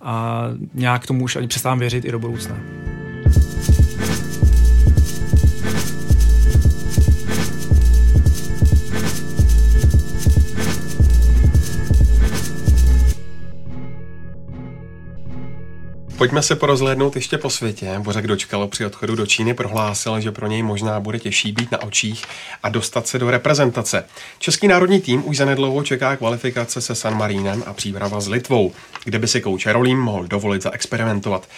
a 0.00 0.44
nějak 0.74 1.06
tomu 1.06 1.24
už 1.24 1.36
ani 1.36 1.48
přestávám 1.48 1.78
věřit 1.78 2.04
i 2.04 2.12
do 2.12 2.18
budoucna. 2.18 2.56
Pojďme 16.22 16.42
se 16.42 16.56
porozhlédnout 16.56 17.16
ještě 17.16 17.38
po 17.38 17.50
světě. 17.50 17.98
Bořek 17.98 18.26
Dočkalo 18.26 18.68
při 18.68 18.86
odchodu 18.86 19.16
do 19.16 19.26
Číny 19.26 19.54
prohlásil, 19.54 20.20
že 20.20 20.32
pro 20.32 20.46
něj 20.46 20.62
možná 20.62 21.00
bude 21.00 21.18
těžší 21.18 21.52
být 21.52 21.72
na 21.72 21.82
očích 21.82 22.24
a 22.62 22.68
dostat 22.68 23.06
se 23.06 23.18
do 23.18 23.30
reprezentace. 23.30 24.04
Český 24.38 24.68
národní 24.68 25.00
tým 25.00 25.28
už 25.28 25.36
zanedlouho 25.36 25.82
čeká 25.82 26.16
kvalifikace 26.16 26.80
se 26.80 26.94
San 26.94 27.16
Marínem 27.16 27.62
a 27.66 27.72
příprava 27.72 28.20
s 28.20 28.28
Litvou, 28.28 28.72
kde 29.04 29.18
by 29.18 29.28
si 29.28 29.40
kouč 29.40 29.66
Rolím 29.66 29.98
mohl 29.98 30.26
dovolit 30.26 30.62
zaexperimentovat. 30.62 31.48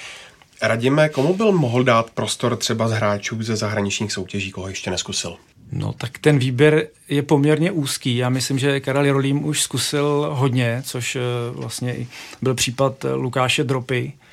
Radíme, 0.63 1.09
komu 1.09 1.35
byl 1.35 1.53
mohl 1.53 1.85
dát 1.85 2.11
prostor 2.11 2.57
třeba 2.57 2.89
z 2.89 2.93
hráčů 2.93 3.43
ze 3.43 3.57
zahraničních 3.57 4.13
soutěží, 4.13 4.51
koho 4.51 4.69
ještě 4.69 4.91
neskusil? 4.91 5.37
No 5.73 5.93
tak 5.93 6.19
ten 6.19 6.39
výběr 6.39 6.89
je 7.09 7.23
poměrně 7.23 7.73
úzký. 7.73 8.17
Já 8.17 8.29
myslím, 8.29 8.59
že 8.59 8.81
Karel 8.81 9.13
Rolím 9.13 9.45
už 9.45 9.63
zkusil 9.63 10.29
hodně, 10.33 10.83
což 10.85 11.17
eh, 11.17 11.21
vlastně 11.53 11.97
byl 12.43 12.55
případ 12.55 13.07
Lukáše 13.15 13.65
Dropy, 13.65 14.13
eh, 14.15 14.24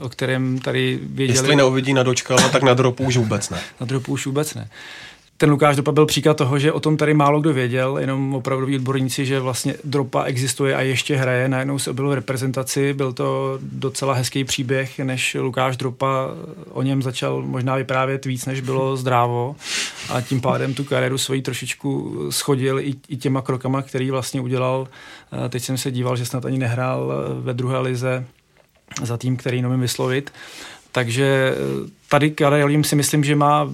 o 0.00 0.08
kterém 0.08 0.58
tady 0.58 0.98
věděli... 1.02 1.38
Jestli 1.38 1.56
neuvidí 1.56 1.94
na 1.94 2.02
dočkala, 2.02 2.48
tak 2.48 2.62
na 2.62 2.74
dropu 2.74 3.04
už 3.04 3.16
vůbec 3.16 3.50
ne. 3.50 3.60
Na 3.80 3.86
dropu 3.86 4.12
už 4.12 4.26
vůbec 4.26 4.54
ne 4.54 4.68
ten 5.36 5.50
Lukáš 5.50 5.76
Dropa 5.76 5.92
byl 5.92 6.06
příklad 6.06 6.36
toho, 6.36 6.58
že 6.58 6.72
o 6.72 6.80
tom 6.80 6.96
tady 6.96 7.14
málo 7.14 7.40
kdo 7.40 7.52
věděl, 7.52 7.98
jenom 7.98 8.34
opravdu 8.34 8.74
odborníci, 8.74 9.26
že 9.26 9.40
vlastně 9.40 9.74
Dropa 9.84 10.24
existuje 10.24 10.76
a 10.76 10.80
ještě 10.80 11.16
hraje. 11.16 11.48
Najednou 11.48 11.78
se 11.78 11.90
objevil 11.90 12.10
v 12.10 12.14
reprezentaci, 12.14 12.92
byl 12.92 13.12
to 13.12 13.58
docela 13.62 14.14
hezký 14.14 14.44
příběh, 14.44 14.98
než 14.98 15.36
Lukáš 15.40 15.76
Dropa 15.76 16.28
o 16.70 16.82
něm 16.82 17.02
začal 17.02 17.42
možná 17.42 17.76
vyprávět 17.76 18.24
víc, 18.24 18.46
než 18.46 18.60
bylo 18.60 18.96
zdrávo 18.96 19.56
a 20.08 20.20
tím 20.20 20.40
pádem 20.40 20.74
tu 20.74 20.84
kariéru 20.84 21.18
svoji 21.18 21.42
trošičku 21.42 22.18
schodil 22.30 22.78
i, 22.78 22.94
i 23.08 23.16
těma 23.16 23.42
krokama, 23.42 23.82
který 23.82 24.10
vlastně 24.10 24.40
udělal. 24.40 24.88
Teď 25.48 25.62
jsem 25.62 25.78
se 25.78 25.90
díval, 25.90 26.16
že 26.16 26.26
snad 26.26 26.44
ani 26.44 26.58
nehrál 26.58 27.12
ve 27.40 27.54
druhé 27.54 27.78
lize 27.78 28.24
za 29.02 29.16
tým, 29.16 29.36
který 29.36 29.62
nemůžu 29.62 29.80
vyslovit. 29.80 30.32
Takže 30.92 31.54
tady 32.08 32.30
Karel 32.30 32.82
si 32.82 32.96
myslím, 32.96 33.24
že 33.24 33.36
má 33.36 33.70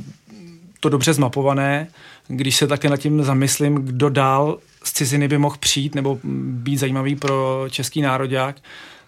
to 0.81 0.89
dobře 0.89 1.13
zmapované. 1.13 1.89
Když 2.29 2.57
se 2.57 2.67
také 2.67 2.91
nad 2.91 2.97
tím 2.97 3.25
zamyslím, 3.25 3.75
kdo 3.75 4.09
dál 4.09 4.59
z 4.85 4.93
ciziny 4.93 5.29
by 5.29 5.39
mohl 5.39 5.57
přijít 5.61 5.95
nebo 5.95 6.19
být 6.25 6.77
zajímavý 6.77 7.17
pro 7.17 7.65
český 7.71 8.03
národák, 8.03 8.57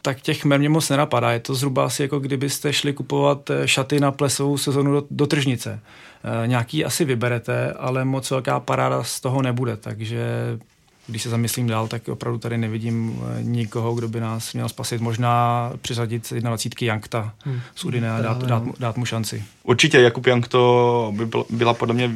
tak 0.03 0.21
těch 0.21 0.45
mě 0.45 0.69
moc 0.69 0.89
nenapadá. 0.89 1.33
Je 1.33 1.41
to 1.41 1.55
zhruba 1.55 1.85
asi 1.85 2.03
jako 2.03 2.21
kdybyste 2.21 2.73
šli 2.73 2.93
kupovat 2.93 3.51
eh, 3.51 3.69
šaty 3.69 4.01
na 4.01 4.13
plesovou 4.13 4.59
sezonu 4.59 4.93
do, 4.93 5.05
do 5.11 5.27
tržnice. 5.27 5.81
E, 6.25 6.47
nějaký 6.47 6.85
asi 6.85 7.05
vyberete, 7.05 7.73
ale 7.73 8.05
moc 8.05 8.31
velká 8.31 8.61
paráda 8.61 9.05
z 9.05 9.21
toho 9.21 9.43
nebude, 9.43 9.77
takže 9.77 10.25
když 11.07 11.23
se 11.23 11.31
zamyslím 11.31 11.67
dál, 11.67 11.89
tak 11.89 12.09
opravdu 12.09 12.39
tady 12.39 12.59
nevidím 12.59 13.23
eh, 13.23 13.43
nikoho, 13.43 13.95
kdo 13.95 14.09
by 14.09 14.21
nás 14.21 14.53
měl 14.53 14.69
spasit. 14.69 15.01
Možná 15.01 15.73
přiřadit 15.83 16.33
21 16.33 16.87
Jankta 16.87 17.35
hmm. 17.45 17.61
z 17.75 17.85
Udine 17.85 18.13
a 18.13 18.21
dát, 18.21 18.43
dát, 18.43 18.63
dát 18.79 18.97
mu 18.97 19.05
šanci. 19.05 19.45
Určitě 19.63 20.01
Jakub 20.01 20.27
Jank 20.27 20.49
to 20.49 21.13
by 21.17 21.27
byla 21.51 21.75
podle 21.75 21.95
mě 21.95 22.11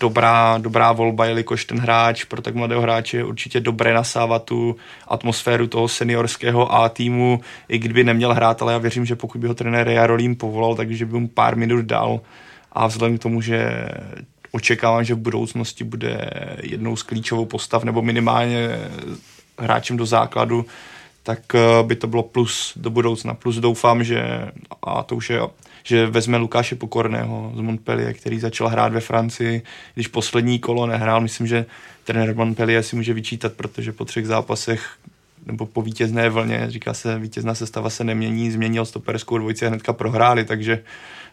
dobrá, 0.00 0.58
dobrá 0.58 0.92
volba, 0.92 1.26
jelikož 1.26 1.64
ten 1.64 1.78
hráč 1.78 2.24
pro 2.24 2.42
tak 2.42 2.54
mladého 2.54 2.82
hráče 2.82 3.16
je 3.16 3.24
určitě 3.24 3.60
dobré 3.60 3.94
nasávat 3.94 4.44
tu 4.44 4.76
atmosféru 5.08 5.66
toho 5.66 5.88
seniorského 5.88 6.74
A 6.74 6.88
týmu, 6.88 7.40
i 7.68 7.78
kdyby 7.78 8.04
neměl 8.04 8.34
hrát, 8.34 8.62
ale 8.62 8.72
já 8.72 8.78
věřím, 8.78 9.06
že 9.06 9.16
pokud 9.16 9.38
by 9.38 9.48
ho 9.48 9.54
trenér 9.54 9.88
Jarolím 9.88 10.36
povolal, 10.36 10.74
takže 10.74 11.06
by 11.06 11.20
mu 11.20 11.28
pár 11.28 11.56
minut 11.56 11.84
dal 11.84 12.20
a 12.72 12.86
vzhledem 12.86 13.18
k 13.18 13.22
tomu, 13.22 13.40
že 13.40 13.88
očekávám, 14.52 15.04
že 15.04 15.14
v 15.14 15.18
budoucnosti 15.18 15.84
bude 15.84 16.30
jednou 16.62 16.96
z 16.96 17.02
klíčovou 17.02 17.44
postav 17.44 17.84
nebo 17.84 18.02
minimálně 18.02 18.68
hráčem 19.58 19.96
do 19.96 20.06
základu, 20.06 20.66
tak 21.22 21.54
eh, 21.54 21.82
by 21.82 21.96
to 21.96 22.06
bylo 22.06 22.22
plus 22.22 22.72
do 22.76 22.90
budoucna. 22.90 23.34
Plus 23.34 23.56
doufám, 23.56 24.04
že, 24.04 24.50
a 24.82 25.02
to 25.02 25.16
už 25.16 25.30
je, 25.30 25.40
že 25.82 26.06
vezme 26.06 26.36
Lukáše 26.36 26.74
Pokorného 26.74 27.52
z 27.56 27.60
Montpellier, 27.60 28.14
který 28.14 28.40
začal 28.40 28.68
hrát 28.68 28.92
ve 28.92 29.00
Francii, 29.00 29.62
když 29.94 30.08
poslední 30.08 30.58
kolo 30.58 30.86
nehrál. 30.86 31.20
Myslím, 31.20 31.46
že 31.46 31.66
trenér 32.04 32.36
Montpellier 32.36 32.82
si 32.82 32.96
může 32.96 33.14
vyčítat, 33.14 33.52
protože 33.52 33.92
po 33.92 34.04
třech 34.04 34.26
zápasech 34.26 34.90
nebo 35.46 35.66
po 35.66 35.82
vítězné 35.82 36.28
vlně, 36.28 36.64
říká 36.68 36.94
se, 36.94 37.18
vítězná 37.18 37.54
sestava 37.54 37.90
se 37.90 38.04
nemění, 38.04 38.50
změnil 38.50 38.84
stoperskou 38.84 39.38
dvojici 39.38 39.66
a 39.66 39.68
hnedka 39.68 39.92
prohráli, 39.92 40.44
takže 40.44 40.82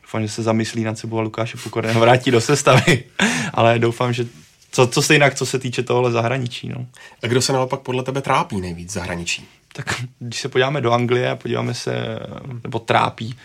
doufám, 0.02 0.22
že 0.22 0.30
se 0.30 0.44
zamyslí 0.44 0.84
nad 0.84 0.98
sebou 0.98 1.18
a 1.18 1.22
Lukáše 1.22 1.58
Pokorného 1.64 2.00
vrátí 2.00 2.32
do 2.32 2.42
sestavy. 2.42 3.04
Ale 3.54 3.80
doufám, 3.80 4.14
že 4.14 4.26
co, 4.72 4.88
co 4.88 5.02
se 5.02 5.14
jinak, 5.14 5.36
co 5.36 5.46
se 5.46 5.60
týče 5.60 5.84
tohle 5.84 6.12
zahraničí. 6.12 6.70
No. 6.70 6.86
A 7.24 7.28
kdo 7.28 7.42
se 7.42 7.54
naopak 7.54 7.80
podle 7.80 8.04
tebe 8.04 8.22
trápí 8.22 8.62
nejvíc 8.62 8.94
zahraničí? 8.94 9.48
Tak 9.74 10.06
když 10.20 10.42
se 10.42 10.50
podíváme 10.50 10.82
do 10.82 10.92
Anglie 10.92 11.30
a 11.32 11.36
podíváme 11.36 11.74
se, 11.74 12.20
nebo 12.64 12.80
trápí, 12.80 13.36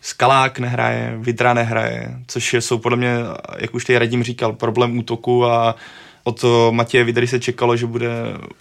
Skalák 0.00 0.58
nehraje, 0.58 1.14
Vidra 1.18 1.54
nehraje, 1.54 2.18
což 2.26 2.54
jsou 2.54 2.78
podle 2.78 2.96
mě, 2.96 3.16
jak 3.58 3.74
už 3.74 3.84
tady 3.84 3.98
Radim 3.98 4.22
říkal, 4.22 4.52
problém 4.52 4.98
útoku 4.98 5.46
a 5.46 5.76
od 6.26 6.44
Matěje 6.70 7.04
Vidry 7.04 7.26
se 7.26 7.40
čekalo, 7.40 7.76
že, 7.76 7.86
bude, 7.86 8.10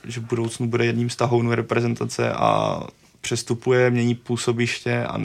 že 0.04 0.20
v 0.20 0.24
budoucnu 0.24 0.68
bude 0.68 0.86
jedním 0.86 1.10
z 1.10 1.16
tahounů 1.16 1.56
reprezentace 1.56 2.32
a 2.32 2.82
přestupuje, 3.22 3.92
mění 3.92 4.16
působiště 4.16 5.06
a 5.06 5.22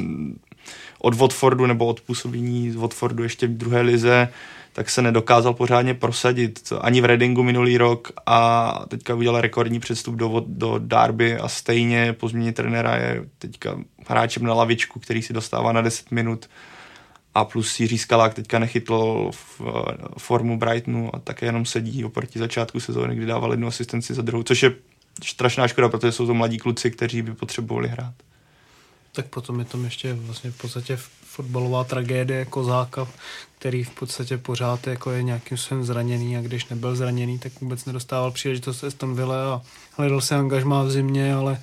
od 0.99 1.15
Watfordu 1.15 1.67
nebo 1.67 1.87
od 1.87 2.01
působení 2.01 2.71
z 2.71 2.77
Watfordu 2.77 3.23
ještě 3.23 3.47
v 3.47 3.51
druhé 3.51 3.81
lize, 3.81 4.29
tak 4.73 4.91
se 4.91 5.03
nedokázal 5.03 5.55
pořádně 5.55 5.95
prosadit. 5.95 6.73
Ani 6.81 7.01
v 7.01 7.05
Readingu 7.05 7.43
minulý 7.43 7.79
rok 7.79 8.13
a 8.27 8.73
teďka 8.89 9.15
udělal 9.15 9.41
rekordní 9.41 9.81
přestup 9.81 10.15
do, 10.15 10.45
do 10.47 10.79
Derby 10.79 11.37
a 11.37 11.49
stejně 11.49 12.13
po 12.13 12.29
změně 12.29 12.53
trenéra 12.53 12.97
je 12.97 13.25
teďka 13.39 13.79
hráčem 14.09 14.43
na 14.43 14.55
lavičku, 14.55 15.01
který 15.01 15.23
si 15.23 15.33
dostává 15.33 15.73
na 15.73 15.81
10 15.81 16.11
minut 16.11 16.49
a 17.41 17.45
plus 17.45 17.81
Jiří 17.81 17.99
Skalák 17.99 18.35
teďka 18.35 18.59
nechytl 18.59 19.31
v 19.33 19.63
formu 20.19 20.59
Brightonu 20.59 21.17
a 21.17 21.19
také 21.19 21.47
jenom 21.47 21.65
sedí 21.65 22.05
oproti 22.05 22.39
začátku 22.39 22.81
sezóny, 22.81 23.17
kdy 23.17 23.27
dával 23.27 23.51
jednu 23.51 23.69
asistenci 23.69 24.15
za 24.15 24.23
druhou, 24.23 24.43
což 24.43 24.63
je 24.63 24.73
strašná 25.25 25.69
škoda, 25.69 25.89
protože 25.89 26.13
jsou 26.13 26.27
to 26.27 26.35
mladí 26.35 26.59
kluci, 26.59 26.91
kteří 26.91 27.23
by 27.23 27.35
potřebovali 27.35 27.89
hrát. 27.89 28.15
Tak 29.13 29.27
potom 29.27 29.59
je 29.59 29.65
tam 29.65 29.85
ještě 29.85 30.15
vlastně 30.15 30.51
v 30.51 30.59
podstatě 30.59 30.99
fotbalová 31.25 31.85
tragédie 31.85 32.45
Kozáka, 32.45 33.09
který 33.59 33.85
v 33.85 33.91
podstatě 33.91 34.39
pořád 34.39 34.87
jako 34.87 35.11
je 35.11 35.23
nějakým 35.23 35.59
způsobem 35.59 35.85
zraněný 35.85 36.37
a 36.37 36.41
když 36.41 36.69
nebyl 36.69 36.97
zraněný, 36.97 37.39
tak 37.39 37.61
vůbec 37.61 37.85
nedostával 37.85 38.31
příležitost 38.31 38.85
Aston 38.85 39.15
Villa 39.15 39.55
a 39.55 39.63
hledal 39.97 40.21
se 40.21 40.35
angažmá 40.37 40.83
v 40.83 40.91
zimě, 40.91 41.35
ale 41.35 41.61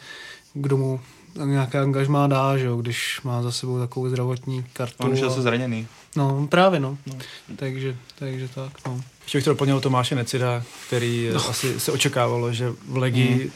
kdo 0.54 0.78
mu 0.78 1.00
nějaké 1.46 1.80
angažmá 1.80 2.28
dá, 2.28 2.58
že 2.58 2.66
jo, 2.66 2.78
když 2.78 3.22
má 3.24 3.42
za 3.42 3.52
sebou 3.52 3.80
takovou 3.80 4.10
zdravotní 4.10 4.66
kartu. 4.74 4.96
On 5.00 5.14
už 5.14 5.20
je 5.20 5.26
a... 5.26 5.30
zraněný. 5.30 5.88
No, 6.16 6.48
právě 6.48 6.80
no. 6.80 6.98
no. 7.08 7.16
Takže, 7.56 7.96
takže 8.20 8.48
tak, 8.48 8.72
no. 8.88 9.02
Ještě 9.24 9.38
bych 9.38 9.46
to 9.46 9.50
doplnil 9.50 9.82
Tomáše 9.82 10.16
Necida, 10.16 10.64
který 10.88 11.30
no. 11.34 11.50
asi 11.50 11.80
se 11.80 11.92
očekávalo, 11.92 12.54
že 12.54 12.74
v 12.88 12.98
Legii 12.98 13.46
mm 13.46 13.52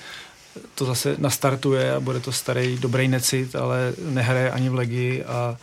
to 0.75 0.85
zase 0.85 1.15
nastartuje 1.17 1.93
a 1.93 1.99
bude 1.99 2.19
to 2.19 2.31
starý 2.31 2.77
dobrý 2.77 3.07
necit, 3.07 3.55
ale 3.55 3.93
nehraje 4.05 4.51
ani 4.51 4.69
v 4.69 4.75
Legii 4.75 5.23
a 5.23 5.57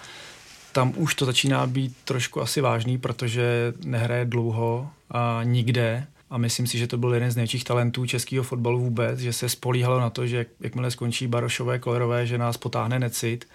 tam 0.73 0.93
už 0.97 1.15
to 1.15 1.25
začíná 1.27 1.67
být 1.67 1.97
trošku 2.05 2.41
asi 2.41 2.61
vážný, 2.61 2.99
protože 2.99 3.73
nehraje 3.85 4.25
dlouho 4.25 4.91
a 5.11 5.41
nikde. 5.45 6.07
A 6.31 6.39
myslím 6.39 6.67
si, 6.67 6.79
že 6.79 6.87
to 6.87 6.99
byl 6.99 7.15
jeden 7.15 7.31
z 7.31 7.37
největších 7.37 7.65
talentů 7.65 8.07
českého 8.07 8.45
fotbalu 8.45 8.79
vůbec, 8.79 9.19
že 9.19 9.33
se 9.33 9.49
spolíhalo 9.49 10.01
na 10.01 10.11
to, 10.11 10.27
že 10.27 10.47
jakmile 10.61 10.91
skončí 10.91 11.27
Barošové, 11.27 11.79
Kolerové, 11.79 12.27
že 12.27 12.39
nás 12.39 12.57
potáhne 12.57 12.99
necit. 12.99 13.49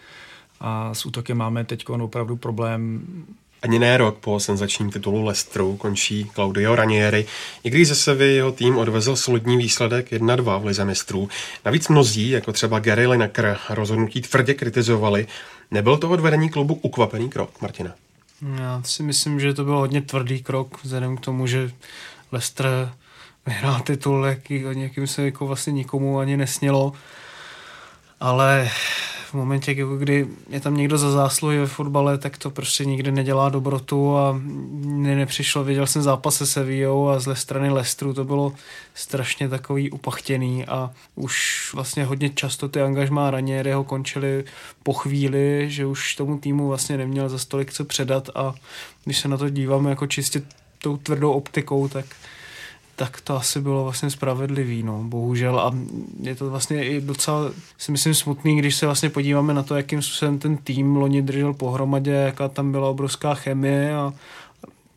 A 0.59 0.93
s 0.93 1.05
útokem 1.05 1.38
máme 1.38 1.63
teď 1.63 1.89
opravdu 1.89 2.36
problém 2.36 3.07
ani 3.63 3.80
ne 3.80 3.97
rok 3.97 4.17
po 4.17 4.39
senzačním 4.39 4.91
titulu 4.91 5.26
Lestru 5.26 5.78
končí 5.78 6.30
Claudio 6.34 6.76
Ranieri, 6.76 7.26
i 7.63 7.69
když 7.69 7.88
ze 7.88 7.95
Sevy 7.95 8.34
jeho 8.34 8.51
tým 8.51 8.78
odvezl 8.78 9.15
solidní 9.15 9.57
výsledek 9.57 10.11
1-2 10.11 10.61
v 10.61 10.65
lize 10.65 10.86
mistrů. 10.86 11.30
Navíc 11.65 11.88
mnozí, 11.88 12.30
jako 12.30 12.53
třeba 12.53 12.80
Gary 12.80 13.07
Lineker, 13.07 13.57
rozhodnutí 13.69 14.21
tvrdě 14.21 14.53
kritizovali. 14.53 15.28
Nebyl 15.71 15.97
to 15.97 16.09
od 16.09 16.19
vedení 16.19 16.49
klubu 16.49 16.74
ukvapený 16.74 17.30
krok, 17.30 17.61
Martina? 17.61 17.91
Já 18.59 18.82
si 18.86 19.03
myslím, 19.03 19.39
že 19.39 19.53
to 19.53 19.63
byl 19.63 19.78
hodně 19.78 20.01
tvrdý 20.01 20.43
krok, 20.43 20.84
vzhledem 20.84 21.17
k 21.17 21.21
tomu, 21.21 21.47
že 21.47 21.71
Leicester 22.34 22.93
vyhrál 23.45 23.79
titul, 23.79 24.25
jaký, 24.25 24.63
jakým 24.77 25.07
se 25.07 25.25
jako 25.25 25.47
vlastně 25.47 25.73
nikomu 25.73 26.19
ani 26.19 26.38
nesnělo. 26.38 26.93
Ale 28.19 28.69
v 29.34 29.36
momentě, 29.36 29.75
kdy 29.97 30.27
je 30.49 30.59
tam 30.59 30.77
někdo 30.77 30.97
za 30.97 31.11
zásluhy 31.11 31.59
ve 31.59 31.67
fotbale, 31.67 32.17
tak 32.17 32.38
to 32.38 32.49
prostě 32.49 32.86
nikdy 32.86 33.11
nedělá 33.11 33.49
dobrotu 33.49 34.17
a 34.17 34.39
mně 34.41 35.15
nepřišlo, 35.15 35.63
viděl 35.63 35.88
jsem 35.88 36.01
zápas 36.01 36.36
se 36.36 36.45
Sevillou 36.45 37.07
a 37.07 37.19
z 37.19 37.36
strany 37.36 37.69
Lestru 37.69 38.13
to 38.13 38.23
bylo 38.23 38.53
strašně 38.93 39.49
takový 39.49 39.91
upachtěný 39.91 40.65
a 40.65 40.91
už 41.15 41.69
vlastně 41.73 42.05
hodně 42.05 42.29
často 42.29 42.69
ty 42.69 42.81
angažmá 42.81 43.31
Ranieriho 43.31 43.84
končily 43.84 44.43
po 44.84 44.93
chvíli, 44.93 45.65
že 45.69 45.86
už 45.86 46.15
tomu 46.15 46.38
týmu 46.38 46.67
vlastně 46.67 46.97
neměl 46.97 47.29
za 47.29 47.38
stolik 47.38 47.73
co 47.73 47.86
předat 47.86 48.29
a 48.36 48.53
když 49.05 49.19
se 49.19 49.27
na 49.27 49.38
to 49.38 49.49
díváme 49.49 49.89
jako 49.89 50.07
čistě 50.07 50.41
tou 50.84 50.97
tvrdou 50.97 51.31
optikou, 51.31 51.88
tak 51.88 52.05
tak 52.95 53.21
to 53.21 53.36
asi 53.36 53.61
bylo 53.61 53.84
vlastně 53.84 54.09
spravedlivý, 54.09 54.84
no, 54.84 55.03
bohužel. 55.03 55.59
A 55.59 55.75
je 56.21 56.36
to 56.36 56.49
vlastně 56.49 56.86
i 56.86 57.01
docela, 57.01 57.51
si 57.77 57.91
myslím, 57.91 58.13
smutný, 58.13 58.57
když 58.57 58.75
se 58.75 58.86
vlastně 58.86 59.09
podíváme 59.09 59.53
na 59.53 59.63
to, 59.63 59.75
jakým 59.75 60.01
způsobem 60.01 60.39
ten 60.39 60.57
tým 60.57 60.95
loni 60.95 61.21
držel 61.21 61.53
pohromadě, 61.53 62.11
jaká 62.11 62.47
tam 62.47 62.71
byla 62.71 62.89
obrovská 62.89 63.34
chemie 63.34 63.95
a 63.95 64.13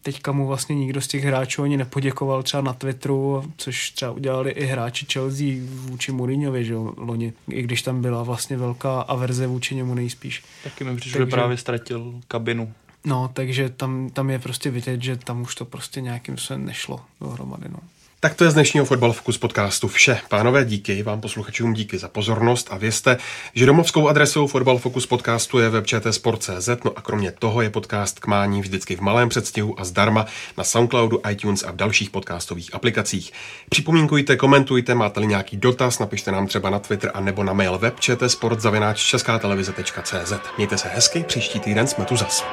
teďka 0.02 0.32
mu 0.32 0.46
vlastně 0.46 0.76
nikdo 0.76 1.00
z 1.00 1.06
těch 1.06 1.24
hráčů 1.24 1.62
ani 1.62 1.76
nepoděkoval 1.76 2.42
třeba 2.42 2.62
na 2.62 2.72
Twitteru, 2.72 3.52
což 3.56 3.90
třeba 3.90 4.10
udělali 4.10 4.50
i 4.50 4.64
hráči 4.64 5.06
Chelsea 5.12 5.46
vůči 5.60 6.12
Mourinhovi, 6.12 6.64
že 6.64 6.72
jo, 6.72 6.92
loni, 6.96 7.32
i 7.50 7.62
když 7.62 7.82
tam 7.82 8.02
byla 8.02 8.22
vlastně 8.22 8.56
velká 8.56 9.00
averze 9.00 9.46
vůči 9.46 9.74
němu 9.74 9.94
nejspíš. 9.94 10.44
Taky 10.64 10.84
mi 10.84 10.96
přišlo, 10.96 11.20
že 11.20 11.26
právě 11.26 11.56
ztratil 11.56 12.14
kabinu. 12.28 12.72
No, 13.06 13.30
takže 13.32 13.68
tam, 13.68 14.10
tam 14.10 14.30
je 14.30 14.38
prostě 14.38 14.70
vidět, 14.70 15.02
že 15.02 15.16
tam 15.16 15.42
už 15.42 15.54
to 15.54 15.64
prostě 15.64 16.00
nějakým 16.00 16.36
způsobem 16.36 16.64
nešlo 16.64 17.00
dohromady. 17.20 17.68
No. 17.68 17.78
Tak 18.20 18.34
to 18.34 18.44
je 18.44 18.50
z 18.50 18.54
dnešního 18.54 18.86
Fotbal 18.86 19.12
Focus 19.12 19.38
podcastu 19.38 19.88
vše. 19.88 20.20
Pánové, 20.28 20.64
díky 20.64 21.02
vám 21.02 21.20
posluchačům, 21.20 21.72
díky 21.72 21.98
za 21.98 22.08
pozornost 22.08 22.68
a 22.70 22.76
vězte, 22.76 23.16
že 23.54 23.66
domovskou 23.66 24.08
adresou 24.08 24.46
Fotbal 24.46 24.78
Focus 24.78 25.06
podcastu 25.06 25.58
je 25.58 25.68
web 25.68 25.84
sport.cz, 26.10 26.68
no 26.84 26.92
a 26.96 27.00
kromě 27.00 27.32
toho 27.32 27.62
je 27.62 27.70
podcast 27.70 28.18
k 28.18 28.26
mání 28.26 28.60
vždycky 28.60 28.96
v 28.96 29.00
malém 29.00 29.28
předstihu 29.28 29.80
a 29.80 29.84
zdarma 29.84 30.26
na 30.56 30.64
Soundcloudu, 30.64 31.20
iTunes 31.30 31.62
a 31.62 31.70
v 31.70 31.76
dalších 31.76 32.10
podcastových 32.10 32.74
aplikacích. 32.74 33.32
Připomínkujte, 33.68 34.36
komentujte, 34.36 34.94
máte-li 34.94 35.26
nějaký 35.26 35.56
dotaz, 35.56 35.98
napište 35.98 36.32
nám 36.32 36.46
třeba 36.46 36.70
na 36.70 36.78
Twitter 36.78 37.10
a 37.14 37.20
nebo 37.20 37.44
na 37.44 37.52
mail 37.52 37.78
web 37.78 38.00
čtsport.cz. 38.00 40.32
Mějte 40.56 40.78
se 40.78 40.88
hezky, 40.88 41.24
příští 41.28 41.60
týden 41.60 41.86
jsme 41.86 42.04
tu 42.04 42.16
zas. 42.16 42.44